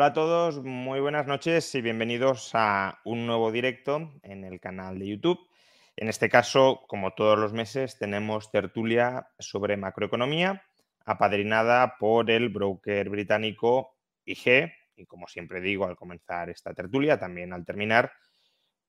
[0.00, 4.98] Hola a todos, muy buenas noches y bienvenidos a un nuevo directo en el canal
[4.98, 5.46] de YouTube.
[5.94, 10.64] En este caso, como todos los meses, tenemos tertulia sobre macroeconomía,
[11.04, 14.72] apadrinada por el broker británico IG.
[14.96, 18.10] Y como siempre digo al comenzar esta tertulia, también al terminar,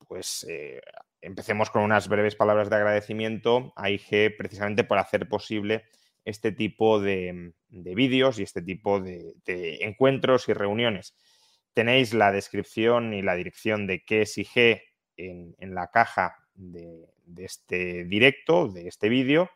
[0.07, 0.79] pues eh,
[1.19, 5.83] empecemos con unas breves palabras de agradecimiento a IG precisamente por hacer posible
[6.23, 9.33] este tipo de, vídeos y este tipo de,
[9.81, 11.15] encuentros y reuniones.
[11.73, 14.81] Tenéis la descripción y la dirección de qué es IG
[15.17, 19.49] en, la caja de, este directo, de este vídeo,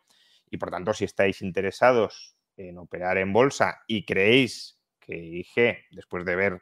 [0.50, 6.24] y por tanto, si estáis interesados en operar en bolsa y creéis que IG, después
[6.24, 6.62] de ver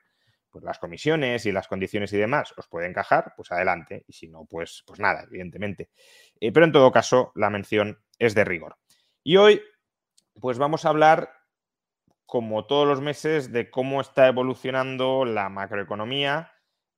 [0.50, 4.04] pues, las comisiones y las condiciones y demás, os puede encajar, pues adelante.
[4.08, 5.90] Y si no, pues, pues nada, evidentemente.
[6.40, 8.78] Eh, pero en todo caso, la mención es de rigor.
[9.24, 9.62] Y hoy
[10.40, 11.32] pues vamos a hablar,
[12.34, 16.52] como todos los meses, de cómo está evolucionando la macroeconomía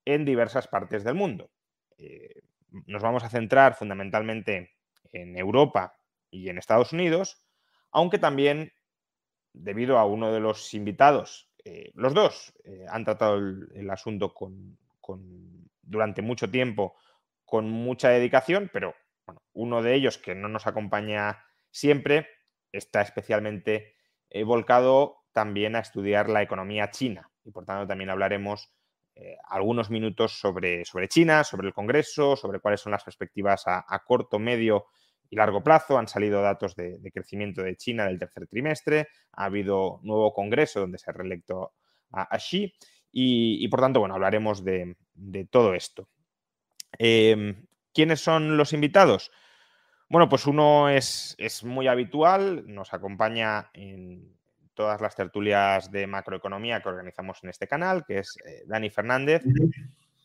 [0.05, 1.51] en diversas partes del mundo.
[1.97, 2.43] Eh,
[2.85, 4.77] nos vamos a centrar fundamentalmente
[5.11, 5.99] en Europa
[6.31, 7.45] y en Estados Unidos,
[7.91, 8.71] aunque también,
[9.51, 14.33] debido a uno de los invitados, eh, los dos eh, han tratado el, asunto
[15.81, 16.95] durante mucho tiempo
[17.43, 18.95] con mucha dedicación, pero
[19.51, 22.25] uno de ellos que no nos acompaña siempre
[22.71, 23.97] está especialmente
[24.45, 28.71] volcado también a estudiar la economía china y por tanto también hablaremos
[29.13, 34.03] eh, algunos minutos sobre, sobre, China, sobre el Congreso, sobre cuáles son las perspectivas a,
[34.05, 34.85] corto, medio
[35.29, 35.97] y largo plazo.
[35.97, 40.97] Han salido datos de, crecimiento de China del tercer trimestre, ha habido nuevo Congreso donde
[40.97, 41.73] se ha reelecto
[42.11, 42.73] a, Xi
[43.11, 44.95] y, por tanto, bueno, hablaremos de,
[45.49, 46.07] todo esto.
[46.97, 49.31] Em, ¿Quiénes son los invitados?
[50.07, 54.35] Bueno, pues uno es, muy habitual, nos acompaña en
[54.75, 59.43] todas las tertulias de macroeconomía que organizamos en este canal, que es eh, Dani Fernández.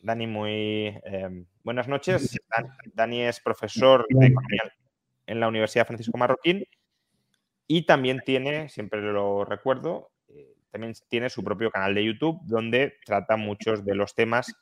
[0.03, 2.37] Dani, muy em, buenas noches.
[2.93, 4.73] Dani es profesor de economía
[5.25, 6.65] en la Universidad Francisco Marroquín
[7.67, 12.95] y también tiene, siempre lo recuerdo, eh, también tiene su propio canal de YouTube donde
[13.05, 14.53] trata muchos de los temas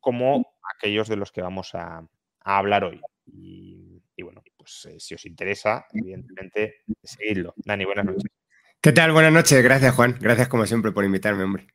[0.00, 2.06] como aquellos de los que vamos a,
[2.44, 3.00] hablar hoy.
[3.26, 7.52] y bueno, pues eh, si os interesa, evidentemente, seguidlo.
[7.56, 8.41] Dani, buenas noches.
[8.84, 9.12] ¿Qué tal?
[9.12, 9.62] Buenas noches.
[9.62, 10.18] Gracias, Juan.
[10.20, 11.68] Gracias, como siempre, por invitarme, hombre.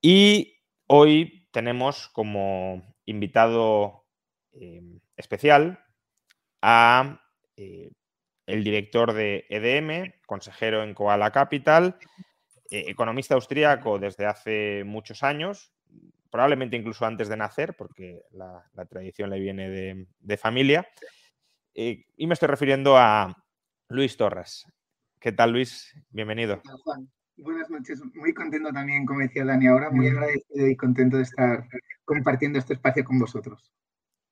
[0.00, 4.06] Y hoy tenemos como invitado
[4.52, 5.78] em, especial
[6.62, 7.20] a
[7.58, 7.90] eh,
[8.46, 11.98] el director de EDM, consejero en Koala Capital,
[12.70, 15.74] eh, economista austríaco desde hace muchos años,
[16.30, 19.68] probablemente incluso antes de nacer, porque la, tradición le viene
[20.18, 20.88] de familia,
[21.74, 23.36] eh, y me estoy refiriendo a
[23.88, 24.64] Luis Torres.
[25.22, 25.94] ¿Qué tal, Luis?
[26.10, 26.60] Bienvenido.
[26.82, 27.08] Juan?
[27.36, 28.02] Buenas noches.
[28.12, 31.64] Muy contento también, como decía Dani ahora, muy agradecido y contento de estar
[32.04, 33.72] compartiendo este espacio con vosotros.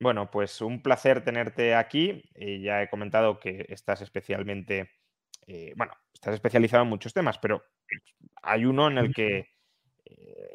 [0.00, 2.24] Bueno, pues un placer tenerte aquí.
[2.34, 4.90] Eh, ya he comentado que estás especialmente,
[5.46, 7.62] eh, bueno, estás especializado en muchos temas, pero
[8.42, 9.46] hay uno en el que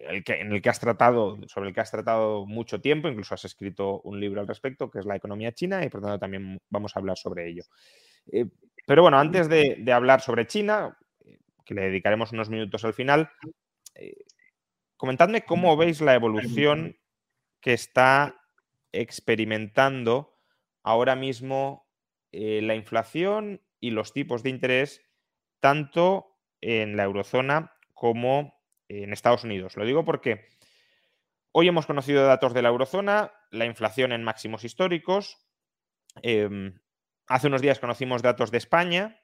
[0.09, 3.35] el que, en el que has tratado, sobre el que has tratado mucho tiempo, incluso
[3.35, 6.59] has escrito un libro al respecto, que es la economía china, y por tanto también
[6.69, 7.63] vamos a hablar sobre ello.
[8.85, 10.97] Pero bueno, antes de, hablar sobre China,
[11.65, 13.29] que le dedicaremos unos minutos al final,
[13.95, 14.25] eh,
[14.97, 16.97] comentadme cómo veis la evolución
[17.61, 18.39] que está
[18.91, 20.37] experimentando
[20.83, 21.87] ahora mismo
[22.31, 25.01] eh, la inflación y los tipos de interés,
[25.59, 29.77] tanto en la eurozona como en Estados Unidos.
[29.77, 30.45] Lo digo porque
[31.51, 35.37] hoy hemos conocido datos de la eurozona, la inflación en máximos históricos.
[36.21, 36.79] Em,
[37.27, 39.21] hace unos días conocimos datos de España.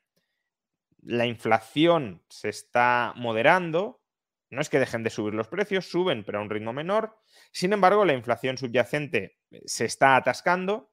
[1.02, 4.02] La inflación se está moderando.
[4.50, 7.18] No es que dejen de subir los precios, suben, pero a un ritmo menor.
[7.52, 10.92] Sin embargo, la inflación subyacente eh, se está atascando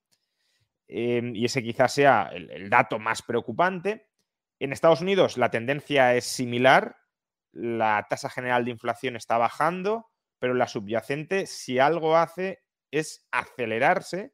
[0.87, 4.09] em, y ese quizás sea el dato más preocupante.
[4.61, 6.97] En Estados Unidos la tendencia es similar
[7.53, 14.33] la tasa general de inflación está bajando, pero la subyacente, si algo hace, es acelerarse.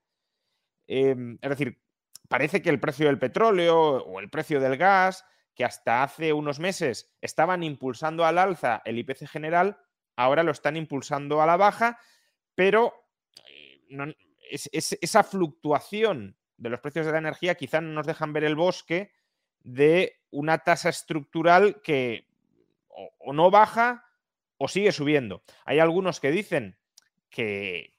[0.86, 1.80] Em, es decir,
[2.28, 5.24] parece que el precio del petróleo o el precio del gas
[5.54, 9.78] que hasta hace unos meses estaban impulsando al alza el IPC general,
[10.16, 11.98] ahora lo están impulsando a la baja,
[12.54, 12.92] pero
[13.46, 14.14] eh,
[14.50, 19.12] esa fluctuación de los precios de la energía quizá no nos dejan ver el bosque
[19.60, 22.26] de una tasa estructural que
[22.88, 24.06] o, no baja
[24.58, 25.42] o sigue subiendo.
[25.64, 26.78] Hay algunos que dicen
[27.30, 27.94] que,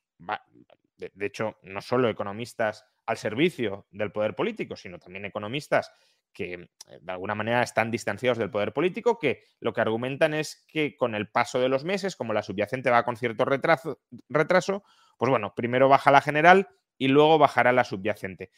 [0.97, 5.91] de hecho, no solo economistas al servicio del poder político, sino también economistas
[6.33, 6.69] que eh,
[7.01, 11.15] de alguna manera están distanciados del poder político, que lo que argumentan es que con
[11.15, 14.83] el paso de los meses, como la subyacente va con cierto retraso, retraso
[15.17, 18.51] pues bueno, primero baja la general y luego bajará la subyacente.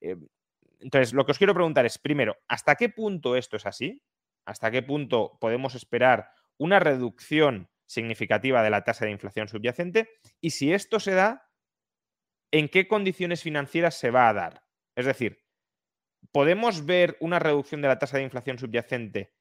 [0.00, 0.16] Eh,
[0.80, 4.02] entonces, lo que os quiero preguntar es, primero, ¿hasta qué punto esto es así?
[4.44, 10.10] ¿Hasta qué punto podemos esperar una reducción significativa de la tasa de inflación subyacente?
[10.40, 11.48] Y si esto se da,
[12.52, 14.62] ¿en qué condiciones financieras se va a dar?
[14.94, 15.42] Es decir,
[16.30, 19.34] ¿podemos ver una reducción de la tasa de inflación subyacente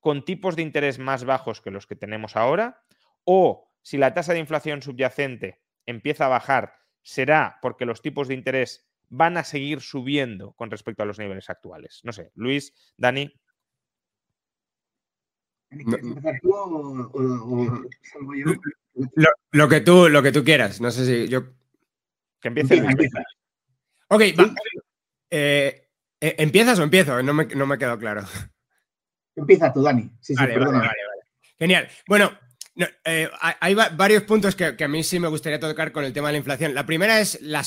[0.00, 2.82] con tipos de interés más bajos que los que tenemos ahora?
[3.24, 8.34] ¿O si la tasa de inflación subyacente empieza a bajar, será porque los tipos de
[8.34, 12.00] interés van a seguir subiendo con respecto a los niveles actuales?
[12.02, 13.32] No sé, Luis, Dani.
[19.52, 21.55] Lo, que tú, lo que tú quieras, no sé si yo.
[22.54, 23.18] Que empiece.
[24.08, 24.54] Ok, va.
[25.30, 25.88] Eh,
[26.20, 27.22] eh, ¿Empiezas o empiezo?
[27.22, 28.24] No me, no me quedado claro.
[29.34, 30.10] Empieza tú, Dani.
[30.20, 30.44] Sí, sí,
[31.58, 31.88] Genial.
[32.06, 32.32] Bueno,
[33.04, 33.28] eh,
[33.60, 36.38] hay varios puntos que, a mí sí me gustaría tocar con el tema de la
[36.38, 36.74] inflación.
[36.74, 37.64] La primera es la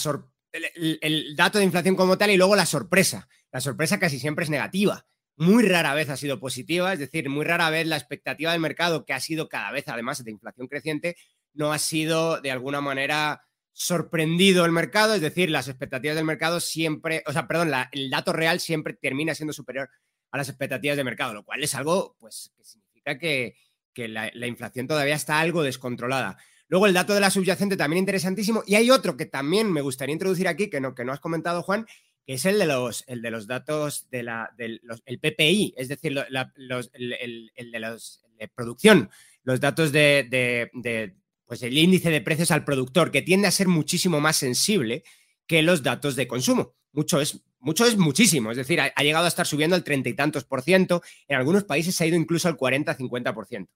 [0.52, 3.28] el, dato de inflación como tal y luego la sorpresa.
[3.52, 5.06] La sorpresa casi siempre es negativa.
[5.36, 9.06] Muy rara vez ha sido positiva, es decir, muy rara vez la expectativa del mercado,
[9.06, 11.16] que ha sido cada vez, además de inflación creciente,
[11.54, 13.42] no ha sido de alguna manera
[13.74, 18.34] sorprendido el mercado, es decir, las expectativas del mercado siempre, o sea, perdón, el dato
[18.34, 19.90] real siempre termina siendo superior
[20.32, 23.56] a las expectativas de mercado, lo cual es algo, pues, que significa que,
[23.96, 26.38] la, inflación todavía está algo descontrolada.
[26.70, 28.64] Luego el dato de la subyacente también interesantísimo.
[28.66, 31.64] Y hay otro que también me gustaría introducir aquí, que no, que no has comentado,
[31.64, 31.86] Juan,
[32.26, 35.90] que es el de los, el de los datos de la, del el PPI, es
[35.90, 39.10] decir, el, de los de producción,
[39.44, 41.19] los datos de,
[41.50, 45.04] pues el índice de precios al productor, que tiende a ser muchísimo más sensible
[45.48, 46.76] que los datos de consumo.
[46.92, 50.14] Mucho es, mucho es muchísimo, es decir, ha, llegado a estar subiendo al treinta y
[50.14, 53.74] tantos por ciento, en algunos países ha ido incluso al 40-50 por ciento.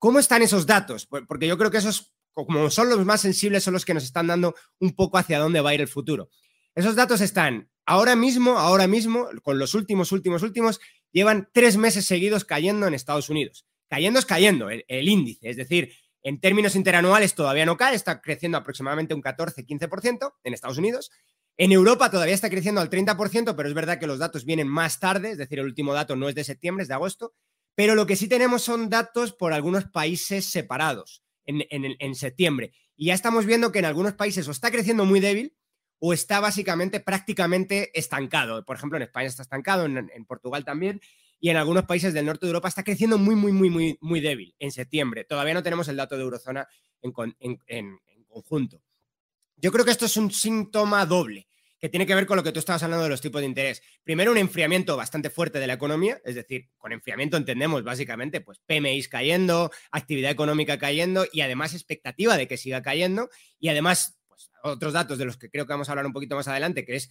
[0.00, 1.06] ¿Cómo están esos datos?
[1.06, 4.26] Porque yo creo que esos, como son los más sensibles, son los que nos están
[4.26, 6.28] dando un poco hacia dónde va a ir el futuro.
[6.74, 10.80] Esos datos están ahora mismo, ahora mismo, con los últimos, últimos, últimos,
[11.12, 13.64] llevan tres meses seguidos cayendo en Estados Unidos.
[13.88, 15.92] Cayendo es cayendo el índice, es decir,
[16.22, 21.10] en términos interanuales todavía no cae, está creciendo aproximadamente un 14-15% en Estados Unidos.
[21.56, 25.00] En Europa todavía está creciendo al 30%, pero es verdad que los datos vienen más
[25.00, 27.34] tarde, es decir, el último dato no es de septiembre, es de agosto.
[27.74, 32.72] Pero lo que sí tenemos son datos por algunos países separados en, septiembre.
[32.96, 35.56] Y ya estamos viendo que en algunos países o está creciendo muy débil
[35.98, 38.64] o está básicamente prácticamente estancado.
[38.64, 41.00] Por ejemplo, en España está estancado, en, en Portugal también
[41.42, 44.20] y en algunos países del norte de Europa está creciendo muy, muy, muy, muy, muy
[44.20, 45.24] débil en septiembre.
[45.24, 46.68] Todavía no tenemos el dato de eurozona
[47.02, 47.98] en,
[48.28, 48.80] conjunto.
[49.56, 51.48] Yo creo que esto es un síntoma doble
[51.80, 53.82] que tiene que ver con lo que tú estabas hablando de los tipos de interés.
[54.04, 58.60] Primero, un enfriamiento bastante fuerte de la economía, es decir, con enfriamiento entendemos básicamente pues
[58.60, 64.52] PMIs cayendo, actividad económica cayendo y además expectativa de que siga cayendo y además pues,
[64.62, 66.94] otros datos de los que creo que vamos a hablar un poquito más adelante, que
[66.94, 67.10] es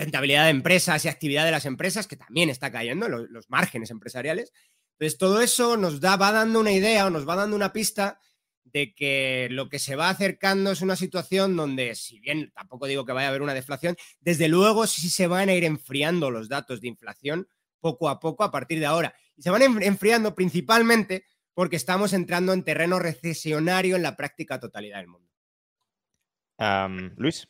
[0.00, 4.52] rentabilidad de empresas y actividad de las empresas, que también está cayendo, los, márgenes empresariales.
[4.92, 8.18] Entonces, todo eso nos da, va dando una idea o nos va dando una pista
[8.64, 13.04] de que lo que se va acercando es una situación donde, si bien tampoco digo
[13.04, 16.48] que vaya a haber una deflación, desde luego sí se van a ir enfriando los
[16.48, 17.48] datos de inflación
[17.80, 19.14] poco a poco a partir de ahora.
[19.36, 24.98] Y se van enfriando principalmente porque estamos entrando en terreno recesionario en la práctica totalidad
[24.98, 25.28] del mundo.
[27.16, 27.48] Luis.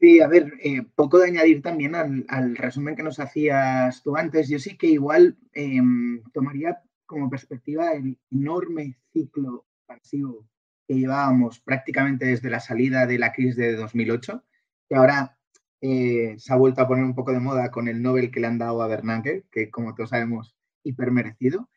[0.00, 4.48] Sí, a ver, eh, poco de añadir también al, resumen que nos hacías tú antes.
[4.48, 10.46] Yo sí que igual em, tomaría como perspectiva el enorme ciclo pasivo
[10.86, 14.44] que llevábamos prácticamente desde la salida de la crisis de 2008,
[14.88, 15.36] que ahora
[15.80, 18.46] eh, se ha vuelto a poner un poco de moda con el Nobel que le
[18.46, 21.68] han dado a Bernanke, que como todos sabemos, hipermerecido.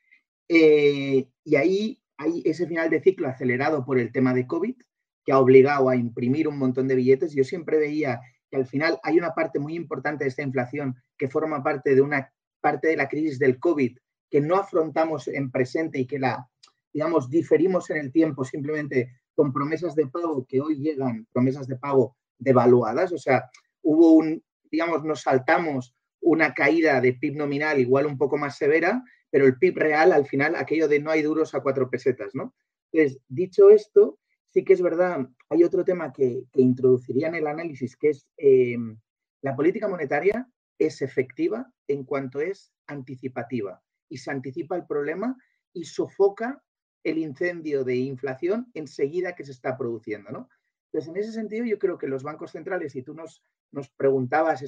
[0.48, 4.76] Eh, y ahí hay ese final de ciclo acelerado por el tema de COVID,
[5.24, 7.34] que ha obligado a imprimir un montón de billetes.
[7.34, 11.30] Yo siempre veía que al final hay una parte muy importante de esta inflación que
[11.30, 13.98] forma parte de una parte de la crisis del COVID
[14.30, 16.48] que no afrontamos en presente y que la,
[16.94, 21.78] digamos, diferimos en el tiempo simplemente con promesas de pago que hoy llegan, promesas de
[21.78, 23.12] pago devaluadas.
[23.12, 23.50] O sea,
[23.82, 29.04] hubo un, digamos, nos saltamos una caída de PIB nominal igual un poco más severa,
[29.30, 32.54] pero el PIB real al final, aquello de no hay duros a cuatro pesetas, ¿no?
[32.92, 34.20] Entonces, dicho esto,
[34.52, 38.78] sí que es verdad, hay otro tema que, introduciría en el análisis, que es eh,
[39.42, 45.36] la política monetaria es efectiva en cuanto es anticipativa y se anticipa el problema
[45.74, 46.62] y sofoca
[47.04, 50.50] el incendio de inflación enseguida que se está produciendo, ¿no?
[50.92, 54.62] Entonces, en ese sentido, yo creo que los bancos centrales, si tú nos, nos preguntabas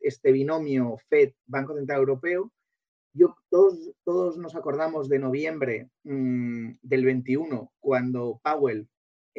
[0.00, 2.52] este binomio FED, Banco Central Europeo,
[3.14, 8.88] yo, todos, todos nos acordamos de noviembre mm, del 21, cuando Powell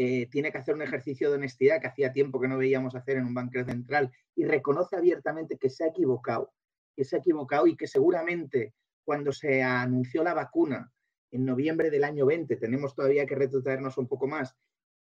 [0.01, 3.17] eh, tiene que hacer un ejercicio de honestidad que hacía tiempo que no veíamos hacer
[3.17, 6.53] en un banco central y reconoce abiertamente que se ha equivocado,
[6.95, 10.89] que se ha equivocado y que seguramente cuando se anunció la vacuna
[11.31, 14.55] en noviembre del año 20, tenemos todavía que retrotraernos un poco más,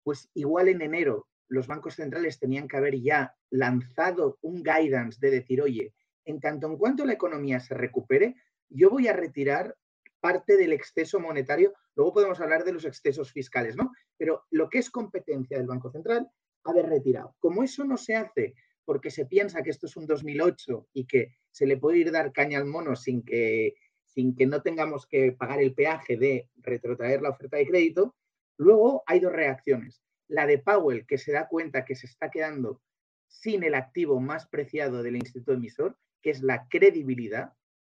[0.04, 5.32] pues igual en enero los bancos centrales tenían que haber ya lanzado un guidance de
[5.32, 5.94] decir, oye,
[6.26, 8.36] en tanto en cuanto la economía se recupere,
[8.68, 9.78] yo voy a retirar
[10.24, 11.74] parte del exceso monetario.
[11.96, 13.92] Luego podemos hablar de los excesos fiscales, ¿no?
[14.18, 16.32] Pero lo que es competencia del Banco Central,
[16.64, 17.36] haber retirado.
[17.40, 21.36] Como eso no se hace porque se piensa que esto es un 2008 y que
[21.52, 23.76] se le puede ir dar caña al mono sin que,
[24.06, 28.16] sin que no tengamos que pagar el peaje de retrotraer la oferta de crédito,
[28.58, 30.02] luego hay dos reacciones.
[30.30, 32.82] La de Powell, que se da cuenta que se está quedando
[33.28, 37.52] sin el activo más preciado del instituto emisor, que es la credibilidad,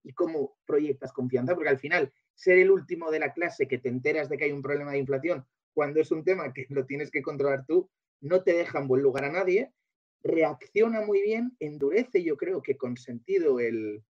[0.06, 3.90] y cómo proyectas confianza, porque al final ser el último de la clase que te
[3.90, 7.12] enteras de que hay un problema de inflación cuando es un tema que lo tienes
[7.12, 7.90] que controlar tú,
[8.22, 9.74] no te deja en buen lugar a nadie,
[10.24, 14.04] reacciona muy bien, endurece yo creo que con sentido el,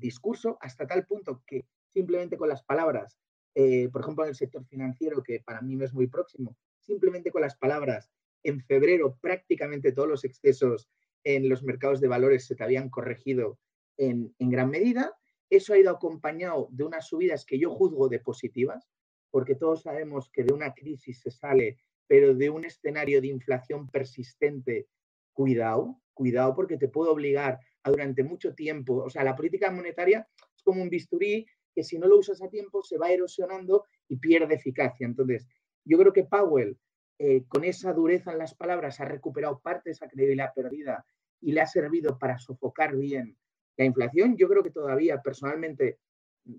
[0.00, 3.16] discurso hasta tal punto que simplemente con las palabras,
[3.54, 7.30] eh, por ejemplo en el sector financiero, que para mí no es muy próximo, simplemente
[7.30, 8.10] con las palabras,
[8.42, 10.90] en febrero prácticamente todos los excesos
[11.22, 13.58] en los mercados de valores se te habían corregido
[14.00, 15.14] en, gran medida.
[15.48, 18.88] Eso ha ido acompañado de unas subidas que yo juzgo de positivas,
[19.30, 23.88] porque todos sabemos que de una crisis se sale, pero de un escenario de inflación
[23.88, 24.88] persistente,
[25.32, 30.26] cuidado, cuidado porque te puede obligar a durante mucho tiempo, o sea, la política monetaria
[30.54, 34.16] es como un bisturí que si no lo usas a tiempo se va erosionando y
[34.16, 35.06] pierde eficacia.
[35.06, 35.46] Entonces,
[35.84, 36.76] yo creo que Powell,
[37.18, 41.06] eh, con esa dureza en las palabras, ha recuperado parte de esa credibilidad perdida
[41.40, 43.36] y le ha servido para sofocar bien
[43.80, 45.98] la inflación, yo creo que todavía personalmente,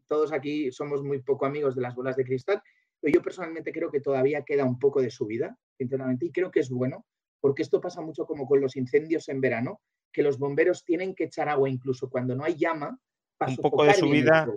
[0.07, 2.61] todos aquí somos muy poco amigos de las bolas de cristal,
[2.99, 6.61] pero yo personalmente creo que todavía queda un poco de subida, sinceramente, y creo que
[6.61, 7.05] es bueno,
[7.39, 11.25] porque esto pasa mucho como con los incendios en verano, que los bomberos tienen que
[11.25, 12.99] echar agua incluso cuando no hay llama.
[13.39, 14.47] un poco de subida,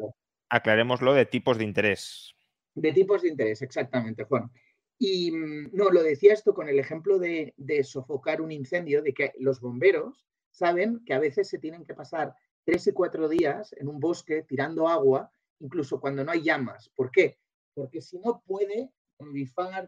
[0.48, 2.34] aclarémoslo, de tipos de interés.
[2.74, 4.50] De tipos de interés, exactamente, Juan.
[4.98, 9.12] Y mm, no, lo decía esto con el ejemplo de, de sofocar un incendio, de
[9.12, 13.74] que los bomberos saben que a veces se tienen que pasar tres y cuatro días
[13.78, 15.30] en un bosque tirando agua,
[15.60, 16.90] incluso cuando no hay llamas.
[16.94, 17.38] ¿Por qué?
[17.74, 18.90] Porque si no puede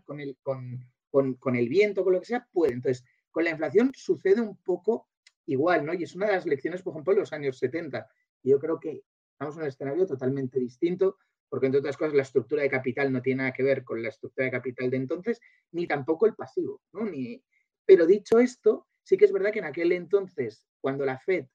[0.05, 2.75] con el, con, con, el viento, con lo que sea, puede.
[2.75, 5.09] Entonces, con la inflación sucede un poco
[5.47, 5.95] igual, ¿no?
[5.95, 8.07] Y es una de las lecciones, por ejemplo, de los años 70.
[8.43, 9.03] Y yo creo que
[9.33, 11.19] estamos en un escenario totalmente distinto,
[11.49, 14.09] porque entre otras cosas la estructura de capital no tiene nada que ver con la
[14.09, 15.41] estructura de capital de entonces,
[15.73, 17.05] ni tampoco el pasivo, ¿no?
[17.05, 17.43] Ni...
[17.85, 21.47] Pero dicho esto, sí que es verdad que en aquel entonces, cuando la Fed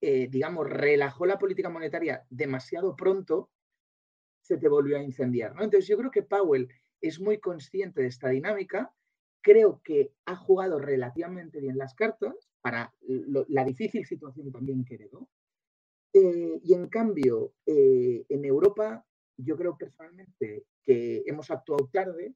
[0.00, 3.50] eh, digamos, relajó la política monetaria demasiado pronto,
[4.40, 5.52] se te volvió a incendiar.
[5.52, 6.68] Entonces yo creo que Powell
[7.00, 8.94] es muy consciente de esta dinámica,
[9.42, 15.28] creo que ha jugado relativamente bien las cartas para la difícil situación también que heredó.
[16.12, 19.04] Eh, y en cambio, eh, en Europa,
[19.36, 22.34] yo creo personalmente que hemos actuado tarde.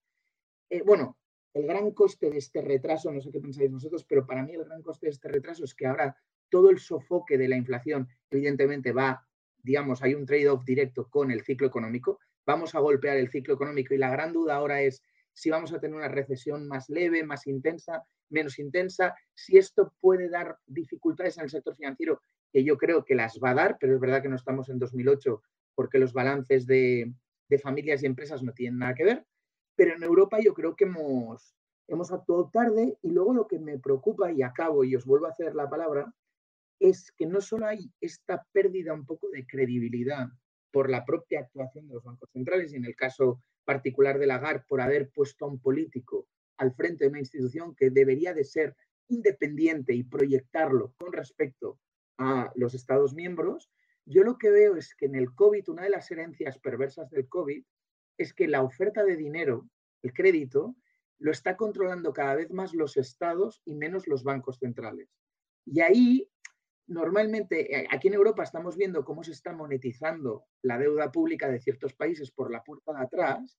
[0.85, 1.17] bueno,
[1.55, 4.65] el gran coste de este retraso, no sé qué pensáis vosotros, pero para mí el
[4.65, 6.17] gran coste de este retraso es que ahora
[6.53, 9.27] todo el sofoque de la inflación, evidentemente, va,
[9.63, 12.19] digamos, hay un trade-off directo con el ciclo económico.
[12.45, 15.81] Vamos a golpear el ciclo económico y la gran duda ahora es si vamos a
[15.81, 21.45] tener una recesión más leve, más intensa, menos intensa, si esto puede dar dificultades en
[21.45, 22.21] el sector financiero,
[22.53, 24.79] que yo creo que las va a dar, pero es verdad que no estamos en
[24.79, 25.43] 2008
[25.75, 27.15] porque los balances de,
[27.63, 29.27] familias y empresas no tienen nada que ver.
[29.75, 31.55] Pero en Europa yo creo que hemos,
[31.89, 35.31] hemos actuado tarde y luego lo que me preocupa, y acabo y os vuelvo a
[35.31, 36.13] hacer la palabra,
[36.83, 40.29] es que no solo hay esta pérdida un poco de credibilidad
[40.73, 44.65] por la propia actuación de los bancos centrales y en el caso particular de Lagarde
[44.67, 48.75] por haber puesto a un político al frente de una institución que debería de ser
[49.09, 51.79] independiente y proyectarlo con respecto
[52.19, 53.71] a los Estados miembros,
[54.05, 57.29] yo lo que veo es que en el COVID, una de las herencias perversas del
[57.29, 57.63] COVID
[58.19, 59.69] es que la oferta de dinero,
[60.03, 60.75] el crédito,
[61.19, 65.09] lo está controlando cada vez más los estados y menos los bancos centrales.
[65.65, 66.29] Y ahí
[66.87, 71.61] normalmente eh, aquí en Europa estamos viendo cómo se está monetizando la deuda pública de
[71.61, 73.59] ciertos países por la puerta de atrás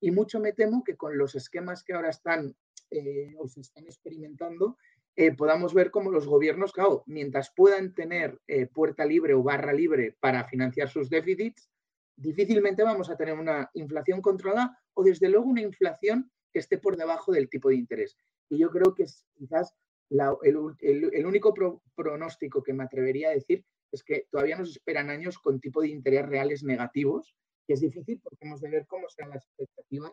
[0.00, 2.54] y mucho me temo que con los esquemas que ahora están
[2.90, 4.76] eh, o se están experimentando,
[5.14, 8.40] eh, podamos ver cómo los gobiernos, claro, mientras puedan tener
[8.72, 11.70] puerta libre o barra libre para financiar sus déficits,
[12.16, 16.96] difícilmente vamos a tener una inflación controlada o desde luego una inflación que esté por
[16.96, 18.16] debajo del tipo de interés.
[18.48, 19.74] Y yo creo que es quizás
[20.10, 21.54] el, único
[21.94, 25.88] pronóstico que me atrevería a decir es que todavía nos esperan años con tipo de
[25.88, 27.34] interés reales negativos,
[27.66, 30.12] que es difícil porque hemos de ver cómo serán las expectativas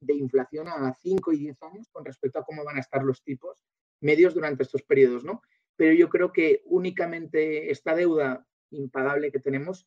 [0.00, 3.22] de inflación a 5 y 10 años con respecto a cómo van a estar los
[3.22, 3.64] tipos
[4.00, 5.42] medios durante estos periodos, ¿no?
[5.76, 9.86] Pero yo creo que únicamente esta deuda impagable que tenemos,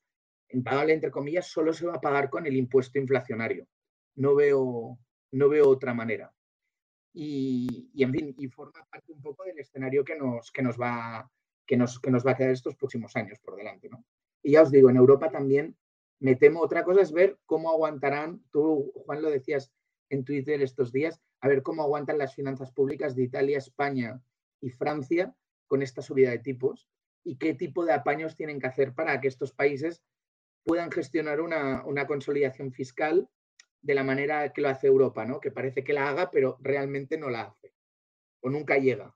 [0.49, 3.67] impagable entre comillas, solo se va a pagar con el impuesto inflacionario.
[4.15, 4.99] No veo,
[5.31, 6.33] no veo otra manera
[7.13, 11.29] y, en fin, y forma parte un poco del escenario que nos, que nos, va,
[11.65, 13.89] que nos, que nos va a quedar estos próximos años por delante.
[13.89, 14.05] ¿no?
[14.41, 15.75] Y ya os digo, en Europa también
[16.19, 19.73] me temo, otra cosa es ver cómo aguantarán, tú Juan lo decías
[20.09, 24.21] en Twitter estos días, a ver cómo aguantan las finanzas públicas de Italia, España
[24.61, 25.35] y Francia
[25.67, 26.87] con esta subida de tipos
[27.23, 30.03] y qué tipo de apaños tienen que hacer para que estos países
[30.63, 33.27] puedan gestionar una, una consolidación fiscal
[33.81, 35.39] de la manera que lo hace Europa, ¿no?
[35.39, 37.73] Que parece que la haga, pero realmente no la hace.
[38.41, 39.13] O nunca llega.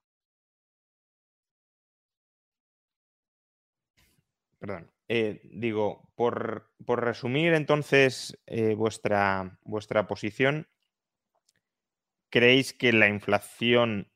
[4.60, 4.92] Perdón.
[5.08, 10.68] Eh, digo, por, resumir entonces eh, vuestra, vuestra posición,
[12.32, 14.12] ¿creéis que la inflación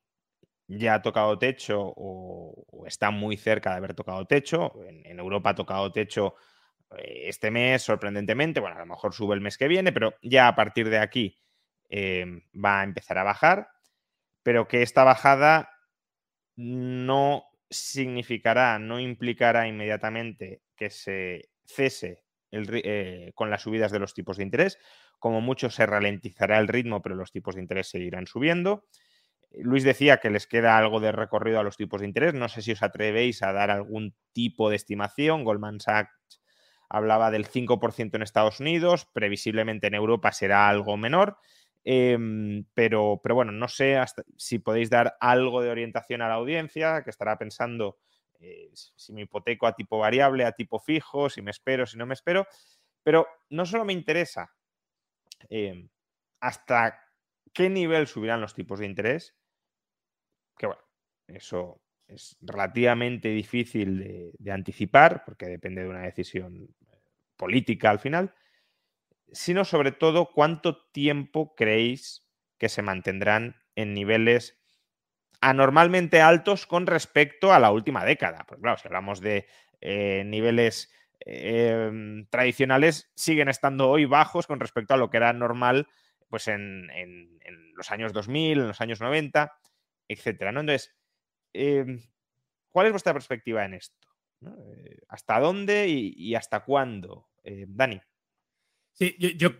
[0.67, 4.73] ya ha tocado techo o, está muy cerca de haber tocado techo?
[4.83, 6.33] En, en Europa ha tocado techo
[6.97, 10.55] este mes, sorprendentemente, bueno, a lo mejor sube el mes que viene, pero ya a
[10.55, 11.37] partir de aquí
[11.89, 13.67] em, va a empezar a bajar,
[14.43, 15.69] pero que esta bajada
[16.55, 24.37] no significará, no implicará inmediatamente que se cese eh, con las subidas de los tipos
[24.37, 24.79] de interés.
[25.19, 28.85] Como mucho se ralentizará el ritmo, pero los tipos de interés seguirán subiendo.
[29.51, 32.33] Luis decía que les queda algo de recorrido a los tipos de interés.
[32.33, 35.43] No sé si os atrevéis a dar algún tipo de estimación.
[35.43, 36.38] Goldman Sachs
[36.89, 41.37] hablaba del 5% en Estados Unidos, previsiblemente en Europa será algo menor,
[41.83, 43.97] em, pero, pero, bueno, no sé
[44.37, 47.99] si podéis dar algo de orientación a la audiencia que estará pensando
[48.39, 52.05] eh, si me hipoteco a tipo variable, a tipo fijo, si me espero, si no
[52.05, 52.47] me espero,
[53.03, 54.53] pero no solo me interesa
[55.49, 55.89] em,
[56.39, 57.01] hasta
[57.53, 59.35] qué nivel subirán los tipos de interés,
[60.57, 60.81] que bueno,
[61.27, 66.97] eso es relativamente difícil de, anticipar porque depende de una decisión eh,
[67.37, 68.33] política al final,
[69.31, 74.59] sino sobre todo cuánto tiempo creéis que se mantendrán en niveles
[75.39, 78.43] anormalmente altos con respecto a la última década.
[78.47, 79.47] Porque claro, si hablamos de
[79.79, 85.87] eh, niveles em, tradicionales, siguen estando hoy bajos con respecto a lo que era normal
[86.27, 87.39] pues en, en
[87.75, 89.51] los años 2000, en los años 90,
[90.07, 90.51] etcétera.
[90.51, 90.98] Entonces,
[91.59, 92.01] Em,
[92.69, 94.07] ¿Cuál es vuestra perspectiva en esto?
[94.45, 97.27] Eh, ¿Hasta dónde y, hasta cuándo?
[97.43, 97.99] Eh, Dani.
[98.93, 99.51] Sí, yo,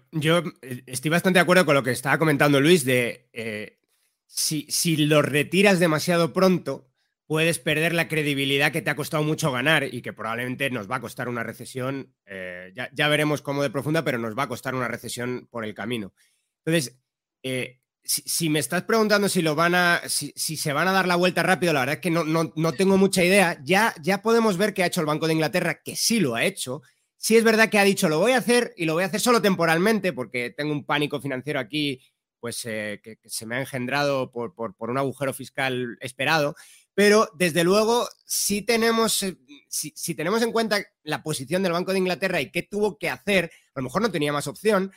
[0.62, 3.30] eh, estoy bastante de acuerdo con lo que estaba comentando Luis de
[4.28, 6.90] si, si lo retiras demasiado pronto,
[7.26, 10.98] puedes perder la credibilidad que te ha costado mucho ganar y que probablemente nos va
[10.98, 12.16] a costar una recesión.
[12.26, 15.74] ya, ya, veremos cómo de profunda, pero nos va a costar una recesión por el
[15.74, 16.14] camino.
[16.64, 17.02] Entonces,
[18.10, 21.74] si, me estás preguntando si lo van a, se van a dar la vuelta rápido,
[21.74, 23.62] la verdad es que no, tengo mucha idea.
[23.63, 26.43] Ya, ya podemos ver que ha hecho el Banco de Inglaterra, que sí lo ha
[26.43, 26.82] hecho.
[27.17, 29.19] Sí es verdad que ha dicho lo voy a hacer y lo voy a hacer
[29.19, 32.02] solo temporalmente porque tengo un pánico financiero aquí,
[32.39, 36.56] pues eh, que, se me ha engendrado por, un agujero fiscal esperado.
[36.95, 38.08] Pero desde luego,
[38.65, 39.38] tenemos, eh,
[39.69, 43.10] si, si tenemos en cuenta la posición del Banco de Inglaterra y qué tuvo que
[43.10, 44.91] hacer, a lo mejor no tenía más opción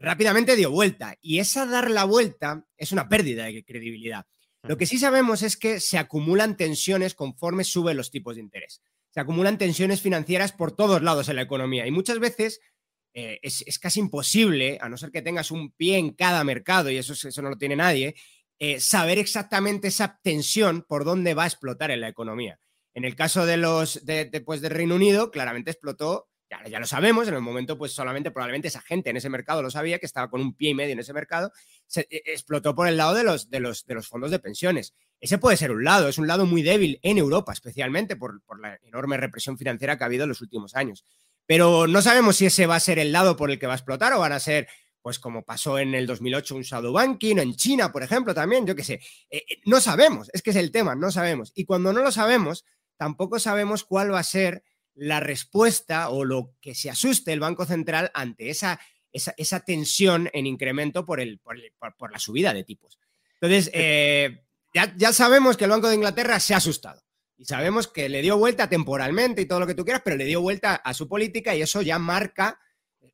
[0.00, 1.16] rápidamente dio vuelta.
[1.20, 4.26] Y esa dar la vuelta es una pérdida de credibilidad.
[4.62, 8.82] Lo que sí sabemos es que se acumulan tensiones conforme suben los tipos de interés.
[9.10, 12.60] Se acumulan tensiones financieras por todos lados en la economía y muchas veces
[13.12, 16.96] eh, es, casi imposible, a no ser que tengas un pie en cada mercado, y
[16.96, 18.14] eso, eso no lo tiene nadie,
[18.58, 22.60] eh, saber exactamente esa tensión por dónde va a explotar en la economía.
[22.94, 26.28] En el caso de los de, pues, del Reino Unido, claramente explotó
[26.68, 29.70] ya, lo sabemos, en el momento pues solamente probablemente esa gente en ese mercado lo
[29.70, 31.52] sabía, que estaba con un pie y medio en ese mercado,
[31.86, 34.94] se e, explotó por el lado de los, de, los, de los fondos de pensiones.
[35.20, 38.78] Ese puede ser un lado, es un lado muy débil en Europa, especialmente por, la
[38.82, 41.04] enorme represión financiera que ha habido en los últimos años.
[41.46, 43.76] Pero no sabemos si ese va a ser el lado por el que va a
[43.76, 44.68] explotar o van a ser
[45.02, 48.66] pues como pasó en el 2008 un shadow banking, o en China, por ejemplo, también,
[48.66, 49.00] yo qué sé.
[49.30, 51.52] Eh, eh, no sabemos, es que es el tema, no sabemos.
[51.54, 52.66] Y cuando no lo sabemos,
[52.98, 54.62] tampoco sabemos cuál va a ser
[55.00, 58.78] la respuesta o lo que se asuste el Banco Central ante esa,
[59.12, 62.98] esa, tensión en incremento por, el, por, la subida de tipos.
[63.40, 67.02] Entonces, eh, ya, ya sabemos que el Banco de Inglaterra se ha asustado.
[67.38, 70.26] Y sabemos que le dio vuelta temporalmente y todo lo que tú quieras, pero le
[70.26, 72.60] dio vuelta a su política y eso ya marca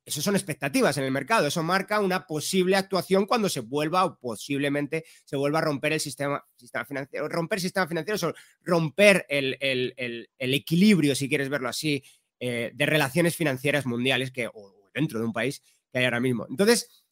[0.07, 4.17] eso son expectativas en el mercado, eso marca una posible actuación cuando se vuelva o
[4.17, 10.29] posiblemente se vuelva a romper el sistema, sistema financiero, romper el sistema financiero, romper el,
[10.39, 12.01] equilibrio, si quieres verlo así,
[12.39, 16.47] eh, de relaciones financieras mundiales que, o dentro de un país que hay ahora mismo.
[16.49, 17.03] Entonces,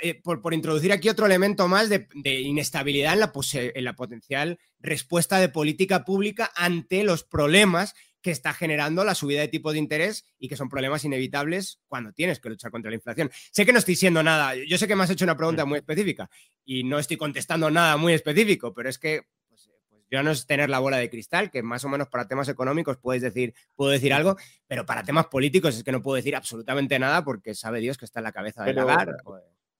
[0.00, 5.38] eh, por, introducir aquí otro elemento más de, inestabilidad en la, en la potencial respuesta
[5.38, 10.24] de política pública ante los problemas que está generando la subida de tipo de interés
[10.38, 13.30] y que son problemas inevitables cuando tienes que luchar contra la inflación.
[13.50, 15.68] Sé que no estoy diciendo nada, yo sé que me has hecho una pregunta mm.
[15.68, 16.30] muy específica
[16.64, 20.46] y no estoy contestando nada muy específico, pero es que pues, pues ya no es
[20.46, 23.90] tener la bola de cristal, que más o menos para temas económicos puedes decir, puedo
[23.90, 27.80] decir algo, pero para temas políticos es que no puedo decir absolutamente nada porque sabe
[27.80, 28.86] Dios que está en la cabeza de pero,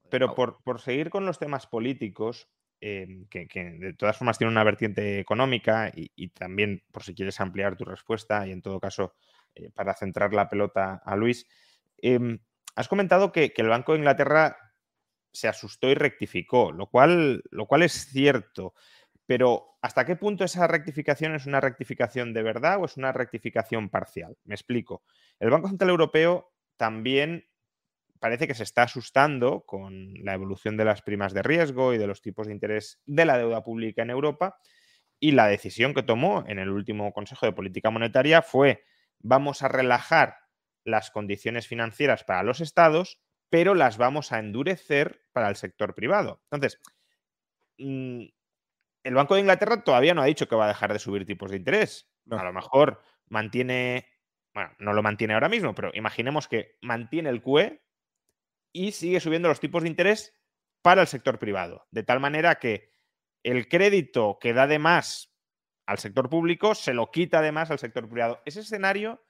[0.08, 2.48] Pero por, por seguir con los temas políticos,
[2.82, 3.46] Em, que,
[3.78, 8.46] de todas formas tiene una vertiente económica y, también, por si quieres ampliar tu respuesta
[8.46, 9.14] y en todo caso,
[9.54, 11.46] eh, para centrar la pelota a Luis,
[11.98, 12.38] em,
[12.76, 14.56] has comentado que, el Banco de Inglaterra
[15.30, 18.72] se asustó y rectificó, lo cual, lo cual es cierto,
[19.26, 23.90] pero ¿hasta qué punto esa rectificación es una rectificación de verdad o es una rectificación
[23.90, 24.38] parcial?
[24.44, 25.02] Me explico.
[25.38, 27.44] El Banco Central Europeo también
[28.20, 32.06] parece que se está asustando con la evolución de las primas de riesgo y de
[32.06, 34.58] los tipos de interés de la deuda pública en Europa.
[35.18, 38.84] Y la decisión que tomó en el último Consejo de Política Monetaria fue
[39.18, 40.36] vamos a relajar
[40.84, 46.42] las condiciones financieras para los estados, pero las vamos a endurecer para el sector privado.
[46.50, 46.80] Entonces,
[47.78, 48.24] mm,
[49.04, 51.50] el Banco de Inglaterra todavía no ha dicho que va a dejar de subir tipos
[51.50, 52.10] de interés.
[52.30, 54.06] A lo mejor mantiene,
[54.54, 57.82] bueno, no lo mantiene ahora mismo, pero imaginemos que mantiene el QE,
[58.72, 60.34] y sigue subiendo los tipos de interés
[60.82, 62.92] para el sector privado, de tal manera que
[63.42, 65.34] el crédito que da de más
[65.86, 68.40] al sector público se lo quita de más al sector privado.
[68.44, 69.24] ¿Ese escenario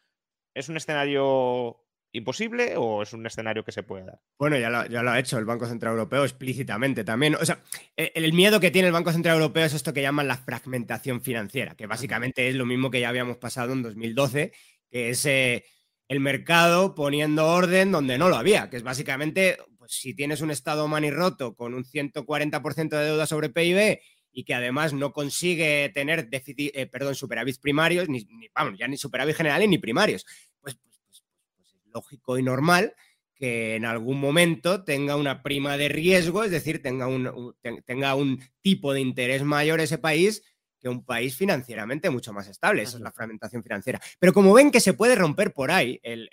[0.54, 4.20] es un escenario imposible o es un escenario que se puede dar?
[4.38, 7.36] Bueno, ya lo, ya lo, ha hecho el Banco Central Europeo explícitamente también.
[7.36, 7.62] O sea,
[7.96, 11.22] e, el, miedo que tiene el Banco Central Europeo es esto que llaman la fragmentación
[11.22, 14.52] financiera, que básicamente es lo mismo que ya habíamos pasado en 2012,
[14.90, 15.26] que es...
[15.26, 15.64] Eh,
[16.10, 20.50] el mercado poniendo orden donde no lo había, que es básicamente, pues si tienes un
[20.50, 24.00] estado manirroto con un 140% de deuda sobre PIB
[24.32, 28.96] y que además no consigue tener déficit, eh, perdón, superávits primarios, ni, vamos, ya ni
[28.96, 30.26] superávit generales ni primarios,
[30.60, 31.22] pues, pues, pues,
[31.54, 32.92] pues, es lógico y normal
[33.36, 37.54] que en algún momento tenga una prima de riesgo, es decir, tenga un,
[37.86, 40.42] tenga un tipo de interés mayor ese país
[40.80, 42.82] que un país financieramente mucho más estable.
[42.82, 44.00] Esa es la fragmentación financiera.
[44.18, 46.28] Pero como ven que se puede romper por ahí el,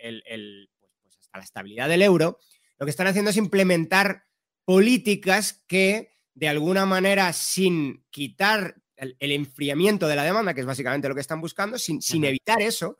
[0.80, 2.40] pues, pues hasta la estabilidad del euro,
[2.80, 4.24] lo que están haciendo es implementar
[4.66, 11.08] políticas que de alguna manera sin quitar el, enfriamiento de la demanda, que es básicamente
[11.08, 12.98] lo que están buscando, sin, sin evitar eso,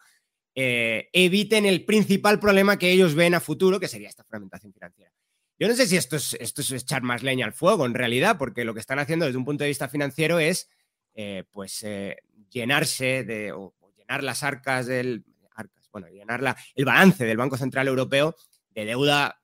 [0.56, 5.12] eh, eviten el principal problema que ellos ven a futuro, que sería esta fragmentación financiera.
[5.60, 8.38] Yo no sé si esto es, esto es echar más leña al fuego en realidad,
[8.38, 10.70] porque lo que están haciendo desde un punto de vista financiero es
[11.20, 12.18] eh, pues eh,
[12.52, 17.88] llenarse de, o, llenar las arcas del, arcas, bueno, llenar el balance del Banco Central
[17.88, 18.36] Europeo
[18.70, 19.42] de deuda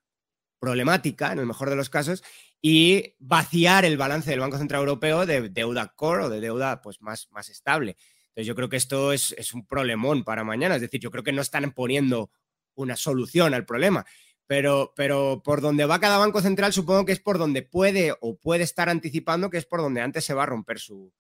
[0.60, 2.24] problemática, en el mejor de los casos,
[2.62, 7.02] y vaciar el balance del Banco Central Europeo de deuda core o de deuda pues,
[7.02, 7.98] más, más estable.
[8.28, 11.24] Entonces yo creo que esto es, es un problemón para mañana, es decir, yo creo
[11.24, 12.30] que no están poniendo
[12.76, 14.06] una solución al problema.
[14.46, 18.38] Pero, pero, por donde va cada banco central, supongo que es por donde puede o
[18.38, 21.12] puede estar anticipando que es por donde antes se va a romper su,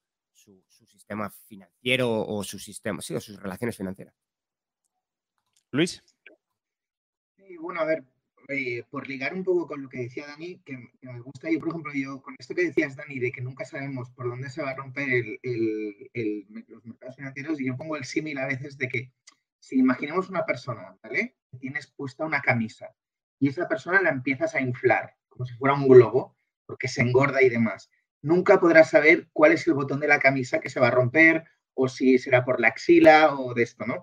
[1.03, 4.15] sistema financiero o su sistema, sí, o sus relaciones financieras.
[5.71, 6.01] Luis.
[7.35, 8.05] Sí, bueno, a ver,
[8.47, 11.69] eh, por ligar un poco con lo que decía Dani, que, me gusta, yo por
[11.69, 14.71] ejemplo, yo con esto que decías Dani, de que nunca sabemos por dónde se va
[14.71, 19.11] a romper los mercados financieros, y yo pongo el símil a veces de que
[19.59, 21.35] si imaginemos una persona, ¿vale?
[21.59, 22.95] Tienes puesta una camisa
[23.39, 27.41] y esa persona la empiezas a inflar como si fuera un globo, porque se engorda
[27.41, 27.89] y demás
[28.23, 31.43] nunca podrás saber cuál es el botón de la camisa que se va a romper
[31.75, 34.01] o si será por la axila o de esto, ¿no?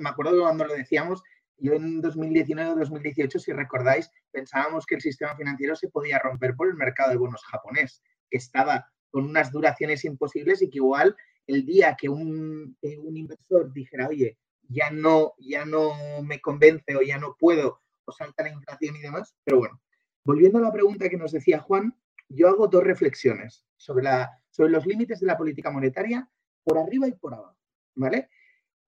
[0.00, 1.22] Me acuerdo cuando lo decíamos,
[1.56, 6.54] yo en 2019 o 2018, si recordáis, pensábamos que el sistema financiero se podía romper
[6.54, 11.16] por el mercado de bonos japonés, que estaba con unas duraciones imposibles y que igual
[11.46, 17.02] el día que un, un inversor dijera, oye, ya no, ya no me convence o
[17.02, 19.34] ya no puedo, o salta la inflación y demás.
[19.44, 19.80] Pero bueno,
[20.24, 21.94] volviendo a la pregunta que nos decía Juan,
[22.34, 26.28] yo hago dos reflexiones sobre, la, sobre los límites de la política monetaria
[26.62, 27.56] por arriba y por abajo.
[27.94, 28.28] ¿vale?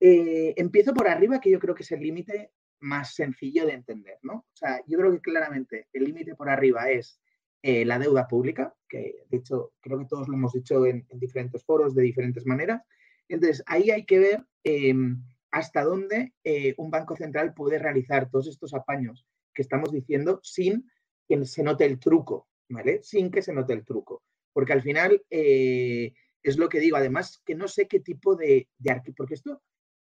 [0.00, 4.18] Eh, empiezo por arriba, que yo creo que es el límite más sencillo de entender,
[4.22, 4.34] ¿no?
[4.34, 7.20] O sea, yo creo que claramente el límite por arriba es
[7.62, 11.64] eh, la deuda pública, que de hecho creo que todos lo hemos dicho en, diferentes
[11.64, 12.82] foros de diferentes maneras.
[13.28, 18.46] Entonces, ahí hay que ver em, hasta dónde eh, un banco central puede realizar todos
[18.46, 20.88] estos apaños que estamos diciendo sin
[21.26, 23.00] que se note el truco, ¿vale?
[23.02, 24.22] Sin que se note el truco.
[24.52, 29.14] Porque al final es lo que digo, además que no sé qué tipo de, de
[29.16, 29.62] porque esto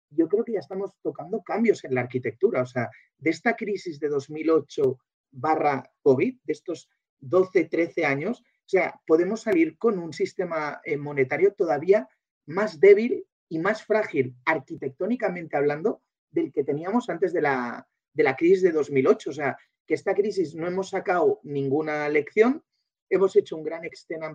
[0.09, 2.61] yo creo que ya estamos tocando cambios en la arquitectura.
[2.61, 4.97] O sea, de esta crisis de 2008
[5.31, 6.89] barra COVID, de estos
[7.19, 12.07] 12, 13 años, o sea, podemos salir con un sistema eh, monetario todavía
[12.47, 18.35] más débil y más frágil arquitectónicamente hablando del que teníamos antes de la, de la
[18.35, 19.29] crisis de 2008.
[19.29, 22.63] O sea, que esta crisis no hemos sacado ninguna lección,
[23.09, 23.81] hemos hecho un gran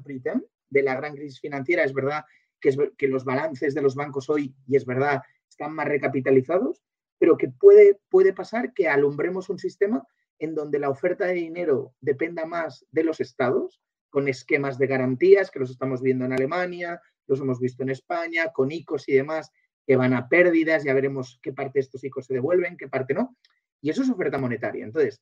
[0.03, 1.85] pretend de la gran crisis financiera.
[1.85, 2.25] Es verdad
[2.61, 6.83] que los balances de los bancos hoy, y es verdad están más recapitalizados,
[7.19, 10.07] pero que puede, puede pasar que alumbremos un sistema
[10.39, 15.51] en donde la oferta de dinero dependa más de los estados, con esquemas de garantías,
[15.51, 19.53] que los estamos viendo en Alemania, los hemos visto en España, con ICOs y demás,
[19.87, 23.15] que van a pérdidas, ya veremos qué parte de estos ICOs se devuelven, qué parte
[23.15, 23.37] no.
[23.81, 24.85] Y eso es oferta monetaria.
[24.85, 25.21] Entonces,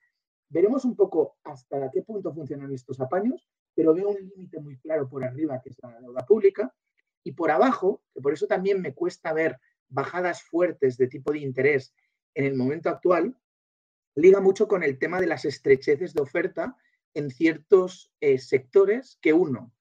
[0.48, 5.08] veremos un poco hasta qué punto funcionan estos apaños, pero veo un límite muy claro
[5.08, 6.74] por arriba, que es la deuda pública,
[7.22, 9.58] y por abajo, que por eso también me cuesta ver
[9.88, 11.94] bajadas fuertes de tipo de interés
[12.34, 13.36] en el momento actual,
[14.14, 16.76] liga mucho con el tema de las estrecheces de oferta
[17.14, 19.72] en ciertos eh, sectores que, uno,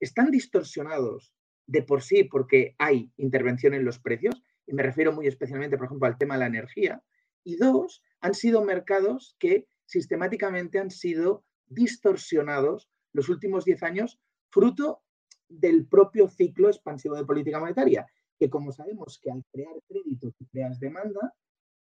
[0.00, 1.34] están distorsionados
[1.66, 5.86] de por sí porque hay intervención en los precios, y me refiero muy especialmente, por
[5.86, 7.02] ejemplo, al tema de la energía,
[7.42, 14.20] y dos, han sido mercados que sistemáticamente han sido distorsionados los últimos 10 años,
[14.50, 15.02] fruto
[15.48, 18.06] del propio ciclo expansivo de política monetaria
[18.38, 21.34] que como sabemos que al crear crédito tú creas demanda,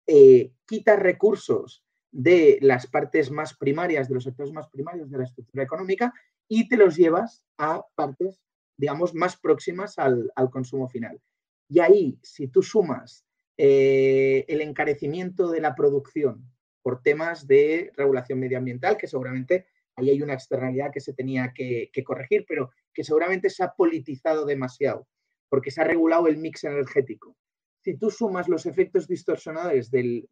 [0.08, 5.23] eh, quitas recursos de las partes más primarias, de los sectores más primarios de la
[5.23, 6.13] estructura económica
[6.47, 8.41] y te los llevas a partes,
[8.75, 11.21] digamos, más próximas al, consumo final.
[11.69, 13.25] Y ahí, si tú sumas
[13.58, 16.51] eh, el encarecimiento de la producción
[16.82, 22.04] por temas de regulación medioambiental, que seguramente ahí hay una externalidad que se tenía que
[22.06, 25.08] corregir, pero que seguramente se ha politizado demasiado
[25.52, 27.36] porque se ha regulado el mix energético.
[27.84, 30.26] Si tú sumas los efectos distorsionadores del,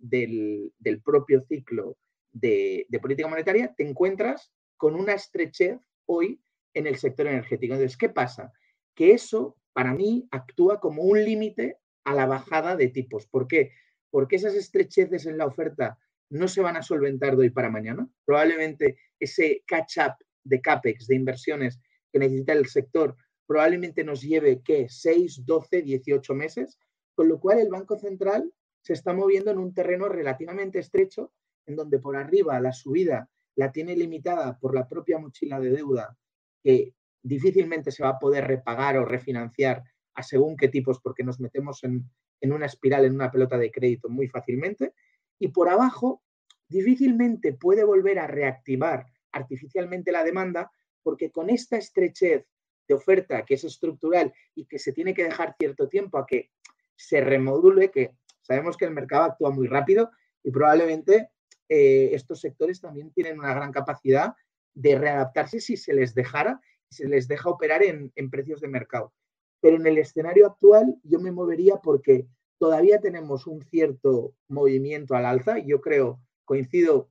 [1.03, 1.97] propio ciclo
[2.31, 6.41] de, política monetaria, te encuentras con una estrechez hoy
[6.73, 7.73] en el sector energético.
[7.73, 8.53] Entonces, ¿qué pasa?
[8.95, 13.27] Que eso, para mí, actúa como un límite a la bajada de tipos.
[13.27, 13.71] ¿Por qué?
[14.09, 15.97] Porque esas estrecheces en la oferta
[16.29, 18.07] no se van a solventar de hoy para mañana.
[18.25, 20.13] Probablemente ese catch-up
[20.43, 21.79] de CAPEX, de inversiones
[22.11, 23.15] que necesita el sector,
[23.47, 24.87] probablemente nos lleve, ¿qué?
[24.89, 26.77] 6, 12, 18 meses,
[27.15, 31.33] con lo cual el Banco Central se está moviendo en un terreno relativamente estrecho,
[31.65, 36.17] en donde por arriba la subida la tiene limitada por la propia mochila de deuda,
[36.63, 41.39] que difícilmente se va a poder repagar o refinanciar a según qué tipos, porque nos
[41.39, 42.09] metemos en,
[42.41, 44.93] en una espiral, en una pelota de crédito muy fácilmente,
[45.39, 46.21] y por abajo
[46.67, 50.71] difícilmente puede volver a reactivar artificialmente la demanda,
[51.01, 52.45] porque con esta estrechez
[52.87, 56.51] de oferta que es estructural y que se tiene que dejar cierto tiempo a que
[56.95, 60.11] se remodule, que sabemos que el mercado actúa muy rápido
[60.43, 61.29] y probablemente
[61.69, 64.33] eh, estos sectores también tienen una gran capacidad
[64.73, 68.67] de readaptarse si se les dejara, si se les deja operar en, en precios de
[68.67, 69.13] mercado.
[69.61, 72.27] Pero en el escenario actual yo me movería porque
[72.59, 75.57] todavía tenemos un cierto movimiento al alza.
[75.59, 77.09] Yo creo, coincido,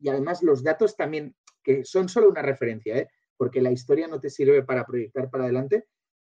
[0.00, 3.08] y además los datos también, que son solo una referencia, ¿eh?
[3.36, 5.86] porque la historia no te sirve para proyectar para adelante,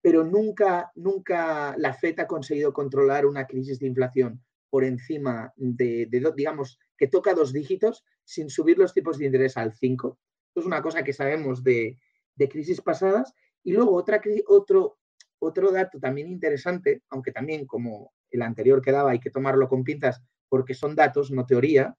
[0.02, 6.08] pero nunca, nunca la FED ha conseguido controlar una crisis de inflación por encima de,
[6.36, 10.18] digamos, que toca dos dígitos sin subir los tipos de interés al 5.
[10.48, 11.98] Esto es una cosa que sabemos de,
[12.48, 13.34] crisis pasadas.
[13.62, 14.98] Y luego otra, otro,
[15.38, 20.22] otro dato también interesante, aunque también como el anterior quedaba, hay que tomarlo con pinzas
[20.48, 21.96] porque son datos, no teoría,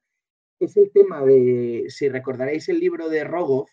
[0.59, 3.69] es el tema de, si recordaréis el libro de Rogoff,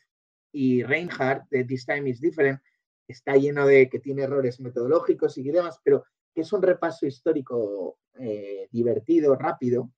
[0.53, 2.61] y Reinhardt de This Time is Different
[3.07, 7.99] está lleno de que tiene errores metodológicos y demás, pero que es un repaso histórico
[8.19, 9.91] eh, divertido, rápido.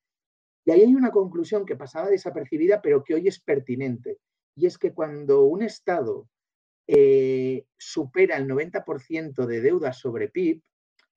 [0.65, 4.19] Y ahí hay una conclusión que pasaba desapercibida, pero que hoy es pertinente.
[4.55, 6.29] Y es que cuando un Estado
[6.87, 10.63] eh, supera el 90% de deuda sobre PIB,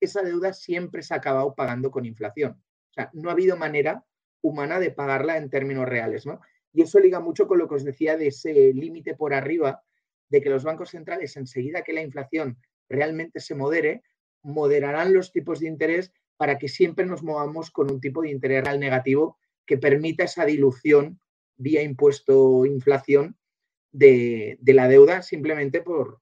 [0.06, 2.62] esa deuda siempre se ha acabado pagando con inflación.
[2.92, 4.06] O sea, no ha habido manera
[4.42, 6.42] humana de pagarla en términos reales, ¿no?
[6.74, 9.84] Y eso liga mucho con lo que os decía de ese límite por arriba,
[10.30, 12.58] de que los bancos centrales, enseguida que la inflación
[12.90, 14.04] realmente se modere,
[14.42, 18.64] moderarán los tipos de interés para que siempre nos movamos con un tipo de interés
[18.64, 21.20] real negativo que permita esa dilución
[21.56, 23.38] vía impuesto inflación
[23.92, 26.20] de, la deuda simplemente por,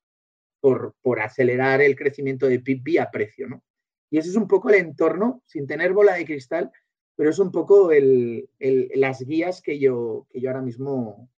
[0.60, 3.48] por, acelerar el crecimiento de PIB vía precio.
[3.48, 3.64] ¿no?
[4.12, 6.70] Y ese es un poco el entorno, sin tener bola de cristal,
[7.16, 8.50] pero es un poco el,
[8.94, 11.30] las guías que yo, que yo ahora mismo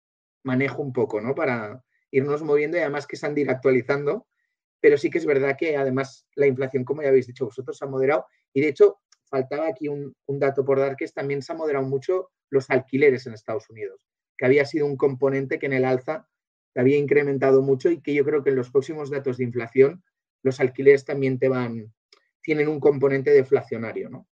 [0.43, 1.35] manejo un poco, ¿no?
[1.35, 4.27] Para irnos moviendo y además que se han de ir actualizando.
[4.81, 7.85] Pero sí que es verdad que además la inflación, como ya habéis dicho vosotros, se
[7.85, 8.25] ha moderado.
[8.53, 8.97] Y de hecho,
[9.33, 13.27] faltaba aquí un, dato por dar, que es también se ha moderado mucho los alquileres
[13.27, 14.07] en Estados Unidos,
[14.37, 16.27] que había sido un componente que en el alza
[16.75, 20.03] había incrementado mucho y que yo creo que en los próximos datos de inflación
[20.43, 21.93] los alquileres también te van,
[22.43, 24.27] tienen un componente deflacionario, ¿no?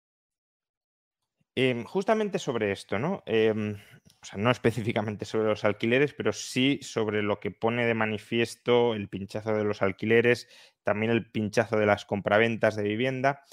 [1.60, 3.24] Em, justamente sobre esto, ¿no?
[3.26, 3.74] Em,
[4.22, 8.94] o sea, no específicamente sobre los alquileres, pero sí sobre lo que pone de manifiesto
[8.94, 10.48] el pinchazo de los alquileres,
[10.84, 13.44] también el pinchazo de las compraventas de vivienda.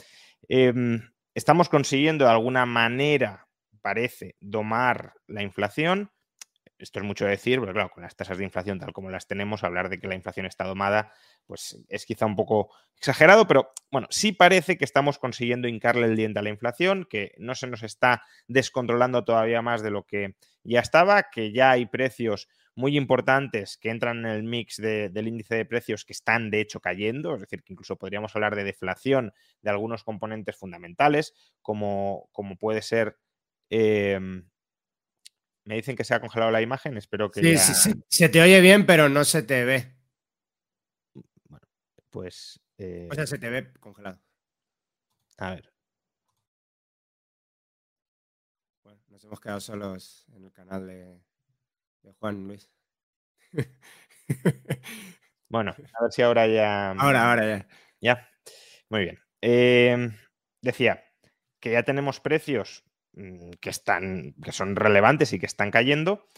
[0.48, 1.00] Em,
[1.34, 3.48] estamos consiguiendo de alguna manera,
[3.80, 6.10] parece, domar la inflación,
[6.84, 9.64] esto es mucho decir, pero claro, con las tasas de inflación tal como las tenemos,
[9.64, 11.12] hablar de que la inflación está domada,
[11.46, 16.16] pues es quizá un poco exagerado, pero bueno, sí parece que estamos consiguiendo hincarle el
[16.16, 20.36] diente a la inflación, que no se nos está descontrolando todavía más de lo que
[20.62, 25.54] ya estaba, que ya hay precios muy importantes que entran en el mix del índice
[25.54, 29.32] de precios que están de hecho cayendo, es decir, que incluso podríamos hablar de deflación
[29.62, 33.16] de algunos componentes fundamentales, como, como puede ser
[33.70, 34.48] em,
[35.64, 37.40] me dicen que se ha congelado la imagen, espero que.
[37.40, 38.04] Sí, sí, sí.
[38.08, 39.96] Se te oye bien, pero no se te ve.
[41.48, 41.66] Bueno,
[42.10, 42.60] pues.
[42.78, 43.08] Eh...
[43.10, 44.20] O sea, se te ve congelado.
[45.38, 45.72] A ver.
[48.82, 51.20] Bueno, nos hemos quedado solos en el canal de,
[52.18, 52.70] Juan Luis.
[55.48, 56.90] bueno, a ver si ahora ya.
[56.90, 57.68] Ahora, ahora ya.
[58.00, 58.28] Ya.
[58.90, 59.18] Muy bien.
[59.40, 60.10] Eh,
[60.60, 61.02] decía
[61.58, 62.93] que ya tenemos precios Mm,
[63.60, 66.28] que, están, que son relevantes y que están cayendo.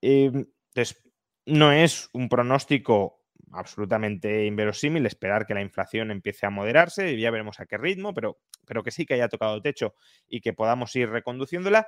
[0.00, 1.02] Em, entonces,
[1.46, 7.30] no es un pronóstico absolutamente inverosímil esperar que la inflación empiece a moderarse, y ya
[7.30, 9.94] veremos a qué ritmo, pero, pero que sí que haya tocado techo
[10.26, 11.86] y que podamos ir reconduciéndola.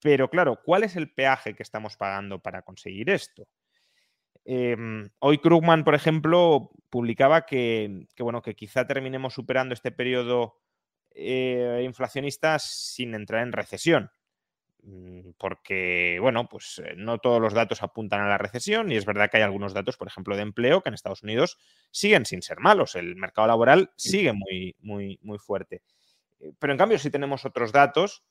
[0.00, 3.46] Pero claro, ¿cuál es el peaje que estamos pagando para conseguir esto?
[4.44, 10.61] Em, hoy Krugman, por ejemplo, publicaba que, que, bueno, que quizá terminemos superando este periodo
[11.14, 14.10] eh, inflacionistas sin entrar en recesión.
[14.82, 19.04] Mm, porque, bueno, pues eh, no todos los datos apuntan a la recesión y es
[19.06, 21.58] verdad que hay algunos datos, por ejemplo, de empleo que en Estados Unidos
[21.90, 22.96] siguen sin ser malos.
[22.96, 25.82] El mercado laboral sigue muy, muy, muy fuerte.
[26.40, 28.24] Eh, pero en cambio, si tenemos otros datos,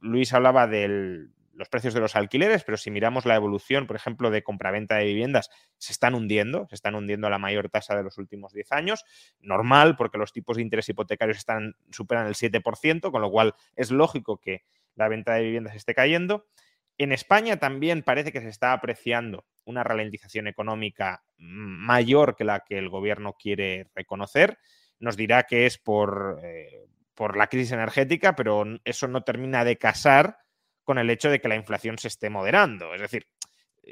[0.00, 4.30] Luis hablaba del, los precios de los alquileres, pero si miramos la evolución, por ejemplo,
[4.30, 8.02] de compraventa de viviendas, se están hundiendo, se están hundiendo a la mayor tasa de
[8.02, 9.04] los últimos 10 años.
[9.40, 13.90] Normal, porque los tipos de interés hipotecarios están, superan el 7%, con lo cual es
[13.90, 14.64] lógico que
[14.94, 16.46] la venta de viviendas esté cayendo.
[16.96, 22.78] En España también parece que se está apreciando una ralentización económica mayor que la que
[22.78, 24.58] el gobierno quiere reconocer.
[25.00, 29.76] Nos dirá que es por, eh, por la crisis energética, pero eso no termina de
[29.76, 30.43] casar
[30.84, 32.94] con el hecho de que la inflación se esté moderando.
[32.94, 33.26] Es decir,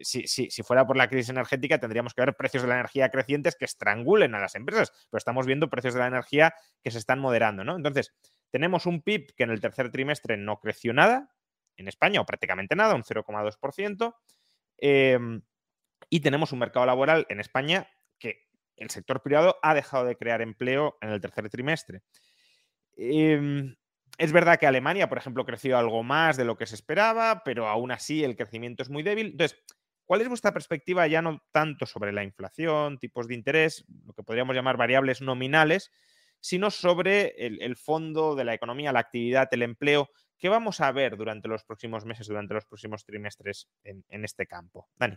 [0.03, 3.57] si, si, fuera por la crisis energética, tendríamos que ver precios de la energía crecientes
[3.57, 7.19] que estrangulen a las empresas, pero estamos viendo precios de la energía que se están
[7.19, 7.77] moderando, ¿no?
[7.77, 8.15] Entonces,
[8.51, 11.31] tenemos un PIB que en el tercer trimestre no creció nada,
[11.77, 14.15] en España, o prácticamente nada, un 0,2%,
[14.79, 15.43] em,
[16.11, 20.43] y tenemos un mercado laboral en España que el sector privado ha dejado de crear
[20.43, 22.03] empleo en el tercer trimestre.
[22.97, 23.75] Em,
[24.19, 27.69] es verdad que Alemania, por ejemplo, creció algo más de lo que se esperaba, pero
[27.69, 29.29] aún así el crecimiento es muy débil.
[29.29, 29.59] Entonces,
[30.05, 34.23] ¿cuál es vuestra perspectiva ya no tanto sobre la inflación, tipos de interés, lo que
[34.23, 35.91] podríamos llamar variables nominales,
[36.41, 40.11] sino sobre el, fondo de la economía, la actividad, el empleo?
[40.39, 44.89] ¿Qué vamos a ver durante los próximos meses, durante los próximos trimestres en, este campo?
[44.97, 45.17] Dani.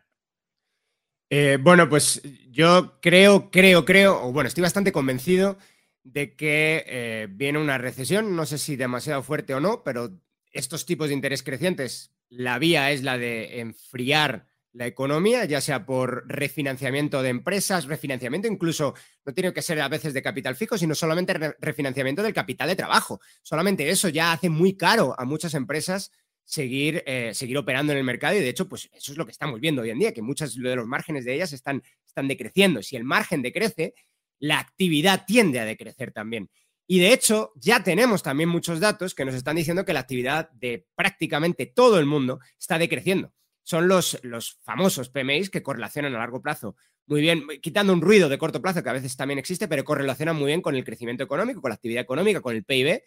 [1.31, 5.57] Eh, bueno, pues yo creo, creo, creo, o bueno, estoy bastante convencido
[6.05, 10.85] de que eh, viene una recesión, no sé si demasiado fuerte o no, pero estos
[10.85, 16.27] tipos de interés crecientes, la vía es la de enfriar la economía, ya sea por
[16.27, 18.93] refinanciamiento de empresas, refinanciamiento incluso,
[19.25, 22.75] no tiene que ser a veces de capital fijo, sino solamente refinanciamiento del capital de
[22.75, 23.19] trabajo.
[23.41, 26.11] Solamente eso ya hace muy caro a muchas empresas
[26.43, 29.31] seguir, eh, seguir operando en el mercado y de hecho, pues eso es lo que
[29.31, 32.83] estamos viendo hoy en día, que muchos de los márgenes de ellas están, están decreciendo.
[32.83, 33.95] Si el margen decrece,
[34.39, 36.49] la actividad tiende a decrecer también.
[36.87, 40.51] Y de hecho, ya tenemos también muchos datos que nos están diciendo que la actividad
[40.51, 43.33] de prácticamente todo el mundo está decreciendo.
[43.63, 46.75] Son los, los famosos PMIs que correlacionan a largo plazo
[47.07, 50.33] muy bien, quitando un ruido de corto plazo que a veces también existe, pero correlaciona
[50.33, 53.03] muy bien con el crecimiento económico, con la actividad económica, con el PIB.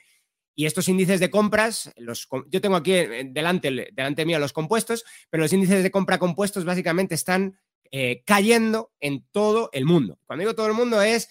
[0.55, 2.93] Y estos índices de compras, los, yo tengo aquí
[3.27, 7.59] delante, delante mío los compuestos, pero los índices de compra compuestos básicamente están
[7.91, 10.19] eh, cayendo en todo el mundo.
[10.27, 11.29] Cuando digo todo el mundo es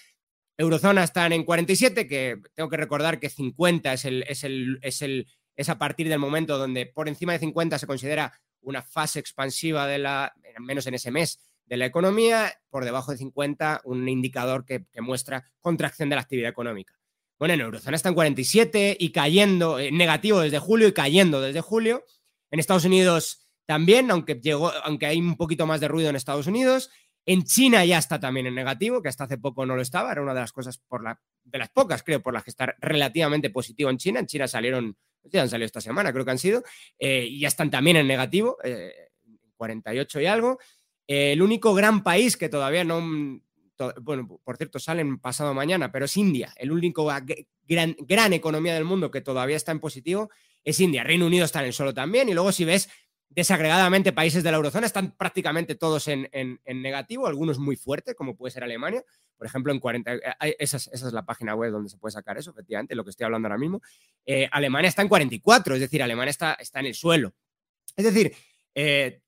[0.58, 5.01] Eurozona están en 47, que tengo que recordar que 50 es, el, es, el, es,
[5.03, 9.20] el, es a partir del momento donde por encima de 50 se considera una fase
[9.20, 14.08] expansiva de la, menos en ese mes, de la economía, por debajo de 50 un
[14.10, 16.95] indicador que, muestra contracción de la actividad económica.
[17.38, 21.62] Bueno, en Eurozona está en 47 y cayendo, eh, negativo desde julio y cayendo desde
[21.62, 22.03] julio.
[22.49, 26.47] En Estados Unidos también, aunque, llegó, aunque hay un poquito más de ruido en Estados
[26.47, 26.89] Unidos.
[27.26, 30.22] En China ya está también en negativo, que hasta hace poco no lo estaba, era
[30.22, 33.49] una de las cosas por la, de las pocas, creo, por las que está relativamente
[33.49, 34.22] positivo en China.
[34.22, 36.63] En China salieron, ya han salido esta semana, creo que han sido,
[36.97, 38.57] eh, y ya están también en negativo,
[39.57, 40.57] 48 eh, y algo.
[41.05, 43.01] Eh, el único gran país que todavía no,
[44.01, 46.53] bueno, por cierto, salen pasado mañana, pero es India.
[46.55, 47.05] El único
[47.68, 50.30] gran, gran economía del mundo que todavía está en positivo
[50.63, 51.03] es India.
[51.03, 52.30] Reino Unido está en el suelo también.
[52.30, 52.89] Y luego, si ves
[53.30, 56.28] desagregadamente países de la eurozona están prácticamente todos en,
[56.65, 59.03] negativo, algunos muy fuertes, como puede ser Alemania.
[59.38, 62.51] Por ejemplo, en 40, eh, esa es, la página web donde se puede sacar eso,
[62.51, 63.82] efectivamente, lo que estoy hablando ahora mismo.
[64.25, 67.34] Eh, Alemania está en 44, es decir, Alemania está, está en el suelo.
[67.95, 68.34] Es decir,
[68.73, 69.21] eh,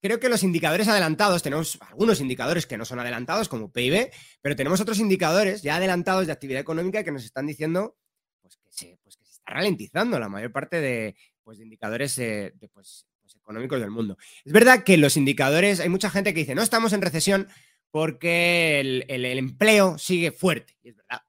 [0.00, 4.10] creo que los indicadores adelantados, tenemos algunos indicadores que no son adelantados, como PIB,
[4.40, 7.96] pero tenemos otros indicadores ya adelantados de actividad económica que nos están diciendo
[8.42, 11.16] pues, que, pues, que se está ralentizando la mayor parte de,
[11.46, 14.18] pues, de indicadores de, pues, pues, económicos del mundo.
[14.44, 17.46] Es verdad que los indicadores, hay mucha gente que dice, no estamos en recesión
[17.92, 20.76] porque el, empleo sigue fuerte.
[20.82, 21.22] Es verdad,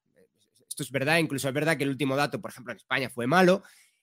[0.68, 3.28] esto es verdad, incluso es verdad que el último dato, por ejemplo, en España fue
[3.28, 3.62] malo,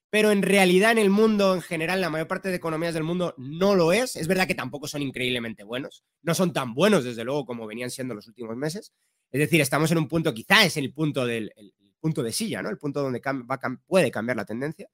[0.08, 3.34] pero en realidad en el mundo en general, la mayor parte de economías del mundo
[3.36, 4.14] no lo es.
[4.14, 7.90] Es verdad que tampoco son increíblemente buenos, no son tan buenos desde luego como venían
[7.90, 8.92] siendo los últimos meses.
[9.32, 11.52] Es decir, estamos en un punto, quizá es el punto del
[11.98, 12.70] punto de silla, ¿no?
[12.70, 13.20] El punto donde
[13.88, 14.88] puede cambiar la tendencia.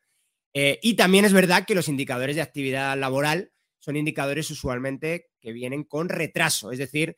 [0.52, 5.52] Eh, y también es verdad que los indicadores de actividad laboral son indicadores usualmente que
[5.52, 7.16] vienen con retraso, es decir,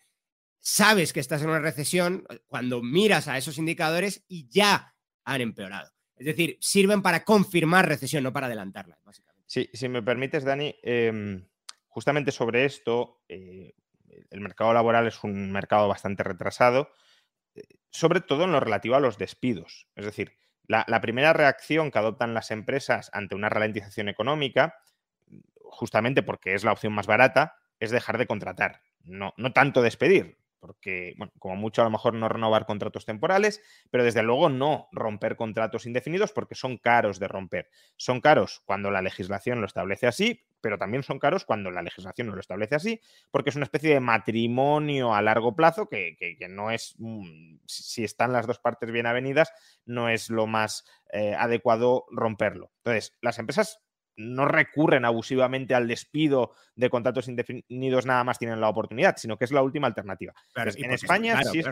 [0.61, 5.91] sabes que estás en una recesión cuando miras a esos indicadores y ya han empeorado.
[6.16, 9.43] Es decir, sirven para confirmar recesión, no para adelantarla, básicamente.
[9.47, 11.45] Sí, si me permites, Dani, em,
[11.89, 13.74] justamente sobre esto, eh,
[14.30, 16.91] el mercado laboral es un mercado bastante retrasado,
[17.55, 19.89] eh, sobre todo en lo relativo a los despidos.
[19.97, 20.39] Es decir,
[20.86, 24.78] la, primera reacción que adoptan las empresas ante una ralentización económica,
[25.64, 30.38] justamente porque es la opción más barata, es dejar de contratar, no, no tanto despedir,
[30.60, 33.60] porque, bueno, como mucho a lo mejor no renovar contratos temporales,
[33.90, 37.68] pero desde luego no romper contratos indefinidos porque son caros de romper.
[37.96, 42.28] Son caros cuando la legislación lo establece así, pero también son caros cuando la legislación
[42.28, 43.00] no lo establece así,
[43.30, 46.16] porque es una especie de matrimonio a largo plazo que,
[46.48, 49.52] no es, mm, si están las dos partes bien avenidas,
[49.84, 52.72] no es lo más eh, adecuado romperlo.
[52.78, 53.80] Entonces, las empresas
[54.16, 59.44] no recurren abusivamente al despido de contratos indefinidos nada más tienen la oportunidad, sino que
[59.44, 60.34] es la última alternativa.
[60.54, 61.62] en, España, sí,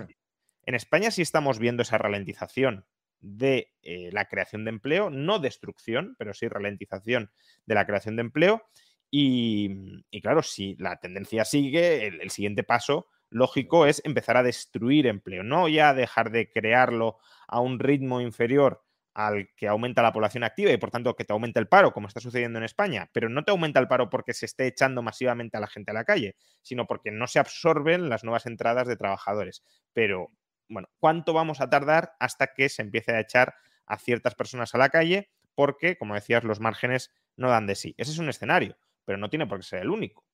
[0.65, 2.87] en España sí estamos viendo esa ralentización
[3.21, 7.31] de eh, la creación de empleo, no destrucción, pero sí ralentización
[7.67, 8.63] de la creación de empleo.
[9.11, 15.43] Y, claro, si la tendencia sigue, el, siguiente paso lógico es empezar a destruir empleo,
[15.43, 17.19] no ya dejar de crearlo
[17.49, 18.83] a un ritmo inferior
[19.15, 22.07] al que aumenta la población activa y por tanto que te aumenta el paro, como
[22.07, 25.57] está sucediendo en España, pero no te aumenta el paro porque se esté echando masivamente
[25.57, 28.97] a la gente a la calle, sino porque no se absorben las nuevas entradas de
[28.97, 29.65] trabajadores.
[29.93, 30.31] Pero,
[30.71, 33.55] bueno, ¿cuánto vamos a tardar hasta que se empiece a echar
[33.87, 35.31] a ciertas personas a la calle?
[35.55, 37.95] Porque, como decías, los márgenes no dan de sí.
[37.99, 40.25] Ese es un escenario, pero no tiene por qué ser el único.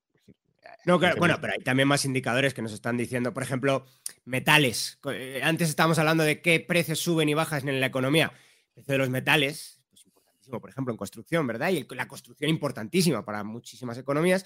[0.84, 3.87] No, bueno, pero hay también más indicadores que nos están diciendo, por ejemplo,
[4.24, 5.01] metales.
[5.11, 8.32] Eh, antes estábamos hablando de qué precios suben y bajan en la economía
[8.76, 11.70] precio de los metales, pues importantísimo, por ejemplo, en construcción, ¿verdad?
[11.70, 14.45] Y la construcción importantísima para muchísimas economías,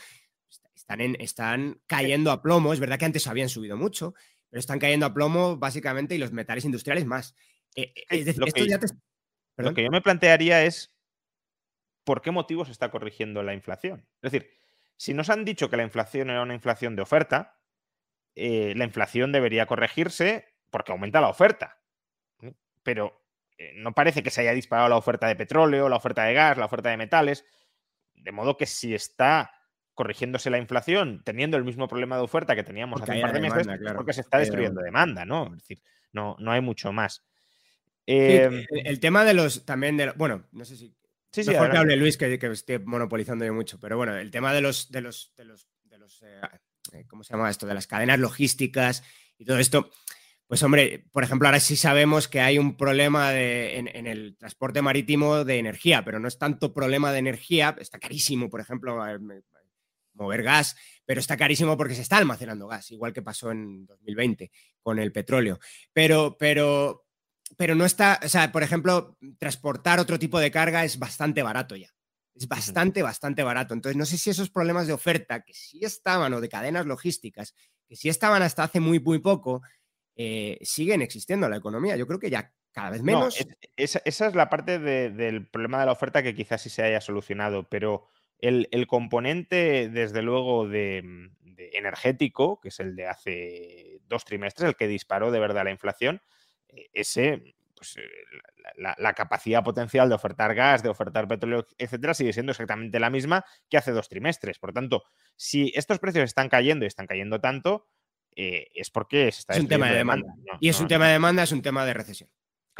[0.74, 2.72] están, están cayendo a plomo.
[2.72, 4.14] Es verdad que antes habían subido mucho,
[4.50, 7.34] pero están cayendo a plomo básicamente y los metales industriales más.
[7.74, 8.80] Eh, eh, es decir, lo, esto que, ya
[9.56, 10.92] lo que yo me plantearía es
[12.04, 14.06] por qué motivo se está corrigiendo la inflación.
[14.20, 14.50] Es decir,
[14.96, 17.60] si nos han dicho que la inflación era una inflación de oferta,
[18.34, 21.80] eh, la inflación debería corregirse porque aumenta la oferta.
[22.82, 23.24] Pero
[23.58, 26.58] eh, no parece que se haya disparado la oferta de petróleo, la oferta de gas,
[26.58, 27.44] la oferta de metales.
[28.14, 29.52] De modo que si está
[29.94, 33.40] corrigiéndose la inflación, teniendo el mismo problema de oferta que teníamos hace un par de
[33.40, 35.46] meses, porque se está destruyendo demanda, ¿no?
[35.46, 35.82] Es decir,
[36.12, 37.24] no, no hay mucho más.
[38.06, 40.96] Em, el, tema de los también de bueno, no sé si
[41.30, 44.52] sí, mejor que hable Luis que, que esté monopolizando yo mucho, pero bueno, el tema
[44.52, 46.40] de los de los de los, de los, eh,
[46.92, 47.66] eh, ¿cómo se llama esto?
[47.66, 49.04] De las cadenas logísticas
[49.38, 49.90] y todo esto.
[50.50, 55.44] Pues hombre, por ejemplo, ahora sí sabemos que hay un problema en, el transporte marítimo
[55.44, 59.00] de energía, pero no es tanto problema de energía, está carísimo, por ejemplo,
[60.20, 64.50] mover gas, pero está carísimo porque se está almacenando gas, igual que pasó en 2020
[64.82, 65.58] con el petróleo.
[65.92, 67.06] Pero, pero,
[67.56, 71.76] pero no está, o sea, por ejemplo, transportar otro tipo de carga es bastante barato
[71.76, 71.88] ya.
[72.34, 73.74] Es bastante, bastante barato.
[73.74, 77.54] Entonces, no sé si esos problemas de oferta que sí estaban o de cadenas logísticas,
[77.88, 79.62] que sí estaban hasta hace muy, muy poco,
[80.14, 81.96] eh, siguen existiendo en la economía.
[81.96, 83.36] Yo creo que ya cada vez menos.
[83.76, 87.68] esa, es la parte del problema de la oferta que quizás sí se haya solucionado,
[87.68, 88.06] pero
[88.42, 91.30] el, componente, desde luego, de,
[91.72, 96.22] energético, que es el de hace dos trimestres, el que disparó de verdad la inflación,
[96.68, 98.02] eh, ese, pues, eh,
[98.76, 103.44] la, capacidad potencial de ofertar gas, de ofertar petróleo, etcétera, sigue siendo exactamente la misma
[103.68, 104.58] que hace dos trimestres.
[104.58, 105.02] Por tanto,
[105.36, 107.86] si estos precios están cayendo y están cayendo tanto,
[108.36, 110.34] eh, es porque es un tema de demanda.
[110.60, 112.30] y es un tema de demanda, es un tema de recesión.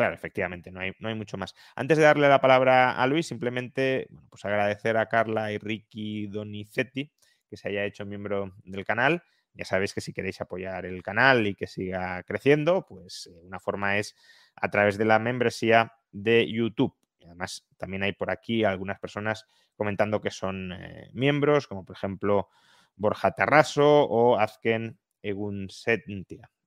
[0.01, 1.55] Claro, efectivamente, no hay, no hay, mucho más.
[1.77, 7.13] Antes de darle la palabra a Luis, simplemente pues agradecer a Carla y Ricky Donizetti
[7.51, 9.23] que se haya hecho miembro del canal.
[9.53, 13.61] Ya sabéis que si queréis apoyar el canal y que siga creciendo, pues eh, una
[13.61, 14.17] forma es
[14.57, 16.97] a través de la membresía de YouTube.
[17.23, 19.45] Además, también hay por aquí algunas personas
[19.77, 22.49] comentando que son eh, miembros, como por ejemplo
[22.97, 26.51] Borja Terraso o Azken Egun Sentia.
[26.51, 26.60] Eh,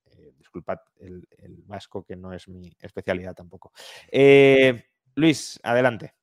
[0.43, 1.25] disculpad el,
[1.65, 3.71] vasco, que no es mi especialidad tampoco.
[4.11, 4.85] Eh,
[5.15, 6.13] Luis, adelante.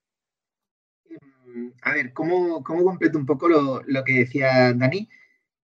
[1.09, 5.09] Em, a ver, ¿cómo, completo un poco lo, que decía Dani?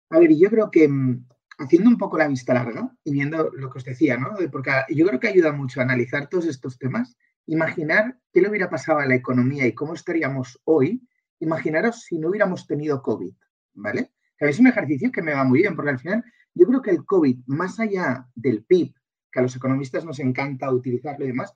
[0.09, 1.27] A ver, yo creo que mm,
[1.59, 4.35] haciendo un poco la vista larga y viendo lo que os decía, ¿no?
[4.51, 8.69] Porque yo creo que ayuda mucho a analizar todos estos temas, imaginar qué le hubiera
[8.69, 11.05] pasado a la economía y cómo estaríamos hoy,
[11.39, 13.33] imaginaros si no hubiéramos tenido COVID,
[13.73, 14.11] ¿vale?
[14.37, 16.23] Que es un ejercicio que me va muy bien, porque al final
[16.57, 18.93] yo creo que el COVID, más allá del PIB,
[19.31, 21.53] que a los economistas nos encanta utilizarlo y demás,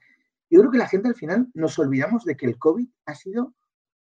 [0.49, 3.55] yo creo que la gente al final nos olvidamos de que el COVID ha sido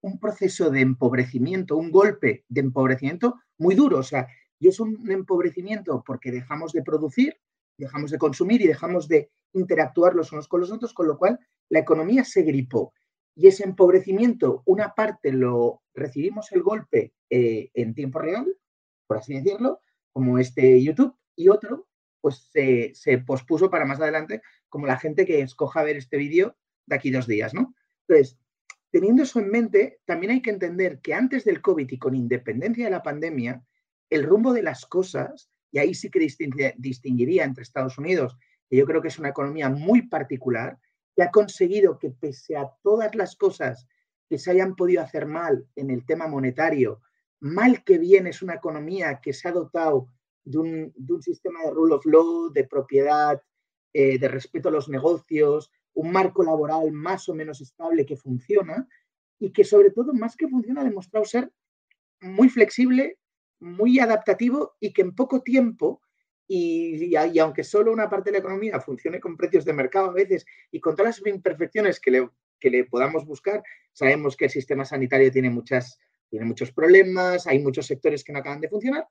[0.01, 3.99] un proceso de empobrecimiento, un golpe de empobrecimiento muy duro.
[3.99, 4.27] O sea,
[4.59, 7.37] yo es un empobrecimiento porque dejamos de producir,
[7.77, 11.39] dejamos de consumir y dejamos de interactuar los unos con los otros, con lo cual
[11.69, 12.93] la economía se gripó.
[13.35, 18.45] Y ese empobrecimiento, una parte lo recibimos el golpe eh, en tiempo real,
[19.07, 19.79] por así decirlo,
[20.13, 21.87] como este YouTube, y otro,
[22.21, 26.55] pues se, pospuso para más adelante, como la gente que escoja ver este vídeo
[26.85, 27.75] de aquí dos días, ¿no?
[28.07, 28.37] Entonces,
[28.91, 32.85] teniendo eso en mente, también hay que entender que antes del COVID y con independencia
[32.85, 33.63] de la pandemia,
[34.09, 36.19] el rumbo de las cosas, y ahí sí que
[36.77, 38.37] distinguiría entre Estados Unidos,
[38.69, 40.77] que yo creo que es una economía muy particular,
[41.15, 43.87] que ha conseguido que pese a todas las cosas
[44.29, 47.01] que se hayan podido hacer mal en el tema monetario,
[47.43, 50.07] mal que bien es una economía que se ha dotado
[50.45, 53.41] de un, sistema de rule of law, de propiedad,
[53.91, 58.87] eh, de respeto a los negocios, un marco laboral más o menos estable que funciona
[59.39, 61.51] y que sobre todo, más que funciona, ha demostrado ser
[62.21, 63.19] muy flexible,
[63.59, 66.01] muy adaptativo y que en poco tiempo,
[66.47, 70.45] y, aunque solo una parte de la economía funcione con precios de mercado a veces
[70.71, 74.85] y con todas las imperfecciones que le, que le podamos buscar, sabemos que el sistema
[74.85, 75.99] sanitario tiene muchas
[76.33, 79.05] tiene muchos problemas, hay muchos sectores que no acaban de funcionar,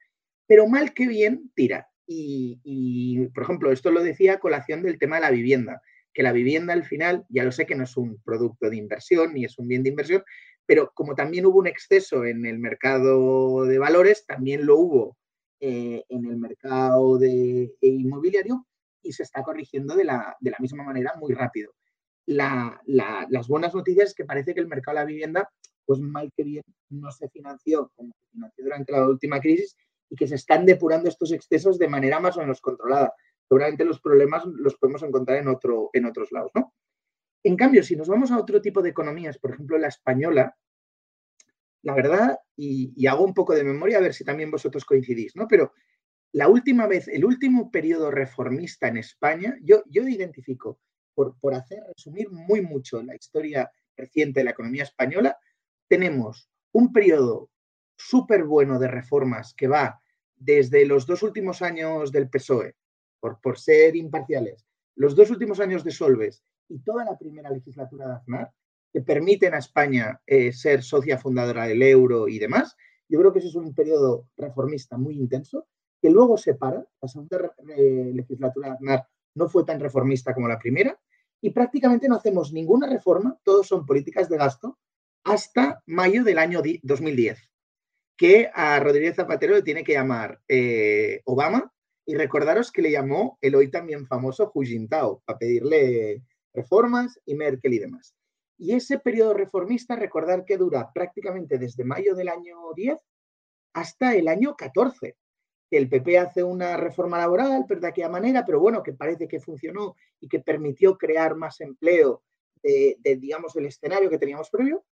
[0.44, 1.88] pero mal que bien tira.
[2.04, 5.80] Y, por ejemplo, esto lo decía a colación del tema de la vivienda,
[6.12, 9.34] que la vivienda al final, ya lo sé que no es un producto de inversión
[9.34, 10.24] ni es un bien de inversión,
[10.66, 15.16] pero como también hubo un exceso en el mercado de valores, también lo hubo
[15.60, 18.66] eh, en el mercado de, inmobiliario
[19.00, 21.72] y se está corrigiendo de la, misma manera muy rápido.
[22.26, 25.48] las buenas noticias es que parece que el mercado de la vivienda
[25.84, 29.76] pues mal que bien no se financió como se financió durante la última crisis
[30.08, 33.14] y que se están depurando estos excesos de manera más o menos controlada.
[33.48, 36.74] Seguramente los problemas los podemos encontrar en, otro, en otros lados, ¿no?
[37.42, 40.56] En cambio, si nos vamos a otro tipo de economías, por ejemplo la española,
[41.82, 45.48] la verdad, y, hago un poco de memoria a ver si también vosotros coincidís, ¿no?
[45.48, 45.72] Pero
[46.32, 50.78] la última vez, el último periodo reformista en España, yo, yo identifico,
[51.14, 55.36] por, por hacer resumir muy mucho la historia reciente de la economía española,
[55.92, 57.50] tenemos un periodo
[57.98, 60.00] súper bueno de reformas que va
[60.34, 62.76] desde los dos últimos años del PSOE,
[63.20, 64.64] por, por ser imparciales,
[64.94, 68.52] los dos últimos años de Solves y toda la primera legislatura de Aznar,
[68.90, 72.74] que permiten a España eh, ser socia fundadora del euro y demás.
[73.06, 75.66] Yo creo que ese es un periodo reformista muy intenso,
[76.00, 76.86] que luego se para.
[77.02, 80.98] La segunda eh, legislatura de Aznar no fue tan reformista como la primera,
[81.42, 84.78] y prácticamente no hacemos ninguna reforma, todos son políticas de gasto,
[85.24, 87.38] hasta mayo del año 2010.
[88.16, 91.72] que a Rodríguez Zapatero le tiene que llamar eh, Obama
[92.04, 97.34] y recordaros que le llamó el hoy también famoso Hu Jintao para pedirle reformas y
[97.34, 98.14] Merkel y demás.
[98.58, 102.98] Y ese periodo reformista, recordar que dura prácticamente desde mayo del año 10
[103.74, 105.16] hasta el año 14.
[105.70, 109.40] El PP hace una reforma laboral, pero de aquella manera, pero bueno, que parece que
[109.40, 112.22] funcionó y que permitió crear más empleo
[112.62, 114.84] de, digamos, el escenario que teníamos previo.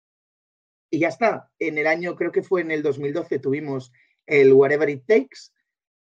[0.90, 1.50] Y ya está.
[1.58, 3.92] En el año, creo que fue en el 2012, tuvimos
[4.26, 5.52] el Whatever It Takes,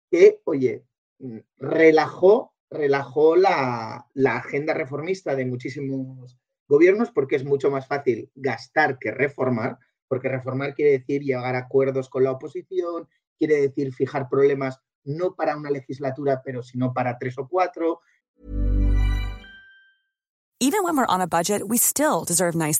[0.09, 0.85] que, oye,
[1.19, 8.29] mm, relajó, relajó la, la agenda reformista de muchísimos gobiernos porque es mucho más fácil
[8.35, 13.07] gastar que reformar, porque reformar quiere decir llegar a acuerdos con la oposición,
[13.37, 18.01] quiere decir fijar problemas no para una legislatura, pero sino para tres o cuatro.
[20.59, 22.79] Even when we're on a budget, we still deserve nice.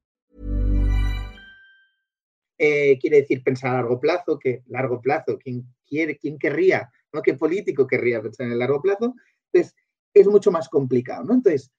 [2.63, 7.23] Eh, quiere decir pensar a largo plazo, que largo plazo, ¿quién quiere, quién querría, no
[7.23, 9.15] qué político querría pensar en el largo plazo?
[9.51, 9.75] Entonces,
[10.13, 11.33] es mucho más complicado, ¿no?
[11.33, 11.71] Entonces,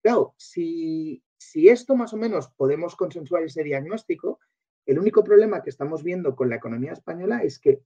[0.00, 4.40] claro, si si esto más o menos podemos consensuar ese diagnóstico,
[4.84, 7.80] el único problema que estamos viendo con la economía española es que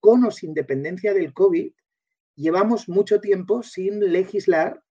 [0.00, 1.72] con o sin dependencia del COVID,
[2.34, 4.82] llevamos mucho tiempo sin legislar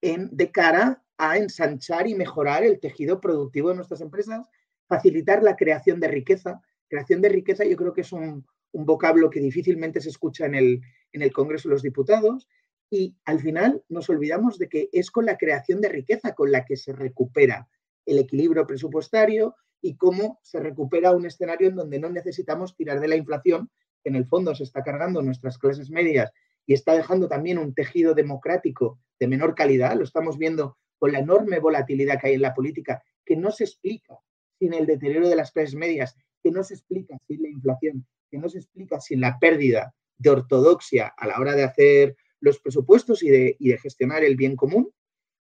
[0.00, 4.48] en, de cara a ensanchar y mejorar el tejido productivo de nuestras empresas,
[4.86, 6.60] facilitar la creación de riqueza.
[6.88, 10.80] Creación de riqueza yo creo que es un, vocablo que difícilmente se escucha en el,
[11.12, 12.46] en el Congreso de los Diputados
[12.90, 16.64] y al final nos olvidamos de que es con la creación de riqueza con la
[16.64, 17.68] que se recupera
[18.04, 23.08] el equilibrio presupuestario y cómo se recupera un escenario en donde no necesitamos tirar de
[23.08, 23.70] la inflación,
[24.02, 26.30] que en el fondo se está cargando nuestras clases medias
[26.66, 29.96] y está dejando también un tejido democrático de menor calidad.
[29.96, 33.64] Lo estamos viendo con la enorme volatilidad que hay en la política, que no se
[33.64, 34.18] explica
[34.58, 38.38] sin el deterioro de las clases medias, que no se explica sin la inflación, que
[38.38, 43.22] no se explica sin la pérdida de ortodoxia a la hora de hacer los presupuestos
[43.22, 44.90] y de, y de gestionar el bien común.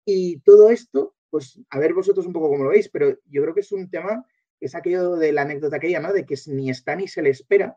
[0.05, 3.55] Y todo esto, pues a ver vosotros un poco cómo lo veis, pero yo creo
[3.55, 4.25] que es un tema,
[4.61, 6.13] es aquello de la anécdota aquella, ¿no?
[6.13, 7.77] De que ni está ni se le espera.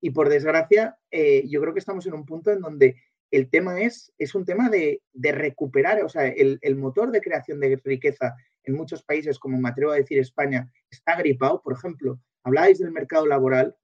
[0.00, 2.96] Y por desgracia, eh, yo creo que estamos en un punto en donde
[3.30, 7.22] el tema es, es un tema de, de recuperar, o sea, el, el, motor de
[7.22, 8.34] creación de riqueza
[8.64, 11.62] en muchos países, como me atrevo a decir España, está gripado.
[11.62, 13.76] Por ejemplo, habláis del mercado laboral.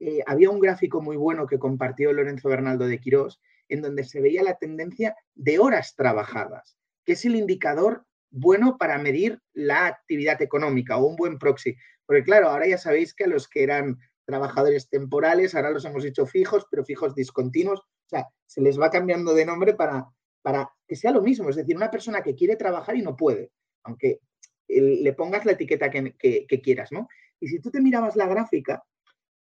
[0.00, 4.20] Eh, había un gráfico muy bueno que compartió Lorenzo Bernaldo de Quirós, en donde se
[4.20, 10.40] veía la tendencia de horas trabajadas, que es el indicador bueno para medir la actividad
[10.42, 11.76] económica o un buen proxy.
[12.04, 16.04] Porque claro, ahora ya sabéis que a los que eran trabajadores temporales, ahora los hemos
[16.04, 20.06] hecho fijos, pero fijos discontinuos, o sea, se les va cambiando de nombre para,
[20.42, 23.50] para que sea lo mismo, es decir, una persona que quiere trabajar y no puede,
[23.86, 24.20] aunque
[24.68, 27.08] le pongas la etiqueta que, que quieras, ¿no?
[27.40, 28.82] Y si tú te mirabas la gráfica,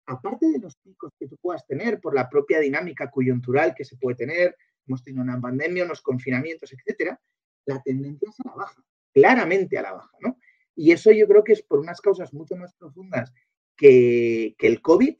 [0.05, 3.97] aparte de los picos que tú puedas tener por la propia dinámica coyuntural que se
[3.97, 4.55] puede tener,
[4.87, 7.19] hemos tenido una pandemia, unos confinamientos, etcétera,
[7.65, 8.83] la tendencia es a la baja,
[9.13, 10.37] claramente a la baja, ¿no?
[10.75, 13.33] Y eso yo creo que es por unas causas mucho más profundas
[13.77, 15.15] que, el COVID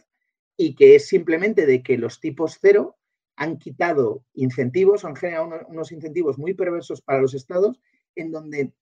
[0.58, 2.98] y que es simplemente de que los tipos cero
[3.38, 7.80] han quitado incentivos, han generado unos, incentivos muy perversos para los estados,
[8.16, 8.74] en donde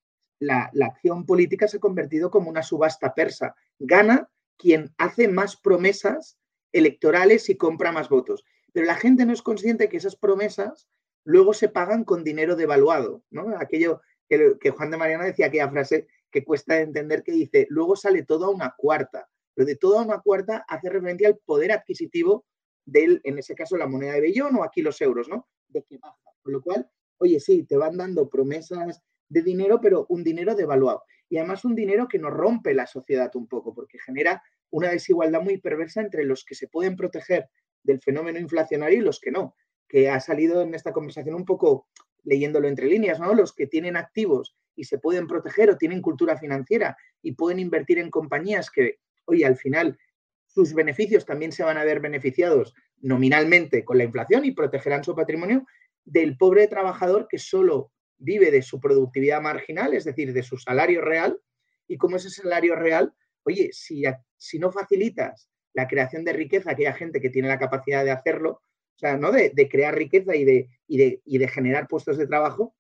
[0.44, 3.56] la, acción política se ha convertido como una subasta persa.
[3.80, 6.38] Gana quien hace más promesas
[6.72, 8.44] electorales y compra más votos.
[8.72, 10.88] Pero la gente no es consciente que esas promesas
[11.24, 13.56] luego se pagan con dinero devaluado, ¿no?
[13.58, 18.24] Aquello que, Juan de Mariana decía, aquella frase que cuesta entender que dice, luego sale
[18.24, 19.30] todo a una cuarta.
[19.54, 22.46] Pero de toda una cuarta hace referencia al poder adquisitivo
[22.86, 25.48] del, en ese caso, la moneda de Bellón o aquí los euros, ¿no?
[25.68, 26.18] De que baja.
[26.42, 26.90] Con lo cual,
[27.20, 29.02] oye, sí, te van dando promesas
[29.34, 31.04] de dinero, pero un dinero devaluado.
[31.28, 35.42] Y además un dinero que nos rompe la sociedad un poco, porque genera una desigualdad
[35.42, 37.50] muy perversa entre los que se pueden proteger
[37.82, 39.56] del fenómeno inflacionario y los que no,
[39.88, 41.88] que ha salido en esta conversación un poco
[42.24, 43.34] leyéndolo entre líneas, ¿no?
[43.34, 48.00] Los que tienen activos y se pueden proteger o tienen cultura financiera y pueden invertir
[48.00, 49.98] en compañías que, oye, al final
[50.46, 55.16] sus beneficios también se van a ver beneficiados nominalmente con la inflación y protegerán su
[55.16, 55.66] patrimonio
[56.06, 57.92] del pobre trabajador que solo
[58.24, 61.40] vive de su productividad marginal, es decir, de su salario real.
[61.88, 63.14] Y como ese salario real,
[63.44, 64.04] oye, si,
[64.38, 68.12] si no facilitas la creación de riqueza a aquella gente que tiene la capacidad de
[68.12, 68.62] hacerlo,
[68.96, 69.32] o sea, ¿no?
[69.32, 72.76] De, crear riqueza y de, y de, generar puestos de trabajo,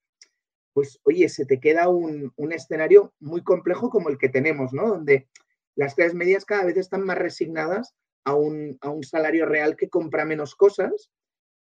[0.73, 4.87] pues oye, se te queda un, un, escenario muy complejo como el que tenemos, ¿no?
[4.87, 5.27] Donde
[5.75, 9.89] las clases medias cada vez están más resignadas a un, a un salario real que
[9.89, 11.11] compra menos cosas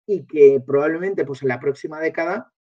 [0.06, 2.52] y que probablemente pues en la próxima década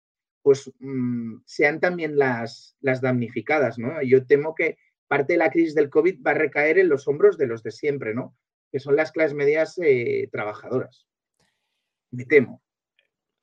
[0.47, 4.01] pues mm, sean también las, las damnificadas, ¿no?
[4.03, 4.79] Yo temo que
[5.09, 7.73] parte de la crisis del COVID va a recaer en los hombros de los de
[7.73, 8.37] siempre, ¿no?
[8.71, 11.09] Que son las clases medias eh, trabajadoras.
[12.13, 12.63] Me temo.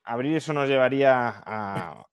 [0.02, 2.06] Abrir eso nos llevaría a,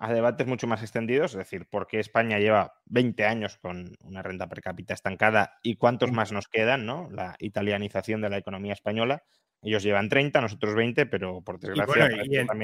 [0.00, 4.20] a debates mucho más extendidos, es decir, por qué España lleva 20 años con una
[4.20, 7.08] renta per cápita estancada y cuántos más nos quedan, ¿no?
[7.12, 9.22] La italianización de la economía española.
[9.62, 12.10] Ellos llevan 30, nosotros 20, pero por desgracia.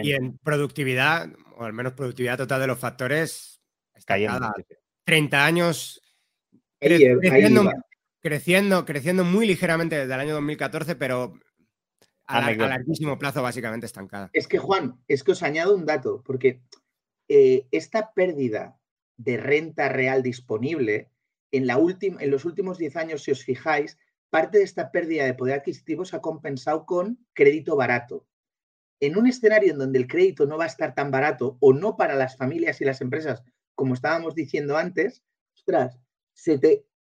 [0.02, 3.60] Y, en, productividad, o al menos productividad total de los factores,
[3.94, 4.52] estancada.
[5.04, 6.02] 30 años
[6.80, 7.70] creciendo,
[8.20, 11.34] creciendo, creciendo, muy ligeramente desde el año 2014, pero
[12.26, 14.28] a, a larguísimo plazo básicamente estancada.
[14.32, 16.60] Es que, Juan, es que os añado un dato, porque
[17.28, 18.78] eh, esta pérdida
[19.16, 21.10] de renta real disponible,
[21.52, 23.98] en, la en los últimos 10 años, si os fijáis,
[24.30, 28.26] parte de esta pérdida de poder adquisitivo se ha compensado con crédito barato.
[29.00, 31.96] En un escenario en donde el crédito no va a estar tan barato o no
[31.96, 33.42] para las familias y las empresas,
[33.74, 35.22] como estábamos diciendo antes,
[35.56, 35.98] ostras,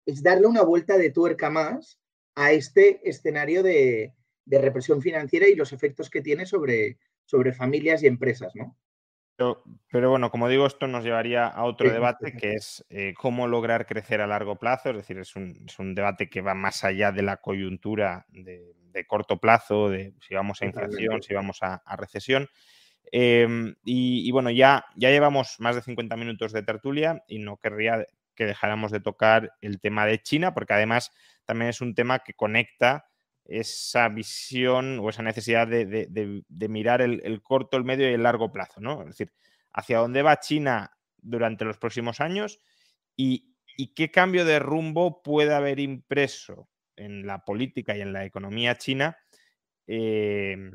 [0.07, 1.99] es darle una vuelta de tuerca más
[2.35, 4.14] a este escenario de,
[4.45, 8.79] de represión financiera y los efectos que tiene sobre, sobre familias y empresas, ¿no?
[9.37, 13.87] Pero, bueno, como digo, esto nos llevaría a otro debate que es eh, cómo lograr
[13.87, 14.91] crecer a largo plazo.
[14.91, 18.74] Es decir, es un, debate que va más allá de la coyuntura de,
[19.07, 22.49] corto plazo, de si vamos a inflación, si vamos a, recesión.
[23.12, 28.07] Em, y, bueno, ya, ya llevamos más de 50 minutos de tertulia y no querría
[28.34, 31.12] que dejáramos de tocar el tema de China, porque además
[31.45, 33.07] también es un tema que conecta
[33.49, 38.80] esa visión o esa necesidad de, mirar el, corto, el medio y el largo plazo,
[38.80, 39.03] ¿no?
[39.03, 39.32] Es decir,
[39.72, 42.61] hacia dónde va China durante los próximos años
[43.16, 43.55] y,
[43.94, 49.18] qué cambio de rumbo puede haber impreso en la política y en la economía china
[49.86, 50.72] em,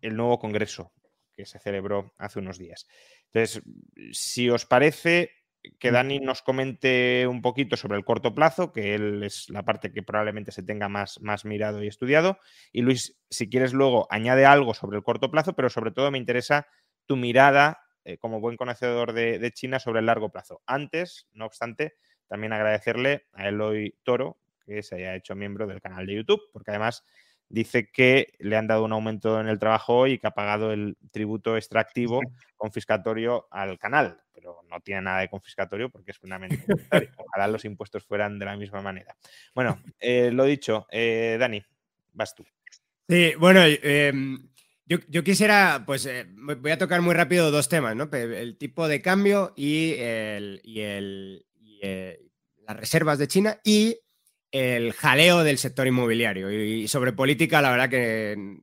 [0.00, 0.94] el nuevo Congreso
[1.36, 2.88] que se celebró hace unos días.
[3.26, 3.62] Entonces,
[4.12, 5.32] si os parece,
[5.78, 9.92] que Dani nos comente un poquito sobre el corto plazo, que él es la parte
[9.92, 12.38] que probablemente se tenga más, más mirado y estudiado.
[12.72, 16.18] Y Luis, si quieres luego, añade algo sobre el corto plazo, pero sobre todo me
[16.18, 16.66] interesa
[17.06, 20.62] tu mirada eh, como buen conocedor de, China sobre el largo plazo.
[20.66, 21.96] Antes, no obstante,
[22.26, 26.70] también agradecerle a Eloy Toro que se haya hecho miembro del canal de YouTube, porque
[26.70, 27.04] además
[27.48, 30.96] dice que le han dado un aumento en el trabajo y que ha pagado el
[31.10, 32.20] tributo extractivo
[32.56, 36.58] confiscatorio al canal, pero no tiene nada de confiscatorio porque es fundamental.
[37.16, 39.16] Ojalá los impuestos fueran de la misma manera.
[39.54, 41.62] Bueno, eh, lo dicho, eh, Dani,
[42.12, 42.44] vas tú.
[43.08, 44.38] Sí, bueno, em,
[44.84, 48.10] yo, quisiera, pues eh, voy a tocar muy rápido dos temas, ¿no?
[48.12, 51.80] El tipo de cambio y, el, y, el, y
[52.66, 53.98] las reservas de China y
[54.50, 56.50] el jaleo del sector inmobiliario.
[56.50, 58.58] Y, sobre política, la verdad que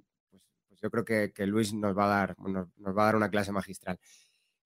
[0.69, 2.67] pues, yo creo que, Luis nos va, a dar, nos,
[2.97, 3.99] va a dar una clase magistral.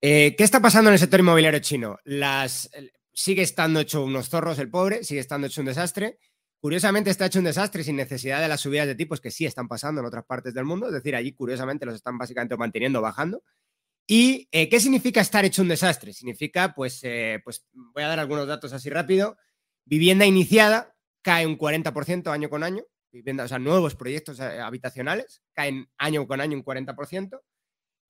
[0.02, 1.98] Eh, ¿Qué está pasando en el sector inmobiliario chino?
[2.06, 2.70] Las,
[3.14, 6.20] sigue estando hecho unos zorros el pobre, sigue estando hecho un desastre.
[6.62, 9.68] Curiosamente está hecho un desastre sin necesidad de las subidas de tipos que sí están
[9.68, 13.44] pasando en otras partes del mundo, es decir, allí curiosamente los están básicamente manteniendo, bajando.
[14.08, 16.14] ¿Y eh, qué significa estar hecho un desastre?
[16.14, 19.38] Significa, pues, eh, pues voy a dar algunos datos así rápido.
[19.86, 20.96] Vivienda iniciada,
[21.30, 26.26] cae un 40% año con año, vivienda, o sea, nuevos proyectos eh, habitacionales caen año
[26.26, 27.40] con año un 40%.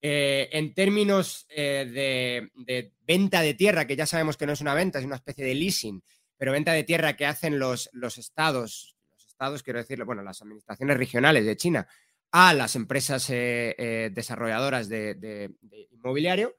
[0.00, 4.72] Eh, en términos eh, de, venta de tierra, que ya sabemos que no es una
[4.72, 6.02] venta, es una especie de leasing,
[6.38, 10.40] pero venta de tierra que hacen los, los estados, los estados, quiero decirlo, bueno, las
[10.40, 11.86] administraciones regionales de China
[12.32, 15.50] a las empresas eh, desarrolladoras de,
[15.90, 16.56] inmobiliario.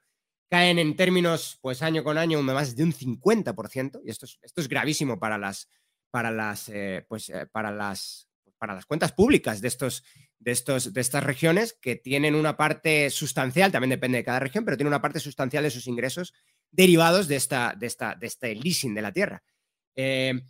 [0.48, 4.60] Caen en términos, pues año con año, más de un 50%, y esto es, esto
[4.60, 5.66] es gravísimo para las,
[6.12, 6.70] para las,
[7.08, 10.04] pues, para las, para las cuentas públicas de, estos,
[10.38, 14.64] de, estos, de estas regiones que tienen una parte sustancial, también depende de cada región,
[14.64, 16.32] pero tiene una parte sustancial de sus ingresos
[16.70, 19.42] derivados de, esta, de, esta, de este leasing de la tierra.
[19.96, 20.42] Eh,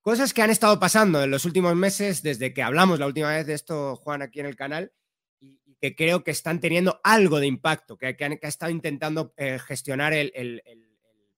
[0.00, 3.46] cosas que han estado pasando en los últimos meses desde que hablamos la última vez
[3.46, 4.92] de esto, Juan, aquí en el canal,
[5.38, 9.32] y, que creo que están teniendo algo de impacto, que, que, han, ha estado intentando
[9.36, 10.62] eh, gestionar el, el,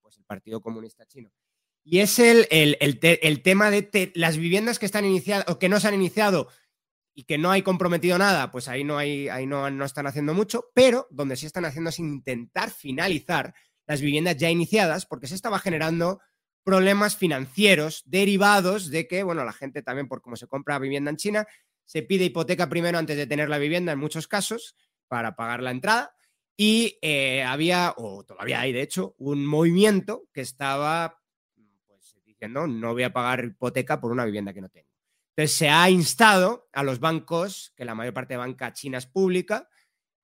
[0.00, 1.30] pues el, Partido Comunista Chino.
[1.84, 5.88] Y es el, el tema de las viviendas que están iniciadas o que no se
[5.88, 6.48] han iniciado
[7.14, 10.34] y que no hay comprometido nada, pues ahí no hay, ahí no, no están haciendo
[10.34, 13.54] mucho, pero donde sí están haciendo es intentar finalizar
[13.86, 16.20] las viviendas ya iniciadas, porque se estaba generando
[16.64, 21.16] problemas financieros derivados de que, bueno, la gente también, por cómo se compra vivienda en
[21.16, 21.46] China,
[21.84, 24.76] se pide hipoteca primero antes de tener la vivienda en muchos casos
[25.08, 26.14] para pagar la entrada.
[26.56, 31.21] Y eh, había, o todavía hay de hecho, un movimiento que estaba
[32.48, 34.88] no voy a pagar hipoteca por una vivienda que no tengo.
[35.34, 39.06] Entonces se ha instado a los bancos, que la mayor parte de banca china es
[39.06, 39.68] pública,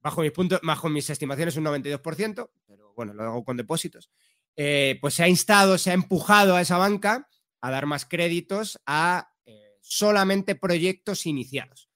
[0.01, 4.11] bajo mis, puntos, bajo mis estimaciones un 92%, pero bueno, lo hago con depósitos,
[4.57, 7.29] eh, pues se ha instado, se ha empujado a esa banca
[7.61, 11.89] a dar más créditos a eh, solamente proyectos iniciados.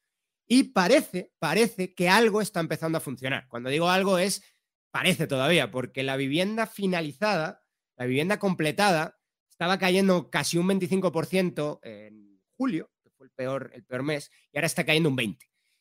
[0.46, 3.46] Y parece, parece que algo está empezando a funcionar.
[3.48, 4.42] Cuando digo algo es,
[4.90, 7.64] parece todavía, porque la vivienda finalizada,
[7.96, 9.18] la vivienda completada,
[9.62, 14.58] estaba cayendo casi un 25% en julio, que fue el peor, el peor mes, y
[14.58, 15.38] ahora está cayendo un 20%.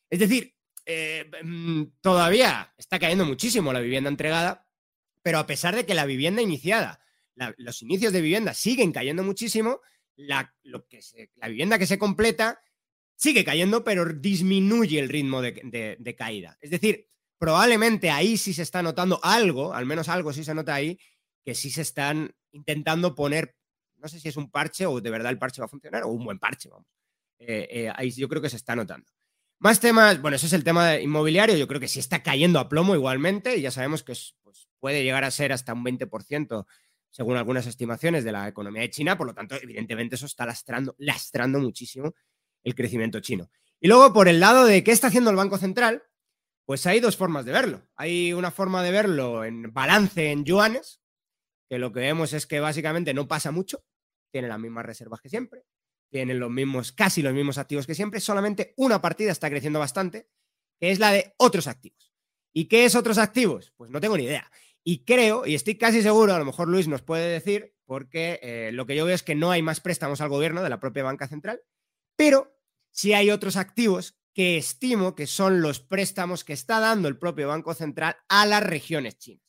[0.07, 0.53] Es decir,
[0.86, 4.67] eh, mm, todavía está cayendo muchísimo la vivienda entregada,
[5.23, 7.03] pero a pesar de que la vivienda iniciada,
[7.57, 9.82] los inicios de vivienda siguen cayendo muchísimo,
[10.15, 10.99] la, lo que
[11.38, 12.61] la vivienda que se completa
[13.15, 16.55] sigue cayendo, pero disminuye el ritmo de, caída.
[16.61, 17.07] Es decir,
[17.39, 20.99] probablemente ahí sí se está notando algo, al menos algo sí se nota ahí,
[21.43, 23.55] que sí se están intentando poner,
[24.01, 26.09] no sé si es un parche o de verdad el parche va a funcionar, o
[26.09, 26.87] un buen parche, vamos.
[27.39, 29.11] Eh, eh, ahí yo creo que se está notando.
[29.59, 32.67] Más temas, bueno, ese es el tema inmobiliario, yo creo que sí está cayendo a
[32.67, 36.65] plomo igualmente y ya sabemos que pues, puede llegar a ser hasta un 20%
[37.11, 40.95] según algunas estimaciones de la economía de China, por lo tanto, evidentemente eso está lastrando,
[40.97, 42.15] lastrando muchísimo
[42.63, 43.51] el crecimiento chino.
[43.79, 46.03] Y luego, por el lado de qué está haciendo el Banco Central,
[46.65, 47.87] pues hay dos formas de verlo.
[47.95, 51.01] Hay una forma de verlo en balance en yuanes,
[51.67, 53.83] que lo que vemos es que básicamente no pasa mucho,
[54.32, 55.65] tiene las mismas reservas que siempre,
[56.09, 60.27] tienen los mismos, casi los mismos activos que siempre, solamente una partida está creciendo bastante,
[60.79, 62.13] que es la de otros activos.
[62.53, 63.73] ¿Y qué es otros activos?
[63.77, 64.51] Pues no tengo ni idea.
[64.84, 68.71] Y creo, y estoy casi seguro, a lo mejor Luis nos puede decir, porque eh,
[68.73, 71.03] lo que yo veo es que no hay más préstamos al gobierno de la propia
[71.03, 71.61] banca central,
[72.15, 72.57] pero
[72.89, 77.47] sí hay otros activos que estimo que son los préstamos que está dando el propio
[77.47, 79.45] Banco Central a las regiones chinas.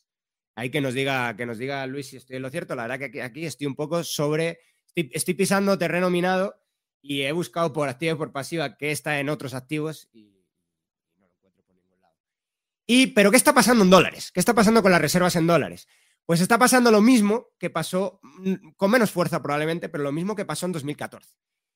[0.57, 2.74] Hay que nos diga, que nos diga Luis si estoy en lo cierto.
[2.74, 4.59] La verdad que aquí estoy un poco sobre
[4.95, 6.61] estoy, pisando terreno minado
[7.01, 10.45] y he buscado por activa y por pasiva que está en otros activos y,
[11.16, 12.14] no lo encuentro por ningún lado.
[13.14, 14.32] Pero ¿qué está pasando en dólares?
[14.32, 15.88] ¿Qué está pasando con las reservas en dólares?
[16.24, 20.36] Pues está pasando lo mismo que pasó, mm, con menos fuerza probablemente, pero lo mismo
[20.36, 21.34] que pasó en 2014.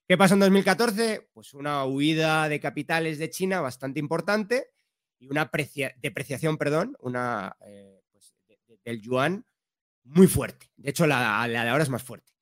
[0.08, 1.30] ¿Qué pasó en 2014?
[1.32, 4.70] Pues una huida de capitales de China bastante importante
[5.18, 5.50] y una
[6.00, 8.36] depreciación, perdón, una, eh, pues,
[8.84, 9.44] del yuan
[10.04, 10.70] muy fuerte.
[10.76, 12.36] De hecho, la, la de ahora es más fuerte.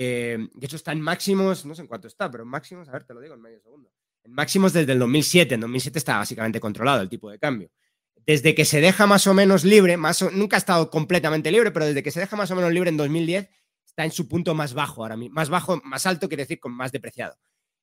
[0.00, 2.92] Eh, de hecho, está en máximos, no sé en cuánto está, pero en máximos, a
[2.92, 3.90] ver, te lo digo en medio segundo.
[4.22, 5.56] En máximos desde el 2007.
[5.56, 7.68] En 2007 está básicamente controlado el tipo de cambio.
[8.14, 11.86] Desde que se deja más o menos libre, más nunca ha estado completamente libre, pero
[11.86, 13.48] desde que se deja más o menos libre en 2010,
[13.84, 15.34] está en su punto más bajo ahora mismo.
[15.34, 17.36] Más bajo, más alto quiere decir con más depreciado.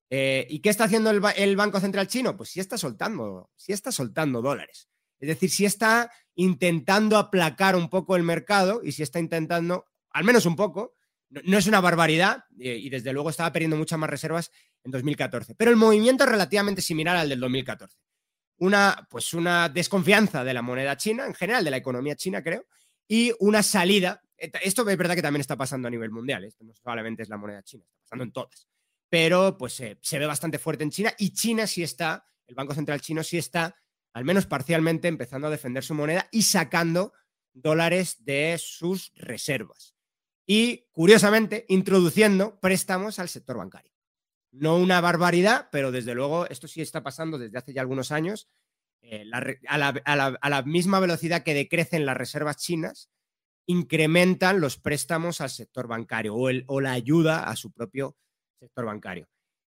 [0.09, 2.37] Eh, ¿Y qué está haciendo el, el, Banco Central chino?
[2.37, 4.87] Pues sí está soltando, sí está soltando dólares.
[5.19, 10.23] Es decir, sí está intentando aplacar un poco el mercado y sí está intentando, al
[10.23, 10.95] menos un poco,
[11.43, 14.51] no, es una barbaridad eh, y desde luego estaba perdiendo muchas más reservas
[14.83, 15.55] en 2014.
[15.55, 17.97] Pero el movimiento es relativamente similar al del 2014.
[18.57, 22.65] Una, pues una desconfianza de la moneda china, en general de la economía china, creo,
[23.07, 24.21] y una salida.
[24.37, 27.37] Esto es verdad que también está pasando a nivel mundial, esto no solamente es la
[27.37, 28.67] moneda china, está pasando en todas.
[29.09, 33.01] Pero pues se ve bastante fuerte en China y China sí está, el Banco Central
[33.01, 33.75] chino sí está,
[34.13, 37.13] al menos parcialmente, empezando a defender su moneda y sacando
[37.53, 39.94] dólares de sus reservas
[40.45, 43.91] y, curiosamente, introduciendo préstamos al sector bancario.
[44.51, 48.47] No una barbaridad, pero desde luego esto sí está pasando desde hace ya algunos años.
[49.01, 49.29] Eh,
[49.67, 49.77] a,
[50.49, 53.09] la, misma velocidad que decrecen las reservas chinas,
[53.67, 58.15] incrementan los préstamos al sector bancario o, el, o la ayuda a su propio
[58.59, 59.27] sector bancario.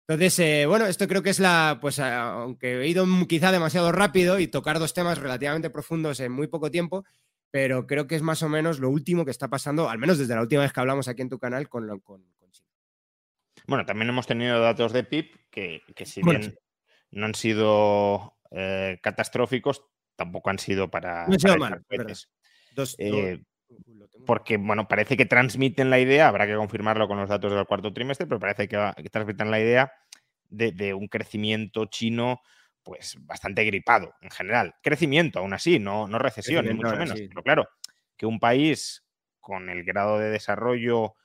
[0.08, 4.38] Entonces, eh, bueno, esto creo que es la, pues aunque he ido quizá demasiado rápido
[4.38, 7.04] y tocar dos temas relativamente profundos en muy poco tiempo,
[7.50, 10.34] pero creo que es más o menos lo último que está pasando, al menos desde
[10.34, 12.68] la última vez que hablamos aquí en tu canal con, con, China.
[13.66, 16.58] Bueno, también hemos tenido datos de PIB que, si bien
[17.10, 19.82] no han sido eh, catastróficos,
[20.16, 21.26] tampoco han sido para...
[21.26, 21.84] No mal,
[22.98, 23.42] eh,
[24.26, 27.92] porque, bueno, parece que transmiten la idea, habrá que confirmarlo con los datos del cuarto
[27.92, 29.92] trimestre, pero parece que, transmiten la idea
[30.48, 32.40] de, un crecimiento chino
[32.86, 34.76] pues bastante gripado en general.
[34.80, 37.18] Crecimiento, aún así, no, no recesión, ni mucho menos.
[37.28, 37.68] Pero claro,
[38.16, 39.04] que un país
[39.40, 41.16] con el grado de desarrollo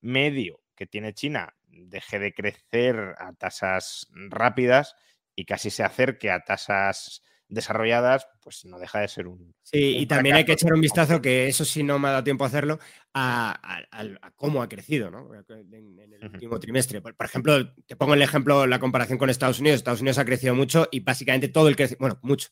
[0.00, 4.94] medio que tiene China deje de crecer a tasas rápidas
[5.34, 9.54] y casi se acerque a tasas desarrolladas, pues no deja de ser un.
[9.62, 12.24] Sí, y también hay que echar un vistazo, que eso sí no me ha dado
[12.24, 12.78] tiempo a hacerlo,
[13.14, 13.80] a,
[14.36, 15.30] cómo ha crecido ¿no?
[15.34, 17.00] en, el último trimestre.
[17.00, 19.78] Por, ejemplo, te pongo el ejemplo, la comparación con Estados Unidos.
[19.78, 22.48] Estados Unidos ha crecido mucho y básicamente todo el crecimiento, bueno, mucho,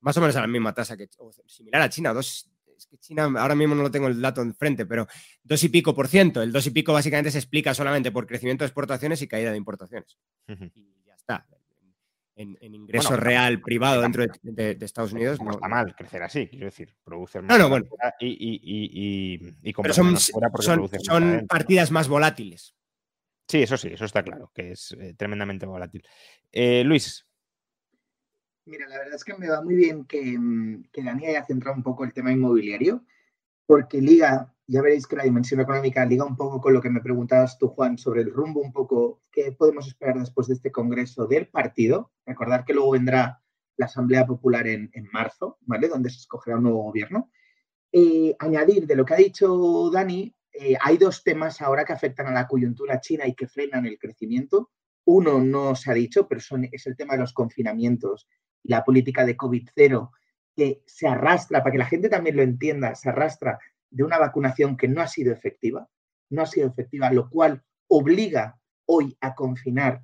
[0.00, 1.08] más o menos a la misma tasa que
[1.46, 2.50] similar a China, dos.
[2.76, 5.06] Es que China ahora mismo no lo tengo el dato enfrente, pero
[5.42, 6.42] dos y pico por ciento.
[6.42, 9.58] El dos y pico básicamente se explica solamente por crecimiento de exportaciones y caída de
[9.58, 10.18] importaciones.
[10.48, 11.46] Y ya está
[12.40, 15.40] en, ingreso real privado dentro de, Estados Unidos.
[15.40, 17.86] No está mal crecer así, quiero decir, producir más no, bueno.
[18.18, 22.74] y, y, y, y Pero son, son, partidas más volátiles.
[23.46, 26.06] Sí, eso sí, eso está claro, que es eh, tremendamente volátil.
[26.52, 27.26] Eh, Luis.
[28.64, 31.76] Mira, la verdad es que me va muy bien que, mm, que Dani haya centrado
[31.76, 33.04] un poco el tema inmobiliario,
[33.66, 37.00] porque liga ya veréis que la dimensión económica liga un poco con lo que me
[37.00, 41.26] preguntabas tú, Juan, sobre el rumbo, un poco qué podemos esperar después de este congreso
[41.26, 42.12] del partido.
[42.24, 43.42] Recordar que luego vendrá
[43.76, 45.88] la Asamblea Popular en, marzo, ¿vale?
[45.88, 47.32] Donde se escogerá un nuevo gobierno.
[47.90, 52.28] Eh, añadir de lo que ha dicho Dani, eh, hay dos temas ahora que afectan
[52.28, 54.70] a la coyuntura china y que frenan el crecimiento.
[55.04, 56.40] Uno no se ha dicho, pero
[56.70, 58.28] es el tema de los confinamientos
[58.62, 60.10] y la política de COVID-0
[60.54, 63.58] que se arrastra, para que la gente también lo entienda, se arrastra
[63.90, 65.88] de una vacunación que no ha sido efectiva,
[66.30, 70.02] no ha sido efectiva, lo cual obliga hoy a confinar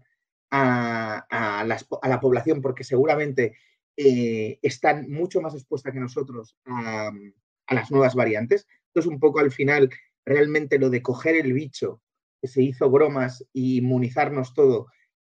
[0.50, 1.66] a,
[2.02, 3.56] la población porque seguramente
[3.96, 7.10] eh, están mucho más expuestas que nosotros a,
[7.70, 8.66] las nuevas variantes.
[8.88, 9.90] Entonces, un poco al final,
[10.24, 12.00] realmente lo de coger el bicho,
[12.40, 14.86] que se hizo bromas y inmunizarnos todo,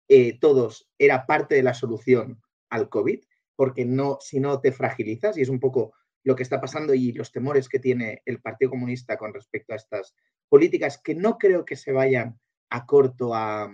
[0.08, 3.24] eh, todos, era parte de la solución al COVID,
[3.56, 5.94] porque no, si no te fragilizas, y es un poco
[6.28, 9.78] lo que está pasando y los temores que tiene el Partido Comunista con respecto a
[9.78, 10.14] estas
[10.50, 12.38] políticas que no creo que se vayan
[12.70, 13.74] a corto a,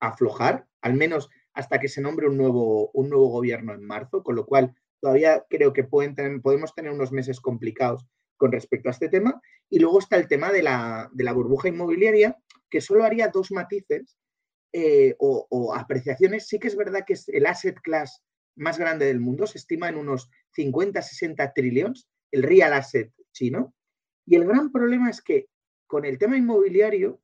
[0.00, 4.34] aflojar, al menos hasta que se nombre un nuevo, un nuevo gobierno en marzo, con
[4.34, 8.04] lo cual todavía creo que pueden podemos tener unos meses complicados
[8.36, 9.40] con respecto a este tema.
[9.70, 12.36] Y luego está el tema de la, burbuja inmobiliaria,
[12.68, 14.18] que solo haría dos matices
[14.72, 16.48] eh, o, o, apreciaciones.
[16.48, 18.24] Sí que es verdad que es el asset class
[18.56, 23.74] más grande del mundo, se estima en unos 50, 60 trillones, el real asset chino.
[24.24, 25.48] Y el gran problema es que
[25.86, 27.20] con el tema inmobiliario,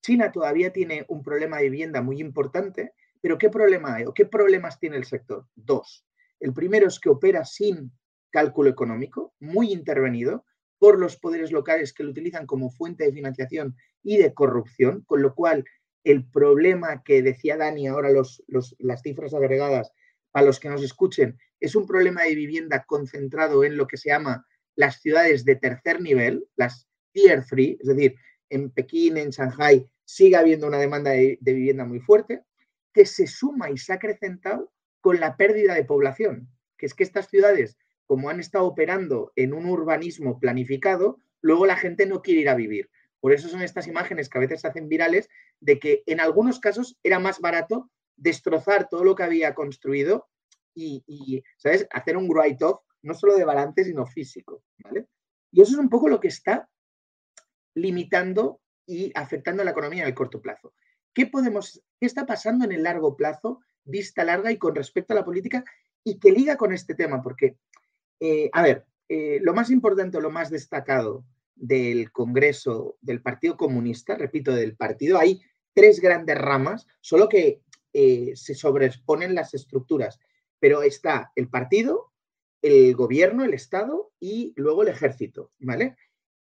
[0.00, 4.24] China todavía tiene un problema de vivienda muy importante, pero ¿qué problema hay o qué
[4.24, 5.46] problemas tiene el sector?
[5.54, 6.06] Dos.
[6.40, 7.92] El primero es que opera sin
[8.30, 10.44] cálculo económico, muy intervenido
[10.78, 15.22] por los poderes locales que lo utilizan como fuente de financiación y de corrupción, con
[15.22, 15.64] lo cual
[16.04, 18.44] el problema que decía Dani, ahora los,
[18.78, 19.90] las cifras agregadas
[20.36, 24.10] a los que nos escuchen, es un problema de vivienda concentrado en lo que se
[24.10, 28.16] llama las ciudades de tercer nivel, las tier 3, es decir,
[28.50, 32.42] en Pekín, en Shanghai, sigue habiendo una demanda de, vivienda muy fuerte,
[32.92, 34.70] que se suma y se ha acrecentado
[35.00, 39.54] con la pérdida de población, que es que estas ciudades, como han estado operando en
[39.54, 42.90] un urbanismo planificado, luego la gente no quiere ir a vivir.
[43.20, 45.30] Por eso son estas imágenes que a veces se hacen virales
[45.60, 50.28] de que en algunos casos era más barato destrozar todo lo que había construido
[50.74, 51.86] y, ¿sabes?
[51.90, 55.06] Hacer un write-off, no solo de balance, sino físico, ¿vale?
[55.50, 56.68] Y eso es un poco lo que está
[57.74, 60.74] limitando y afectando a la economía en el corto plazo.
[61.14, 65.16] ¿Qué, podemos, ¿Qué está pasando en el largo plazo, vista larga y con respecto a
[65.16, 65.64] la política
[66.04, 67.22] y que liga con este tema?
[67.22, 67.56] Porque,
[68.20, 74.16] eh, a ver, eh, lo más importante, lo más destacado del Congreso del Partido Comunista,
[74.16, 75.40] repito, del partido, hay
[75.72, 77.62] tres grandes ramas, solo que
[77.98, 80.20] eh, se sobreexponen las estructuras,
[80.58, 82.12] pero está el partido,
[82.60, 85.96] el gobierno, el Estado y luego el ejército, ¿vale?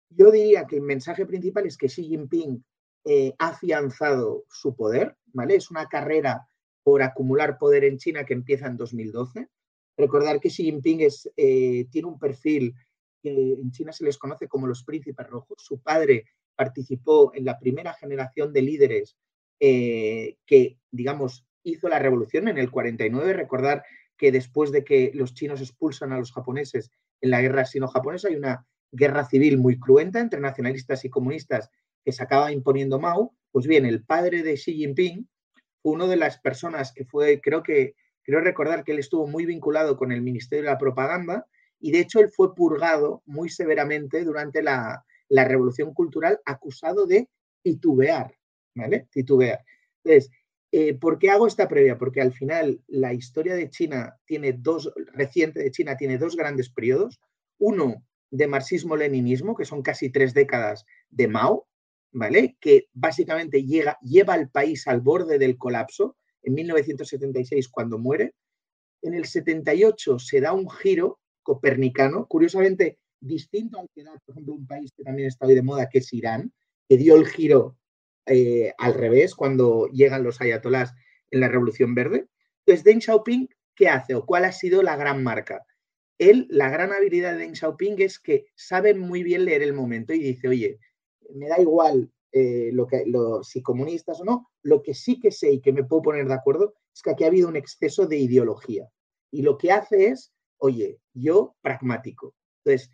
[0.09, 2.61] Yo diría que el mensaje principal es que Xi Jinping
[3.05, 5.55] eh, ha afianzado su poder, ¿vale?
[5.55, 6.45] Es una carrera
[6.83, 9.47] por acumular poder en China que empieza en 2012.
[9.95, 12.75] Recordar que Xi Jinping eh, tiene un perfil
[13.23, 15.55] que en China se les conoce como los príncipes rojos.
[15.59, 19.15] Su padre participó en la primera generación de líderes
[19.59, 23.33] eh, que, digamos, hizo la revolución en el 49.
[23.33, 23.83] Recordar
[24.17, 26.91] que después de que los chinos expulsan a los japoneses
[27.21, 31.69] en la guerra sino-japonesa, hay una guerra civil muy cruenta entre nacionalistas y comunistas
[32.03, 33.35] que se acaba imponiendo Mao.
[33.51, 35.27] Pues bien, el padre de Xi Jinping
[35.81, 39.45] fue una de las personas que fue, creo que, creo recordar que él estuvo muy
[39.45, 41.45] vinculado con el Ministerio de la Propaganda
[41.79, 47.29] y de hecho él fue purgado muy severamente durante la, la Revolución Cultural acusado de
[47.61, 48.35] titubear,
[48.75, 49.07] ¿vale?
[49.11, 49.63] Titubear.
[50.03, 50.31] Entonces,
[50.71, 51.97] eh, ¿por qué hago esta previa?
[51.97, 56.69] Porque al final la historia de China tiene dos, reciente de China tiene dos grandes
[56.69, 57.19] periodos.
[57.57, 61.67] Uno de marxismo-leninismo, que son casi tres décadas de Mao,
[62.11, 62.57] ¿vale?
[62.59, 68.33] Que básicamente llega, lleva al país al borde del colapso en 1976 cuando muere.
[69.01, 74.53] En el 78 se da un giro copernicano, curiosamente distinto al que da, por ejemplo,
[74.53, 76.51] un país que también está hoy de moda, que es Irán,
[76.89, 77.77] que dio el giro
[78.27, 80.93] eh, al revés cuando llegan los ayatolás
[81.31, 82.27] en la Revolución Verde.
[82.65, 85.65] Entonces, Deng Xiaoping, ¿qué hace o cuál ha sido la gran marca?
[86.17, 90.13] Él, la gran habilidad de Deng Xiaoping es que sabe muy bien leer el momento
[90.13, 90.79] y dice, oye,
[91.33, 93.05] me da igual eh, lo que,
[93.43, 96.33] si comunistas o no, lo que sí que sé y que me puedo poner de
[96.33, 98.89] acuerdo es que aquí ha habido un exceso de ideología.
[99.31, 102.33] Y lo que hace es, oye, yo pragmático.
[102.63, 102.91] Entonces,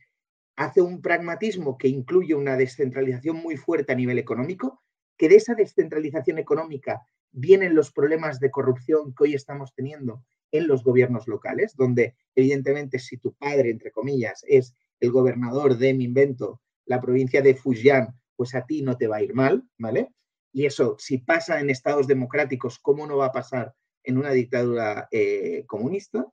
[0.55, 4.80] hace un pragmatismo que incluye una descentralización muy fuerte a nivel económico,
[5.22, 10.67] que de esa descentralización económica vienen los problemas de corrupción que hoy estamos teniendo en
[10.67, 16.05] los gobiernos locales, donde evidentemente si tu padre, entre comillas, es el gobernador de, mi
[16.05, 20.11] invento, la provincia de Fujian, pues a ti no te va a ir mal, ¿vale?
[20.51, 25.07] Y eso, si pasa en estados democráticos, ¿cómo no va a pasar en una dictadura
[25.11, 26.26] eh, comunista?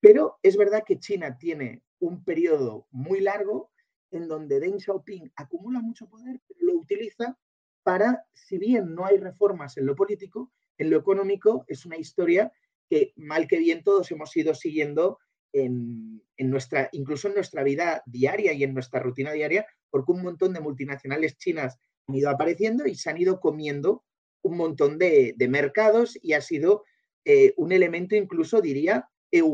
[0.00, 3.70] Pero es verdad que China tiene un periodo muy largo
[4.10, 7.38] en donde Deng Xiaoping acumula mucho poder, pero lo utiliza
[7.82, 12.52] para, si bien no hay reformas en lo político, en lo económico es una historia
[12.88, 15.18] que mal que bien todos hemos ido siguiendo
[15.52, 20.52] en, nuestra, incluso en nuestra vida diaria y en nuestra rutina diaria, porque un montón
[20.52, 24.04] de multinacionales chinas han ido apareciendo y se han ido comiendo
[24.42, 26.84] un montón de, mercados y ha sido
[27.24, 29.08] eh, un elemento incluso, diría,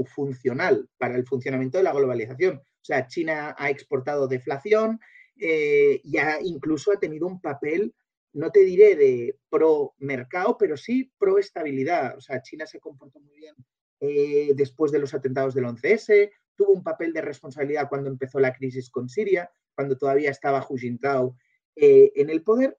[0.07, 2.57] funcional para el funcionamiento de la globalización.
[2.57, 4.99] O sea, China ha exportado deflación
[5.37, 7.95] eh, y ha, incluso ha tenido un papel,
[8.33, 12.17] no te diré de pro mercado, pero sí pro estabilidad.
[12.17, 13.55] O sea, China se comportó muy bien
[14.01, 18.53] eh, después de los atentados del 11S, tuvo un papel de responsabilidad cuando empezó la
[18.53, 21.37] crisis con Siria, cuando todavía estaba Hu Jintao
[21.77, 22.79] eh, en el poder.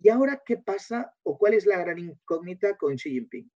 [0.00, 3.50] ¿Y ahora qué pasa o cuál es la gran incógnita con Xi Jinping?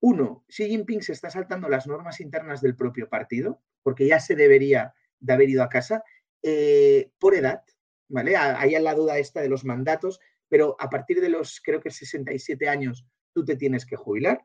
[0.00, 4.34] Uno, Xi Jinping se está saltando las normas internas del propio partido, porque ya se
[4.34, 6.02] debería de haber ido a casa,
[6.42, 7.62] eh, por edad,
[8.08, 8.36] ¿vale?
[8.36, 10.20] Hay la duda esta de los mandatos,
[10.52, 14.44] pero a partir de los, creo que 67 años, tú te tienes que jubilar.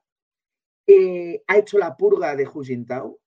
[0.87, 3.19] Eh, ha hecho la purga de Hu Jintao.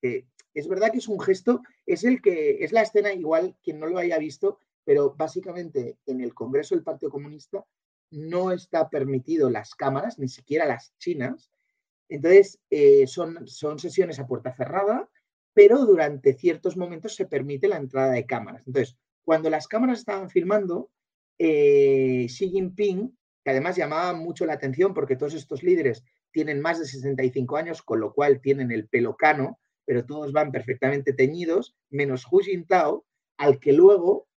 [0.00, 3.86] es verdad que es un gesto, es el que, es la escena igual, quien no
[3.86, 7.66] lo haya visto, pero básicamente en el Congreso del Partido Comunista
[8.12, 11.50] no está permitido las cámaras, ni siquiera las chinas,
[12.08, 15.10] entonces, eh, son, son sesiones a puerta cerrada,
[15.54, 18.62] pero durante ciertos momentos se permite la entrada de cámaras.
[18.64, 20.92] Entonces, cuando las cámaras estaban filmando,
[21.38, 26.78] eh, Xi Jinping, que además llamaba mucho la atención porque todos estos líderes tienen más
[26.78, 31.76] de 65 años, con lo cual tienen el pelo cano, pero todos van perfectamente teñidos,
[31.88, 33.06] menos Hu Jintao,
[33.38, 34.28] al que luego,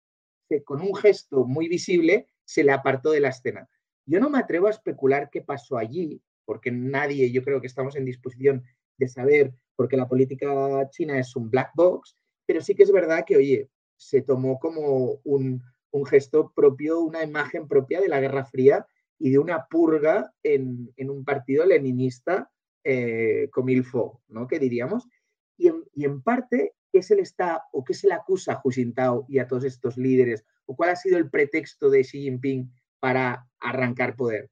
[0.64, 3.68] con un gesto muy visible, se le apartó de la escena.
[4.06, 7.97] Yo no me atrevo a especular qué pasó allí, porque nadie, yo creo que estamos
[7.97, 8.64] en disposición
[8.97, 12.16] de saber, porque la política china es un black box,
[12.47, 15.62] pero sí que es verdad que, oye, se tomó como un,
[16.06, 18.86] gesto propio, una imagen propia de la Guerra Fría
[19.18, 22.50] y de una purga en, un partido leninista
[22.84, 24.46] eh, como ilfo, ¿no?
[24.46, 25.08] Que diríamos.
[25.56, 28.60] Y en, y en, parte, ¿qué se le está o qué se le acusa a
[28.64, 30.44] Hu Jintao y a todos estos líderes?
[30.64, 34.50] ¿O cuál ha sido el pretexto de Xi Jinping para arrancar poder?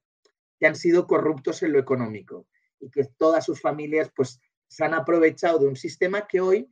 [0.59, 2.47] que han sido corruptos en lo económico
[2.81, 6.71] y que todas sus familias pues se han aprovechado de un sistema que hoy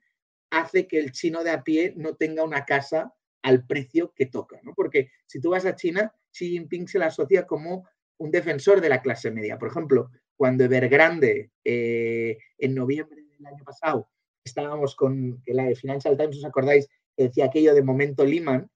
[0.51, 3.15] hace que el chino de a pie no tenga una casa
[3.47, 4.75] al precio que toca, ¿no?
[4.75, 7.87] Porque si tú vas a China, Xi Jinping se la asocia como
[8.19, 9.57] un defensor de la clase media.
[9.57, 14.09] Por ejemplo, cuando Evergrande eh, en noviembre del año pasado
[14.43, 16.89] estábamos con la de Financial Times, ¿os acordáis?
[17.17, 18.69] decía aquello de momento Lehman,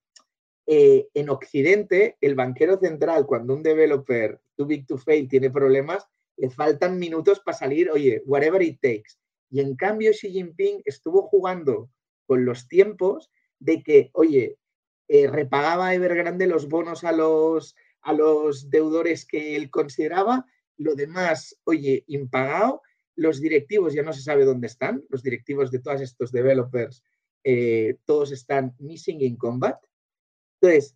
[0.65, 6.07] eh, en Occidente, el banquero central, cuando un developer too big to fail tiene problemas,
[6.37, 9.17] le faltan minutos para salir, oye, whatever it takes.
[9.49, 11.89] Y en cambio, Xi Jinping estuvo jugando
[12.25, 13.29] con los tiempos
[13.59, 14.57] de que, oye,
[15.13, 20.45] eh, repagaba Evergrande los bonos a los, a los deudores que él consideraba,
[20.77, 22.81] lo demás, oye, impagado,
[23.17, 27.03] los directivos ya no se sabe dónde están, los directivos de todos estos developers,
[27.43, 29.83] eh, todos están missing in combat.
[30.61, 30.95] Entonces,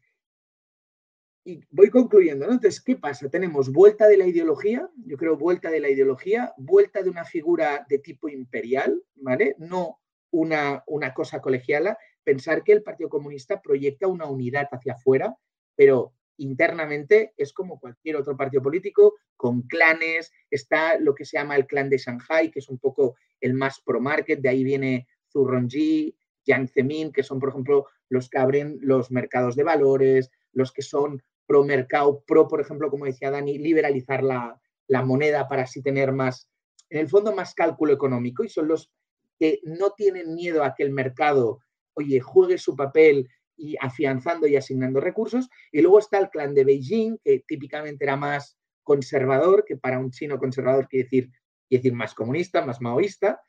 [1.43, 2.53] y voy concluyendo, ¿no?
[2.53, 3.27] Entonces, ¿qué pasa?
[3.29, 7.85] Tenemos vuelta de la ideología, yo creo vuelta de la ideología, vuelta de una figura
[7.89, 9.57] de tipo imperial, ¿vale?
[9.59, 9.99] No
[10.31, 15.37] una, una cosa colegiala, pensar que el Partido Comunista proyecta una unidad hacia afuera,
[15.75, 21.55] pero internamente es como cualquier otro partido político, con clanes, está lo que se llama
[21.55, 26.17] el clan de Shanghai, que es un poco el más pro-market, de ahí viene Zurongji,
[26.43, 30.81] Jiang Zemin, que son, por ejemplo, los que abren los mercados de valores, los que
[30.81, 36.11] son pro-mercado, pro, por ejemplo, como decía Dani, liberalizar la, la moneda para así tener
[36.11, 36.49] más,
[36.89, 38.91] en el fondo, más cálculo económico, y son los
[39.37, 41.59] que no tienen miedo a que el mercado,
[41.95, 43.27] oye, juegue su papel
[43.57, 45.49] y afianzando y asignando recursos.
[45.71, 50.11] Y luego está el clan de Beijing, que típicamente era más conservador, que para un
[50.11, 51.31] chino conservador quiere decir,
[51.67, 53.41] quiere decir más comunista, más maoísta.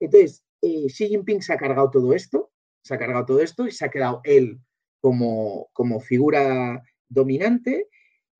[0.00, 2.50] Entonces, eh, Xi Jinping se ha cargado todo esto,
[2.82, 4.60] se ha cargado todo esto y se ha quedado él
[5.00, 7.88] como, como figura dominante,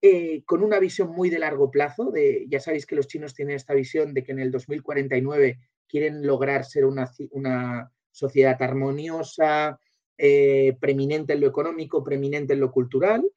[0.02, 2.10] eh, con una visión muy de largo plazo.
[2.10, 5.58] De, ya sabéis que los chinos tienen esta visión de que en el 2049
[5.88, 9.78] quieren lograr ser una, una sociedad armoniosa,
[10.16, 13.30] eh, preeminente en lo económico, preeminente en lo cultural.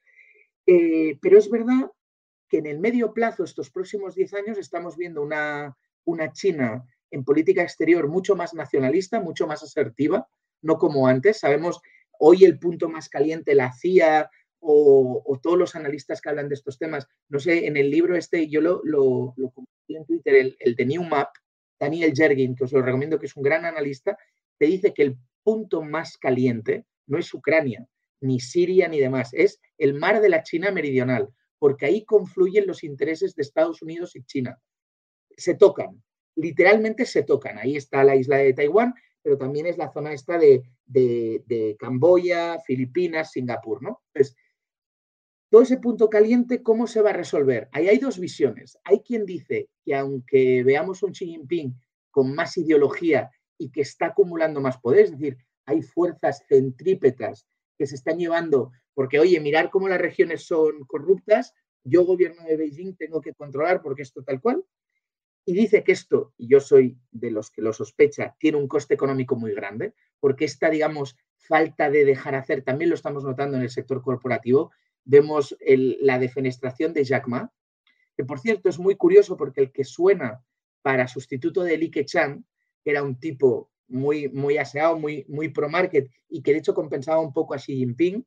[0.65, 1.91] Eh, pero es verdad
[2.47, 5.75] que en el medio plazo, estos próximos 10 años, estamos viendo una,
[6.05, 10.29] una China en política exterior mucho más nacionalista, mucho más asertiva,
[10.61, 11.39] no como antes.
[11.39, 11.81] Sabemos
[12.17, 14.29] hoy el punto más caliente, la CIA
[14.61, 17.05] o, todos los analistas que hablan de estos temas.
[17.27, 20.85] No sé, en el libro este, yo lo, lo, compartí en Twitter, el, el de
[20.85, 21.29] New Map,
[21.77, 24.17] Daniel Jergin, que os lo recomiendo, que es un gran analista,
[24.59, 27.87] te dice que el punto más caliente no es Ucrania,
[28.21, 32.83] ni Siria, ni demás, es el mar de la China meridional, porque ahí confluyen los
[32.83, 34.59] intereses de Estados Unidos y China.
[35.35, 36.03] Se tocan,
[36.35, 37.57] literalmente se tocan.
[37.57, 42.59] Ahí está la isla de Taiwán, pero también es la zona esta de, de, Camboya,
[42.59, 44.01] Filipinas, Singapur, ¿no?
[44.13, 44.35] Entonces,
[45.49, 47.69] todo ese punto caliente, ¿cómo se va a resolver?
[47.71, 48.77] Ahí hay dos visiones.
[48.83, 51.75] Hay quien dice que aunque veamos un Xi Jinping
[52.11, 57.45] con más ideología y que está acumulando más poder, es decir, hay fuerzas centrípetas
[57.77, 61.53] que se están llevando, porque oye, mirar cómo las regiones son corruptas,
[61.83, 64.65] yo gobierno de Beijing tengo que controlar porque esto tal cual,
[65.45, 68.93] y dice que esto, y yo soy de los que lo sospecha, tiene un coste
[68.93, 73.63] económico muy grande, porque esta, digamos, falta de dejar hacer, también lo estamos notando en
[73.63, 74.71] el sector corporativo,
[75.05, 77.51] vemos la defenestración de Jack Ma,
[78.15, 80.43] que por cierto es muy curioso porque el que suena
[80.81, 82.45] para sustituto de Li Keqiang
[82.89, 87.33] era un tipo muy, muy aseado, muy, muy pro-market y que de hecho compensaba un
[87.33, 88.25] poco a Xi Jinping,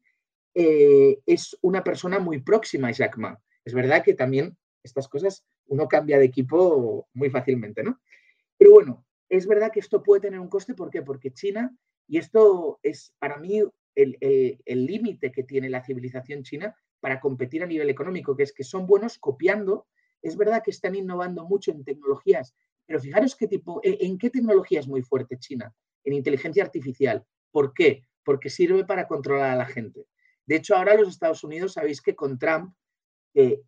[0.54, 3.40] eh, es una persona muy próxima a Jack Ma.
[3.64, 8.00] Es verdad que también estas cosas uno cambia de equipo muy fácilmente, ¿no?
[8.58, 11.02] Pero bueno, es verdad que esto puede tener un coste, ¿por qué?
[11.02, 11.74] Porque China,
[12.08, 13.62] y esto es para mí
[13.94, 18.64] el límite que tiene la civilización china para competir a nivel económico, que es que
[18.64, 19.86] son buenos copiando.
[20.22, 22.54] Es verdad que están innovando mucho en tecnologías
[22.86, 27.24] pero fijaros qué tipo, e, en qué tecnología es muy fuerte China, en inteligencia artificial.
[27.50, 28.04] ¿Por qué?
[28.24, 30.06] Porque sirve para controlar a la gente.
[30.46, 32.74] De hecho, ahora los Estados Unidos, sabéis que con Trump,
[33.34, 33.60] eh,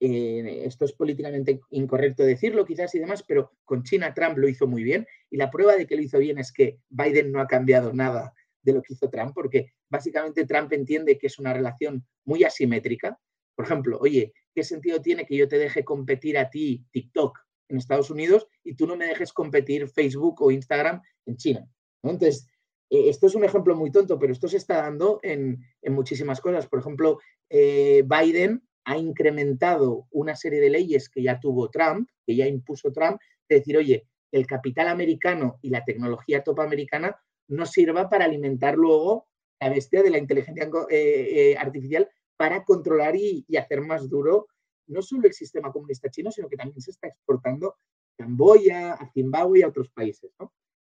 [0.00, 4.82] esto es políticamente incorrecto decirlo quizás y demás, pero con China Trump lo hizo muy
[4.82, 7.92] bien y la prueba de que lo hizo bien es que Biden no ha cambiado
[7.92, 12.44] nada de lo que hizo Trump, porque básicamente Trump entiende que es una relación muy
[12.44, 13.18] asimétrica.
[13.54, 17.38] Por ejemplo, oye, ¿qué sentido tiene que yo te deje competir a ti TikTok
[17.68, 21.66] en Estados Unidos y tú no me dejes competir Facebook o Instagram en China.
[22.02, 22.46] Entonces,
[22.90, 25.58] eh, esto es un ejemplo muy tonto, pero esto se está dando en,
[25.88, 26.66] muchísimas cosas.
[26.66, 27.18] Por ejemplo,
[27.50, 32.92] eh, Biden ha incrementado una serie de leyes que ya tuvo Trump, que ya impuso
[32.92, 33.18] Trump,
[33.48, 37.16] de decir, oye, el capital americano y la tecnología top americana
[37.48, 39.26] no sirva para alimentar luego
[39.60, 44.48] la bestia de la inteligencia eh, artificial para controlar y, hacer más duro
[44.86, 47.76] no solo el sistema comunista chino, sino que también se está exportando a
[48.16, 50.32] Camboya, a Zimbabue y a otros países.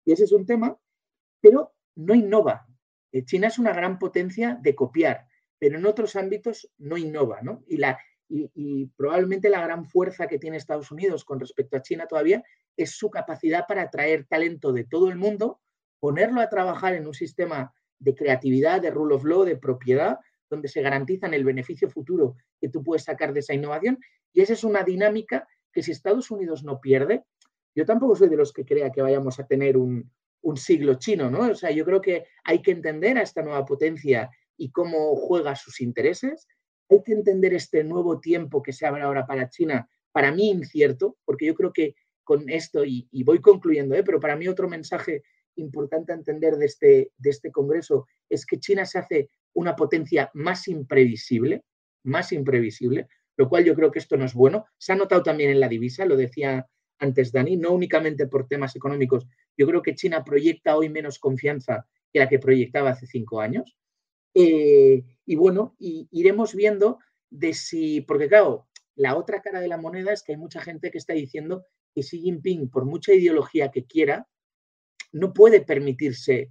[0.04, 0.76] Y ese es un tema,
[1.40, 2.66] pero no innova.
[3.12, 5.26] Eh, China es una gran potencia de copiar,
[5.58, 7.40] pero en otros ámbitos no innova.
[7.66, 7.98] Y, la,
[8.28, 12.42] y, probablemente la gran fuerza que tiene Estados Unidos con respecto a China todavía
[12.76, 15.60] es su capacidad para atraer talento de todo el mundo,
[16.00, 20.68] ponerlo a trabajar en un sistema de creatividad, de rule of law, de propiedad, donde
[20.68, 23.98] se garantizan el beneficio futuro que tú puedes sacar de esa innovación.
[24.32, 27.24] Y esa es una dinámica que si Estados Unidos no pierde,
[27.74, 30.10] yo tampoco soy de los que crea que vayamos a tener un,
[30.56, 31.50] siglo chino, ¿no?
[31.50, 35.54] O sea, yo creo que hay que entender a esta nueva potencia y cómo juega
[35.54, 36.48] sus intereses,
[36.88, 41.18] hay que entender este nuevo tiempo que se abre ahora para China, para mí incierto,
[41.26, 41.94] porque yo creo que
[42.24, 44.02] con esto, y, voy concluyendo, ¿eh?
[44.02, 45.22] pero para mí otro mensaje
[45.56, 50.30] importante a entender de este, de este Congreso es que China se hace una potencia
[50.34, 51.64] más imprevisible,
[52.04, 54.66] más imprevisible, lo cual yo creo que esto no es bueno.
[54.78, 56.66] Se ha notado también en la divisa, lo decía
[57.00, 59.26] antes Dani, no únicamente por temas económicos.
[59.56, 63.76] Yo creo que China proyecta hoy menos confianza que la que proyectaba hace cinco años.
[64.34, 66.98] Eh, y bueno, y iremos viendo
[67.30, 70.90] de si, porque claro, la otra cara de la moneda es que hay mucha gente
[70.90, 71.64] que está diciendo
[71.94, 74.28] que Xi Jinping, por mucha ideología que quiera,
[75.12, 76.50] no puede permitirse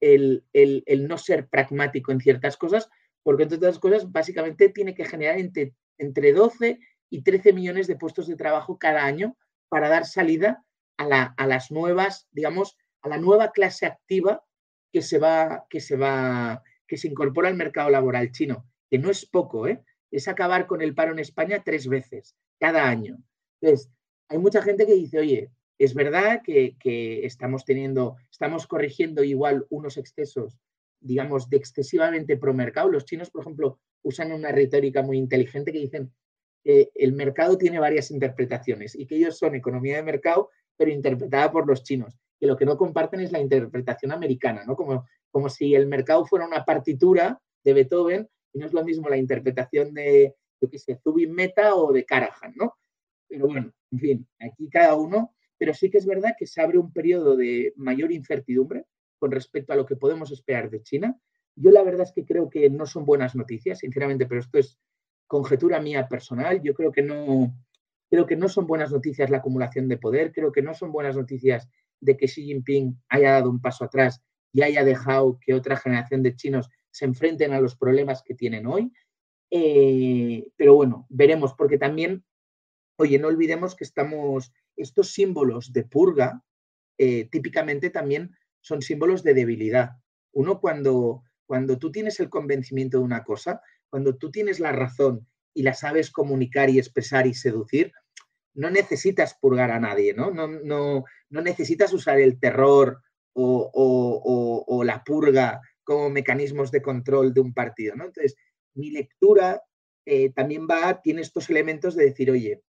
[0.00, 0.44] el,
[1.08, 2.88] no ser pragmático en ciertas cosas,
[3.22, 6.78] porque entre otras cosas, básicamente tiene que generar entre, entre 12
[7.10, 9.36] y 13 millones de puestos de trabajo cada año
[9.68, 10.64] para dar salida
[10.96, 14.44] a, la, a las nuevas, digamos, a la nueva clase activa
[14.92, 19.10] que se va, que se va, que se incorpora al mercado laboral chino, que no
[19.10, 19.82] es poco, ¿eh?
[20.10, 23.18] es acabar con el paro en España tres veces cada año.
[23.60, 23.90] Entonces,
[24.28, 26.76] hay mucha gente que dice, oye, es verdad que,
[27.24, 30.58] estamos teniendo, estamos corrigiendo igual unos excesos,
[31.00, 32.90] digamos, de excesivamente pro mercado.
[32.90, 36.12] Los chinos, por ejemplo, usan una retórica muy inteligente que dicen
[36.62, 41.52] que el mercado tiene varias interpretaciones y que ellos son economía de mercado, pero interpretada
[41.52, 42.18] por los chinos.
[42.38, 44.76] Que lo que no comparten es la interpretación americana, ¿no?
[44.76, 49.08] Como, como si el mercado fuera una partitura de Beethoven y no es lo mismo
[49.08, 52.74] la interpretación de, yo qué sé, Zubin Meta o de Karajan, ¿no?
[53.28, 56.78] Pero bueno, en fin, aquí cada uno, pero sí que es verdad que se abre
[56.78, 58.84] un periodo de mayor incertidumbre
[59.18, 61.18] con respecto a lo que podemos esperar de China.
[61.54, 64.78] Yo la verdad es que creo que no son buenas noticias, sinceramente, pero esto es
[65.26, 66.60] conjetura mía personal.
[66.62, 67.54] Yo creo que no,
[68.10, 71.16] creo que no son buenas noticias la acumulación de poder, creo que no son buenas
[71.16, 71.68] noticias
[72.00, 74.22] de que Xi Jinping haya dado un paso atrás
[74.52, 78.66] y haya dejado que otra generación de chinos se enfrenten a los problemas que tienen
[78.66, 78.92] hoy.
[79.50, 82.24] Eh, pero bueno, veremos, porque también
[82.98, 86.42] Oye, no olvidemos que estamos, estos símbolos de purga
[86.98, 89.90] eh, típicamente también son símbolos de debilidad.
[90.32, 95.26] Uno cuando, cuando tú tienes el convencimiento de una cosa, cuando tú tienes la razón
[95.54, 97.92] y la sabes comunicar y expresar y seducir,
[98.54, 100.30] no necesitas purgar a nadie, ¿no?
[100.30, 103.02] No, no, no necesitas usar el terror
[103.34, 108.04] o, la purga como mecanismos de control de un partido, ¿no?
[108.06, 108.36] Entonces,
[108.74, 109.62] mi lectura
[110.06, 112.62] eh, también va, tiene estos elementos de decir, oye,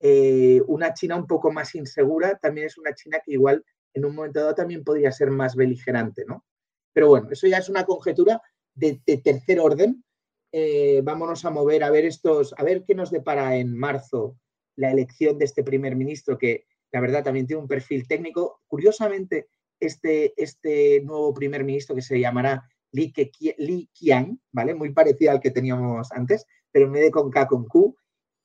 [0.00, 3.64] eh, una China un poco más insegura también es una China que igual
[3.94, 6.44] en un momento dado también podría ser más beligerante, ¿no?
[6.92, 8.40] Pero bueno, eso ya es una conjetura
[8.74, 10.04] de, tercer orden.
[10.52, 14.38] Eh, vámonos a mover a ver estos, a ver qué nos depara en marzo
[14.76, 18.60] la elección de este primer ministro, que la verdad también tiene un perfil técnico.
[18.66, 19.48] Curiosamente,
[19.80, 23.12] este, este nuevo primer ministro que se llamará Li,
[23.58, 24.74] Li Qiang, ¿vale?
[24.74, 27.96] Muy parecido al que teníamos antes, pero en vez de con K con Q,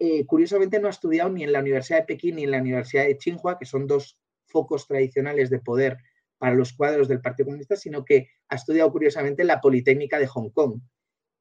[0.03, 3.03] eh, curiosamente no ha estudiado ni en la Universidad de Pekín ni en la Universidad
[3.03, 4.17] de Tsinghua, que son dos
[4.47, 5.99] focos tradicionales de poder
[6.39, 10.25] para los cuadros del Partido Comunista, sino que ha estudiado curiosamente en la Politécnica de
[10.25, 10.81] Hong Kong.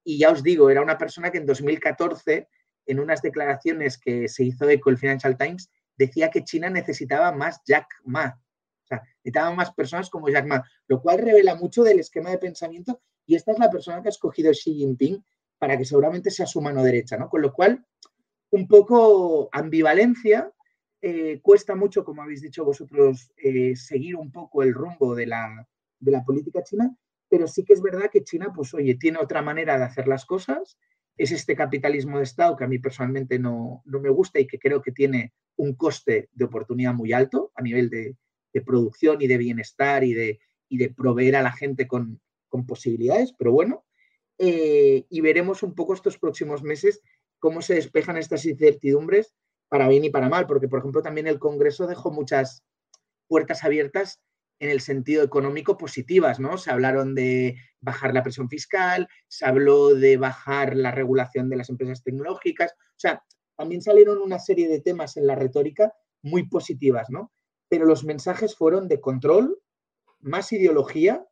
[0.04, 2.48] Y ya os digo, era una persona que en 2014,
[2.84, 7.62] en unas declaraciones que se hizo eco el Financial Times, decía que China necesitaba más
[7.66, 8.38] Jack Ma.
[8.84, 12.36] O sea, necesitaba más personas como Jack Ma, lo cual revela mucho del esquema de
[12.36, 15.24] pensamiento y esta es la persona que ha escogido Xi Jinping
[15.56, 17.30] para que seguramente sea su mano derecha, ¿no?
[17.30, 17.86] Con lo cual,
[18.50, 20.52] un poco ambivalencia.
[21.02, 25.66] Eh, cuesta mucho, como habéis dicho vosotros, eh, seguir un poco el rumbo de la,
[25.98, 26.94] de la, política china,
[27.28, 30.26] pero sí que es verdad que China, pues oye, tiene otra manera de hacer las
[30.26, 30.78] cosas.
[31.16, 34.58] Es este capitalismo de Estado que a mí personalmente no, no me gusta y que
[34.58, 38.16] creo que tiene un coste de oportunidad muy alto a nivel de,
[38.52, 42.66] de producción y de bienestar y de, y de proveer a la gente con, con
[42.66, 43.84] posibilidades, pero bueno,
[44.38, 47.02] eh, y veremos un poco estos próximos meses
[47.40, 49.34] cómo se despejan estas incertidumbres
[49.68, 52.64] para bien y para mal, porque por ejemplo también el Congreso dejó muchas
[53.26, 54.20] puertas abiertas
[54.58, 56.58] en el sentido económico positivas, ¿no?
[56.58, 61.70] Se hablaron de bajar la presión fiscal, se habló de bajar la regulación de las
[61.70, 63.24] empresas tecnológicas, o sea,
[63.56, 67.32] también salieron una serie de temas en la retórica muy positivas, ¿no?
[67.68, 69.58] Pero los mensajes fueron de control,
[70.18, 71.24] más ideología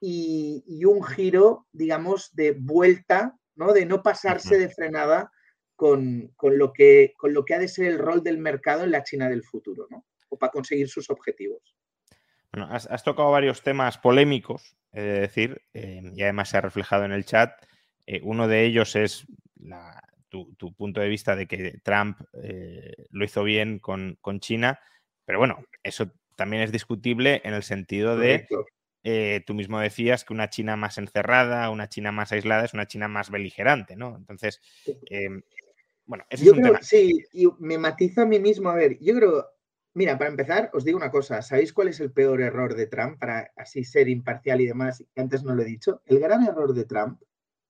[0.00, 3.72] y, y un giro, digamos, de vuelta, ¿no?
[3.72, 5.30] De no pasarse de frenada
[5.76, 9.04] con, lo que, con lo que ha de ser el rol del mercado en la
[9.04, 10.06] China del futuro, ¿no?
[10.30, 11.62] O para conseguir sus objetivos.
[12.52, 17.12] Bueno, has, tocado varios temas polémicos, es decir, eh, y además se ha reflejado en
[17.12, 17.52] el chat.
[18.06, 19.26] Eh, uno de ellos es
[20.28, 24.80] tu, punto de vista de que Trump eh, lo hizo bien con, China,
[25.24, 28.46] pero bueno, eso también es discutible en el sentido de
[29.08, 32.88] eh, tú mismo decías que una China más encerrada, una China más aislada es una
[32.88, 34.16] China más beligerante, ¿no?
[34.16, 34.60] Entonces,
[35.08, 35.42] em,
[36.06, 36.82] bueno, ese yo es un creo, tema.
[36.82, 38.70] Sí, y me matizo a mí mismo.
[38.70, 39.46] A ver, yo creo,
[39.94, 41.42] mira, para empezar, os digo una cosa.
[41.42, 45.04] ¿Sabéis cuál es el peor error de Trump para así ser imparcial y demás?
[45.14, 46.02] Que antes no lo he dicho.
[46.06, 47.20] El gran error de Trump,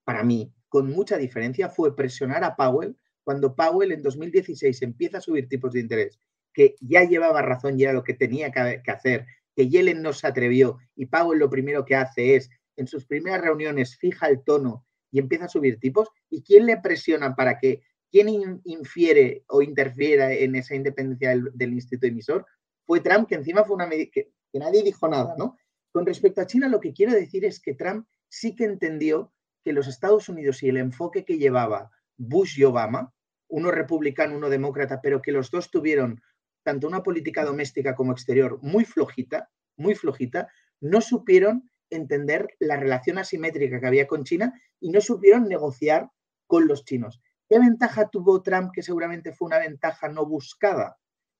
[0.03, 5.21] para mí, con mucha diferencia, fue presionar a Powell cuando Powell en 2016 empieza a
[5.21, 6.17] subir tipos de interés,
[6.53, 9.25] que ya llevaba razón y era lo que tenía que hacer
[9.57, 13.41] que Yellen no se atrevió y Powell lo primero que hace es, en sus primeras
[13.41, 16.09] reuniones, fija el tono y empieza a subir tipos.
[16.29, 17.81] ¿Y quién le presiona para que,
[18.11, 22.45] quién infiere o interfiera en esa independencia del, instituto emisor?
[22.85, 25.57] Fue Trump, que encima fue una medida que, que nadie dijo nada, ¿no?
[25.91, 29.73] Con respecto a China, lo que quiero decir es que Trump sí que entendió que
[29.73, 33.13] los Estados Unidos y el enfoque que llevaba Bush y Obama,
[33.49, 36.21] uno republicano, uno demócrata, pero que los dos tuvieron
[36.63, 40.49] tanto una política doméstica como exterior muy flojita, muy flojita,
[40.81, 46.11] no supieron entender la relación asimétrica que había con China y no supieron negociar
[46.45, 47.21] con los chinos.
[47.49, 50.97] ¿Qué ventaja tuvo Trump, que seguramente fue una ventaja no buscada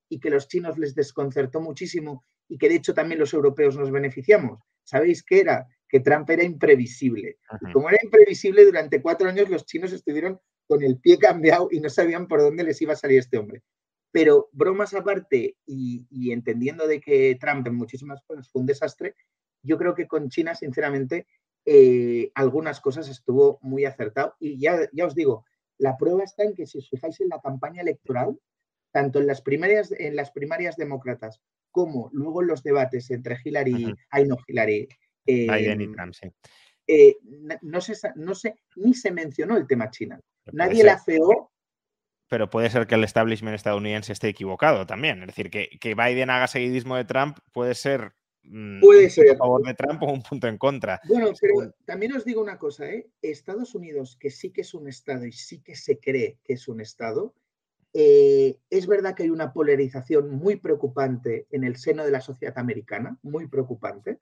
[0.09, 3.91] y que los chinos les desconcertó muchísimo y que de hecho también los europeos nos
[3.91, 4.59] beneficiamos?
[4.84, 5.67] ¿Sabéis qué era?
[5.89, 7.39] Que Trump era imprevisible.
[7.61, 11.79] Y como era imprevisible, durante cuatro años los chinos estuvieron con el pie cambiado y
[11.81, 13.63] no sabían por dónde les iba a salir este hombre.
[14.11, 19.15] Pero bromas aparte y, entendiendo de que Trump en muchísimas cosas fue un desastre,
[19.61, 21.27] yo creo que con China, sinceramente,
[21.65, 24.35] eh, algunas cosas estuvo muy acertado.
[24.39, 25.45] Y ya, ya os digo,
[25.78, 28.40] la prueba está en que si os fijáis en la campaña electoral,
[28.91, 31.41] tanto en las primarias, en las primarias demócratas
[31.72, 34.88] como luego en los debates entre Hillary, ay no, Hillary,
[35.26, 36.32] Biden y Trump, sí.
[36.88, 37.18] Eh,
[37.62, 40.20] no, se, no se, ni se mencionó el tema China.
[40.54, 41.52] Nadie la feó
[42.28, 45.22] pero puede ser que el establishment estadounidense esté equivocado también.
[45.22, 48.14] Es decir, que, que Biden haga seguidismo de Trump puede ser,
[48.48, 49.32] mm, puede ser.
[49.32, 50.99] a favor de Trump o un punto en contra.
[51.07, 53.10] Bueno, pero también os digo una cosa, ¿eh?
[53.22, 56.68] Estados Unidos, que sí que es un Estado y sí que se cree que es
[56.68, 57.34] un Estado,
[57.94, 62.57] eh, es verdad que hay una polarización muy preocupante en el seno de la sociedad
[62.57, 64.19] americana, muy preocupante,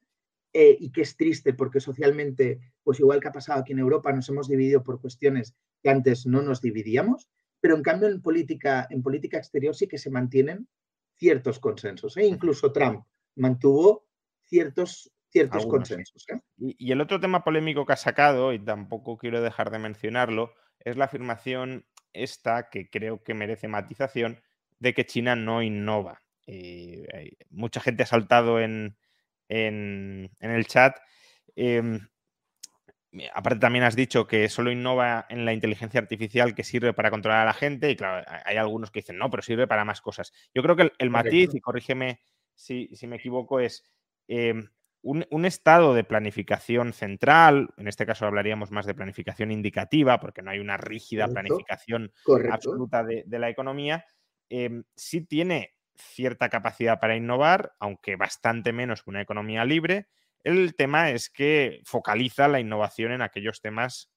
[0.53, 4.14] eh, y que es triste porque socialmente, pues igual que ha pasado aquí en Europa,
[4.14, 7.30] nos hemos dividido por cuestiones que antes no nos dividíamos
[7.65, 10.68] pero en cambio en política, en política exterior sí que se mantienen
[11.15, 12.15] ciertos consensos.
[12.15, 12.23] ¿eh?
[12.23, 13.03] Incluso Trump
[13.38, 14.06] mantuvo
[14.56, 16.26] ciertos, ciertos consensos.
[16.30, 16.40] ¿eh?
[16.57, 20.95] Y, el otro tema polémico que ha sacado, y tampoco quiero dejar de mencionarlo, es
[20.95, 24.41] la afirmación esta, que creo que merece matización,
[24.80, 26.22] de que China no innova.
[26.48, 28.98] Eh, mucha gente ha saltado en,
[29.49, 30.95] en, el chat.
[31.56, 32.07] Em,
[33.34, 37.41] aparte también has dicho que solo innova en la inteligencia artificial que sirve para controlar
[37.41, 40.32] a la gente y claro, hay algunos que dicen, no, pero sirve para más cosas.
[40.53, 42.19] Yo creo que el, matiz, y corrígeme
[42.56, 43.84] si, me equivoco, es
[44.27, 44.68] em,
[45.02, 50.52] un, estado de planificación central, en este caso hablaríamos más de planificación indicativa, porque no
[50.52, 52.11] hay una rígida planificación
[52.52, 54.06] absoluta de, la economía,
[54.49, 60.07] eh, sí tiene cierta capacidad para innovar, aunque bastante menos que una economía libre,
[60.43, 64.11] el tema es que focaliza la innovación en aquellos temas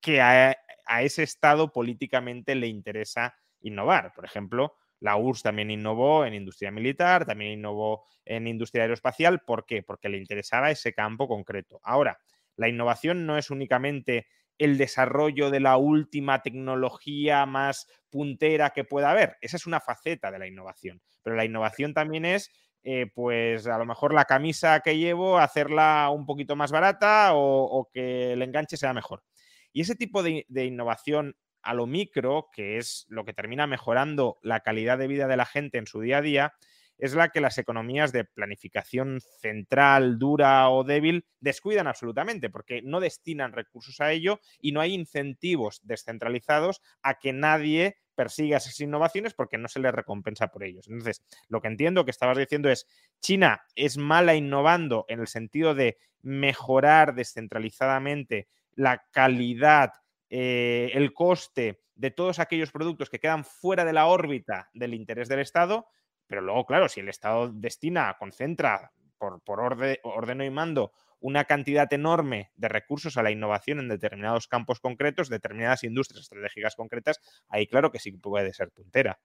[0.00, 0.56] que a,
[1.00, 4.12] ese Estado políticamente le interesa innovar.
[4.14, 9.40] Por ejemplo, la URSS también innovó en industria militar, también innovó en industria aeroespacial.
[9.40, 9.82] ¿Por qué?
[9.82, 11.78] Porque le interesaba ese campo concreto.
[11.84, 12.16] Ahora,
[12.56, 14.26] la innovación no es únicamente
[14.56, 19.36] el desarrollo de la última tecnología más puntera que pueda haber.
[19.42, 21.02] Esa es una faceta de la innovación.
[21.22, 22.50] Pero la innovación también es
[22.82, 27.90] eh, pues a lo mejor la camisa que llevo, hacerla un poquito más barata o,
[27.92, 29.22] que el enganche sea mejor.
[29.70, 34.60] Y ese tipo de, innovación a lo micro, que es lo que termina mejorando la
[34.60, 36.54] calidad de vida de la gente en su día a día,
[36.98, 43.00] es la que las economías de planificación central, dura o débil descuidan absolutamente, porque no
[43.00, 49.34] destinan recursos a ello y no hay incentivos descentralizados a que nadie persiga esas innovaciones
[49.34, 50.86] porque no se le recompensa por ellos.
[50.88, 52.86] Entonces, lo que entiendo que estabas diciendo es,
[53.20, 59.92] China es mala innovando en el sentido de mejorar descentralizadamente la calidad,
[60.36, 65.28] eh, el coste de todos aquellos productos que quedan fuera de la órbita del interés
[65.28, 65.86] del Estado,
[66.26, 70.90] pero luego, claro, si el Estado destina, concentra por, por orden, ordeno y mando
[71.20, 76.74] una cantidad enorme de recursos a la innovación en determinados campos concretos, determinadas industrias estratégicas
[76.74, 79.20] concretas, ahí claro que sí puede ser puntera.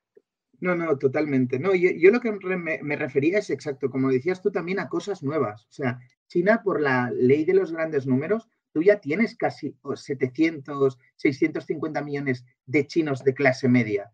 [0.59, 1.57] No, no, totalmente.
[1.57, 5.65] No, yo, lo que me, refería es exacto, como decías tú también, a cosas nuevas.
[5.65, 10.97] O sea, China, por la ley de los grandes números, tú ya tienes casi 700,
[11.15, 14.11] 650 millones de chinos de clase media.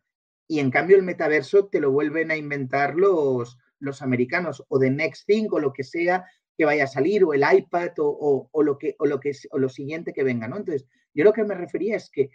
[0.48, 4.92] Y en cambio el metaverso te lo vuelven a inventar los, los americanos o de
[4.92, 6.26] Next Thing o lo que sea
[6.58, 9.70] que vaya a salir o el iPad o, lo, que, o, lo, que, o lo
[9.70, 10.58] siguiente que venga, ¿no?
[10.58, 12.30] Entonces, yo lo que me refería es que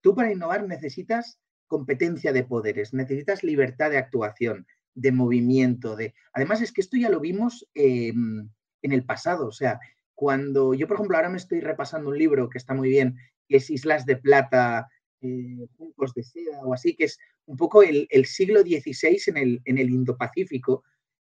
[0.00, 6.14] tú para innovar necesitas competencia de poderes, necesitas libertad de actuación, de movimiento, de...
[6.32, 8.48] Además es que esto ya lo vimos em,
[8.82, 9.80] en el pasado, o sea,
[10.14, 13.16] cuando yo, por ejemplo, ahora me estoy repasando un libro que está muy bien,
[13.48, 14.88] que es Islas de Plata,
[15.20, 15.66] eh,
[16.14, 19.90] de Seda o así, que es un poco el, siglo XVI en el, en el
[19.90, 20.84] Indo-Pacífico,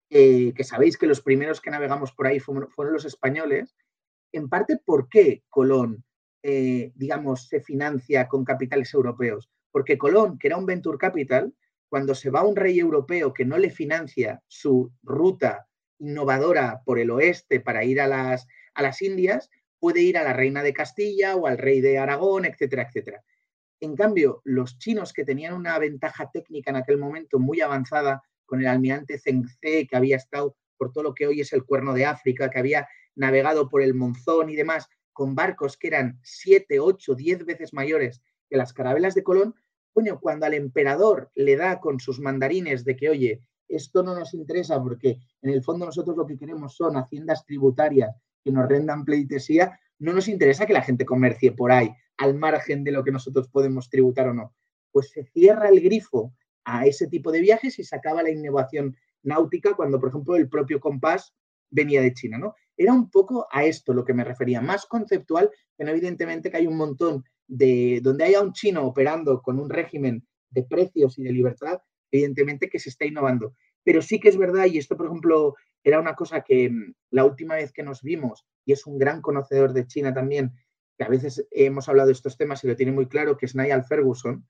[0.09, 3.75] eh, que sabéis que los primeros que navegamos por ahí fueron, los españoles,
[4.31, 6.03] en parte, ¿por qué Colón,
[6.43, 9.49] eh, digamos, se financia con capitales europeos?
[9.71, 11.53] Porque Colón, que era un venture capital,
[11.89, 15.67] cuando se va un rey europeo que no le financia su ruta
[15.99, 18.47] innovadora por el oeste para ir a las,
[18.77, 19.49] a las Indias,
[19.79, 23.23] puede ir a la reina de Castilla o al rey de Aragón, etcétera, etcétera.
[23.79, 28.59] En cambio, los chinos que tenían una ventaja técnica en aquel momento muy avanzada con
[28.59, 32.05] el almirante Zhengzhe, que había estado por todo lo que hoy es el cuerno de
[32.05, 37.15] África, que había navegado por el Monzón y demás, con barcos que eran 7, 8,
[37.15, 39.55] 10 veces mayores que las carabelas de Colón,
[39.91, 44.35] coño, cuando al emperador le da con sus mandarines de que, oye, esto no nos
[44.35, 48.15] interesa porque en el fondo nosotros lo que queremos son haciendas tributarias
[48.47, 52.83] que nos rendan pleitesía, no nos interesa que la gente comercie por ahí, al margen
[52.83, 54.55] de lo que nosotros podemos tributar o no.
[54.91, 56.33] Pues se cierra el grifo
[56.63, 60.49] a ese tipo de viajes y se acaba la innovación náutica cuando, por ejemplo, el
[60.49, 61.33] propio compás
[61.69, 62.55] venía de China, ¿no?
[62.77, 66.67] Era un poco a esto lo que me refería, más conceptual, pero evidentemente que hay
[66.67, 71.33] un montón de, donde haya un chino operando con un régimen de precios y de
[71.33, 71.79] libertad,
[72.11, 73.53] evidentemente que se está innovando.
[73.83, 75.55] Pero sí que es verdad, y esto, por ejemplo,
[75.87, 79.21] era una cosa que mm, la última vez que nos vimos, y es un gran
[79.21, 80.51] conocedor de China también,
[80.97, 83.55] que a veces hemos hablado de estos temas y lo tiene muy claro, que es
[83.55, 84.45] Niall Ferguson.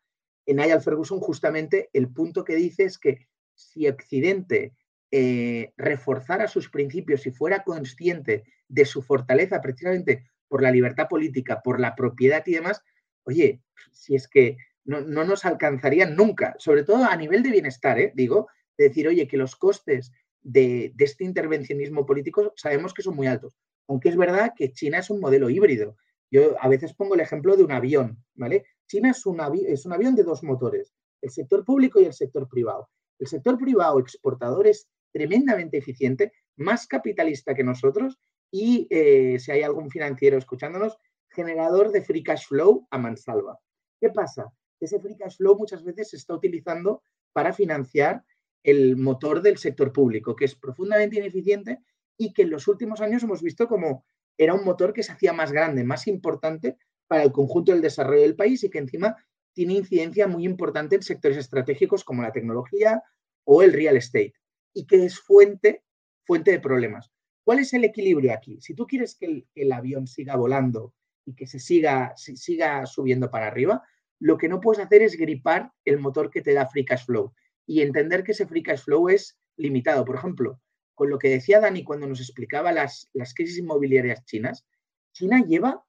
[0.48, 4.74] En Niall Ferguson justamente el punto que dice es que si Occidente
[5.12, 11.62] eh, reforzara sus principios y fuera consciente de su fortaleza precisamente por la libertad política,
[11.62, 12.82] por la propiedad y demás,
[13.26, 13.62] oye,
[13.92, 18.12] si es que no, nos alcanzarían nunca, sobre todo a nivel de bienestar, ¿eh?
[18.16, 20.12] digo, de decir, oye, que los costes
[20.42, 23.58] de, este intervencionismo político sabemos que son muy altos,
[23.88, 25.98] aunque es verdad que China es un modelo híbrido.
[26.30, 28.66] Yo a veces pongo el ejemplo de un avión, ¿vale?
[28.88, 32.48] China es un, es un avión de dos motores, el sector público y el sector
[32.48, 32.90] privado.
[33.20, 38.20] El sector privado exportador es tremendamente eficiente, más capitalista que nosotros
[38.52, 40.98] y, eh, si hay algún financiero escuchándonos,
[41.30, 43.60] generador de free cash flow a mansalva.
[44.00, 44.52] ¿Qué pasa?
[44.80, 47.04] Ese free cash flow muchas veces se está utilizando
[47.34, 48.24] para financiar
[48.64, 51.80] el motor del sector público, que es profundamente ineficiente
[52.18, 54.06] y que en los últimos años hemos visto como
[54.38, 56.78] era un motor que se hacía más grande, más importante
[57.08, 59.16] para el conjunto del desarrollo del país y que encima
[59.54, 63.02] tiene incidencia muy importante en sectores estratégicos como la tecnología
[63.44, 64.34] o el real estate
[64.74, 65.84] y que es fuente,
[66.26, 67.12] fuente de problemas.
[67.44, 68.60] ¿Cuál es el equilibrio aquí?
[68.62, 70.94] Si tú quieres que el, avión siga volando
[71.26, 73.82] y que se siga, siga subiendo para arriba,
[74.20, 77.34] lo que no puedes hacer es gripar el motor que te da Free Cash Flow
[77.68, 80.06] y entender que ese Free Cash Flow es limitado.
[80.06, 80.60] Por ejemplo,
[80.96, 84.66] con lo que decía Dani cuando nos explicaba las, las crisis inmobiliarias chinas,
[85.14, 85.84] China lleva,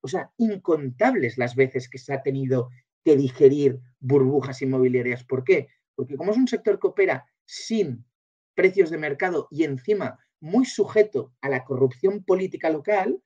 [0.00, 2.68] o sea, incontables las veces que se ha tenido
[3.04, 5.24] que digerir burbujas inmobiliarias.
[5.24, 5.68] ¿Por qué?
[5.94, 8.04] Porque como es un sector que opera sin
[8.54, 13.22] precios de mercado y encima muy sujeto a la corrupción política local,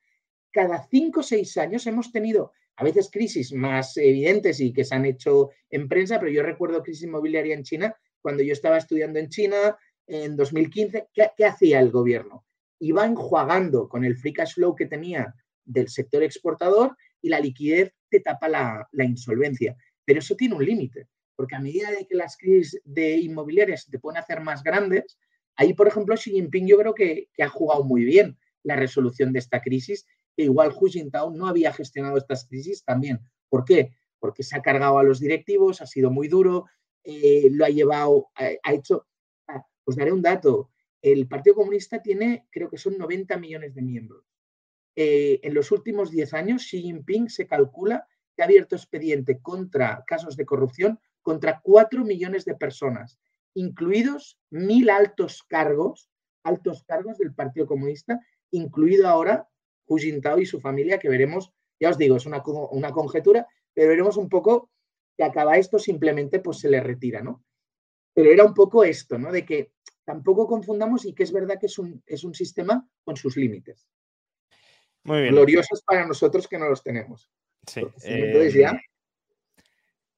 [0.52, 4.94] cada cinco o seis años hemos tenido a veces crisis más evidentes y que se
[4.94, 9.18] han hecho en prensa, pero yo recuerdo crisis inmobiliaria en China cuando yo estaba estudiando
[9.18, 9.76] en China
[10.06, 11.08] en 2015.
[11.12, 12.46] ¿Qué, hacía el gobierno?
[12.78, 15.34] Iba enjuagando con el free cash flow que tenía
[15.64, 19.76] del sector exportador y la liquidez te tapa la, insolvencia.
[20.04, 23.98] Pero eso tiene un límite, porque a medida de que las crisis de inmobiliarias te
[23.98, 25.18] pueden hacer más grandes,
[25.56, 29.32] ahí, por ejemplo, Xi Jinping yo creo que, que ha jugado muy bien la resolución
[29.32, 30.06] de esta crisis
[30.38, 33.18] que igual Hu Jintao no había gestionado estas crisis también.
[33.48, 33.96] ¿Por qué?
[34.20, 36.66] Porque se ha cargado a los directivos, ha sido muy duro,
[37.02, 39.08] eh, lo ha llevado, ha, hecho...
[39.48, 40.70] Ah, os daré un dato.
[41.02, 44.24] El Partido Comunista tiene, creo que son 90 millones de miembros.
[44.94, 48.06] Eh, en los últimos 10 años, Xi Jinping se calcula
[48.36, 53.18] que ha abierto expediente contra casos de corrupción contra 4 millones de personas,
[53.54, 56.08] incluidos mil altos cargos,
[56.44, 58.20] altos cargos del Partido Comunista,
[58.52, 59.48] incluido ahora
[59.88, 63.88] Hu Jintao y su familia, que veremos, ya os digo, es una, una conjetura, pero
[63.88, 64.70] veremos un poco
[65.16, 67.44] que acaba esto, simplemente pues se le retira, ¿no?
[68.14, 69.32] Pero era un poco esto, ¿no?
[69.32, 69.72] De que
[70.04, 73.88] tampoco confundamos y que es verdad que es un, es un sistema con sus límites.
[75.04, 75.34] Muy bien.
[75.34, 77.30] Gloriosos para nosotros que no los tenemos.
[77.66, 77.80] Sí.
[78.04, 78.70] entonces ya...
[78.70, 78.80] Em,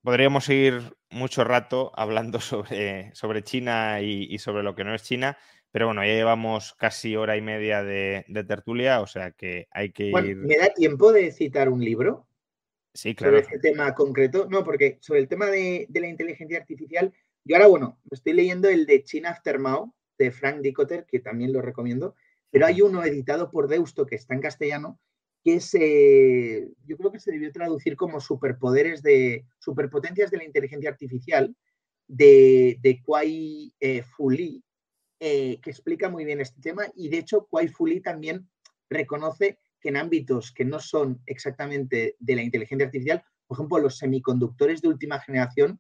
[0.03, 5.37] podríamos seguir mucho rato hablando sobre, sobre China y, sobre lo que no es China,
[5.73, 10.07] Pero bueno, ya llevamos casi hora y media de, tertulia, o sea que hay que
[10.07, 10.37] ir.
[10.37, 12.27] ¿Me da tiempo de citar un libro?
[12.93, 13.39] Sí, claro.
[13.39, 14.49] Sobre este tema concreto.
[14.51, 17.13] No, porque sobre el tema de, la inteligencia artificial,
[17.45, 21.53] yo ahora, bueno, estoy leyendo el de China After Mao, de Frank Dicotter, que también
[21.53, 22.17] lo recomiendo,
[22.51, 24.99] pero hay uno editado por Deusto que está en castellano,
[25.45, 30.45] que es, eh, yo creo que se debió traducir como superpoderes de, superpotencias de la
[30.45, 31.57] inteligencia artificial,
[32.09, 34.63] de, de Kwai eh, Fuli,
[35.23, 38.49] eh, que explica muy bien este tema y de hecho Kwai Fuli también
[38.89, 43.99] reconoce que en ámbitos que no son exactamente de la inteligencia artificial, por ejemplo, los
[43.99, 45.79] semiconductores de última generación,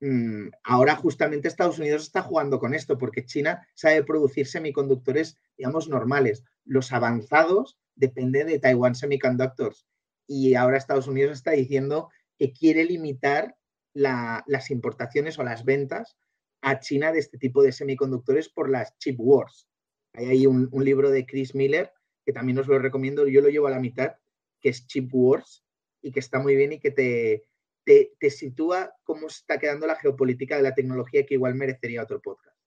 [0.00, 5.88] mm, ahora justamente Estados Unidos está jugando con esto porque China sabe producir semiconductores, digamos,
[5.88, 6.44] normales.
[6.64, 9.86] Los avanzados dependen de Taiwan Semiconductors
[10.26, 13.56] y ahora Estados Unidos está diciendo que quiere limitar
[13.94, 16.18] las importaciones o las ventas
[16.66, 19.68] a China de este tipo de semiconductores por las chip wars.
[20.14, 21.92] Hay ahí un, libro de Chris Miller
[22.24, 24.16] que también os lo recomiendo, yo lo llevo a la mitad,
[24.60, 25.64] que es Chip Wars
[26.02, 27.44] y que está muy bien y que te,
[27.84, 32.58] te, sitúa cómo está quedando la geopolítica de la tecnología que igual merecería otro podcast.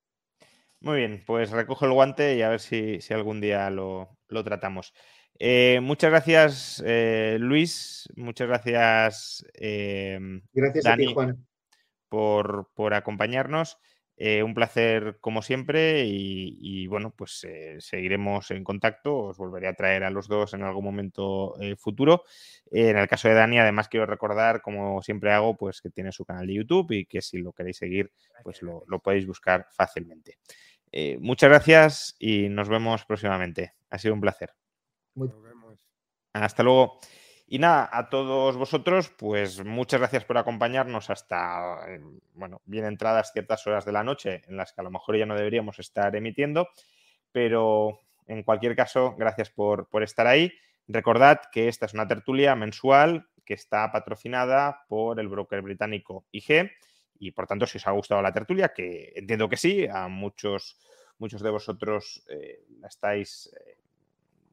[0.79, 4.93] Muy bien, pues recojo el guante y a ver si, algún día lo, tratamos.
[5.37, 8.07] Eh, muchas gracias, eh, Luis.
[8.15, 10.17] Muchas gracias, eh,
[10.53, 11.48] gracias a ti, Juan.
[12.09, 13.77] Por, por acompañarnos.
[14.21, 19.15] Eh, un placer como siempre y, bueno, pues eh, seguiremos en contacto.
[19.15, 22.23] Os volveré a traer a los dos en algún momento eh, futuro.
[22.69, 26.25] en el caso de Dani, además quiero recordar, como siempre hago, pues que tiene su
[26.25, 28.11] canal de YouTube y que si lo queréis seguir,
[28.43, 30.37] pues lo, podéis buscar fácilmente.
[31.21, 33.75] muchas gracias y nos vemos próximamente.
[33.89, 34.53] Ha sido un placer.
[35.15, 35.79] Nos vemos.
[36.33, 36.99] Hasta luego.
[37.51, 41.79] Y nada, a todos vosotros, pues muchas gracias por acompañarnos hasta,
[42.35, 45.25] bueno, bien entradas ciertas horas de la noche en las que a lo mejor ya
[45.25, 46.69] no deberíamos estar emitiendo,
[47.31, 50.53] pero en cualquier caso, gracias por, estar ahí.
[50.87, 56.69] Recordad que esta es una tertulia mensual que está patrocinada por el broker británico IG
[57.17, 60.77] y por tanto, si os ha gustado la tertulia, que entiendo que sí, a muchos,
[61.17, 63.79] muchos de vosotros eh, la estáis, eh,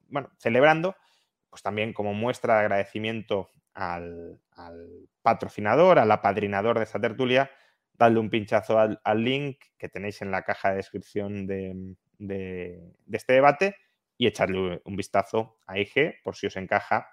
[0.08, 0.96] bueno, celebrando
[1.56, 4.38] pues también como muestra de agradecimiento al,
[5.22, 7.50] patrocinador, al apadrinador de esta tertulia,
[7.94, 13.74] dadle un pinchazo al, link que tenéis en la caja de descripción de, este debate
[14.18, 17.08] y echarle un vistazo a IG por si os encaja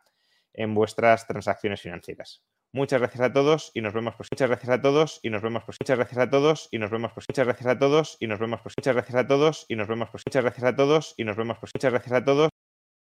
[0.51, 2.43] en vuestras transacciones financieras.
[2.73, 5.63] Muchas gracias a todos y nos vemos pues muchas gracias a todos y nos vemos
[5.63, 8.39] pues muchas gracias a todos y nos vemos pues muchas gracias a todos y nos
[8.39, 11.23] vemos pues muchas gracias a todos y nos vemos pues muchas gracias a todos y
[11.23, 12.49] nos vemos pues muchas gracias a todos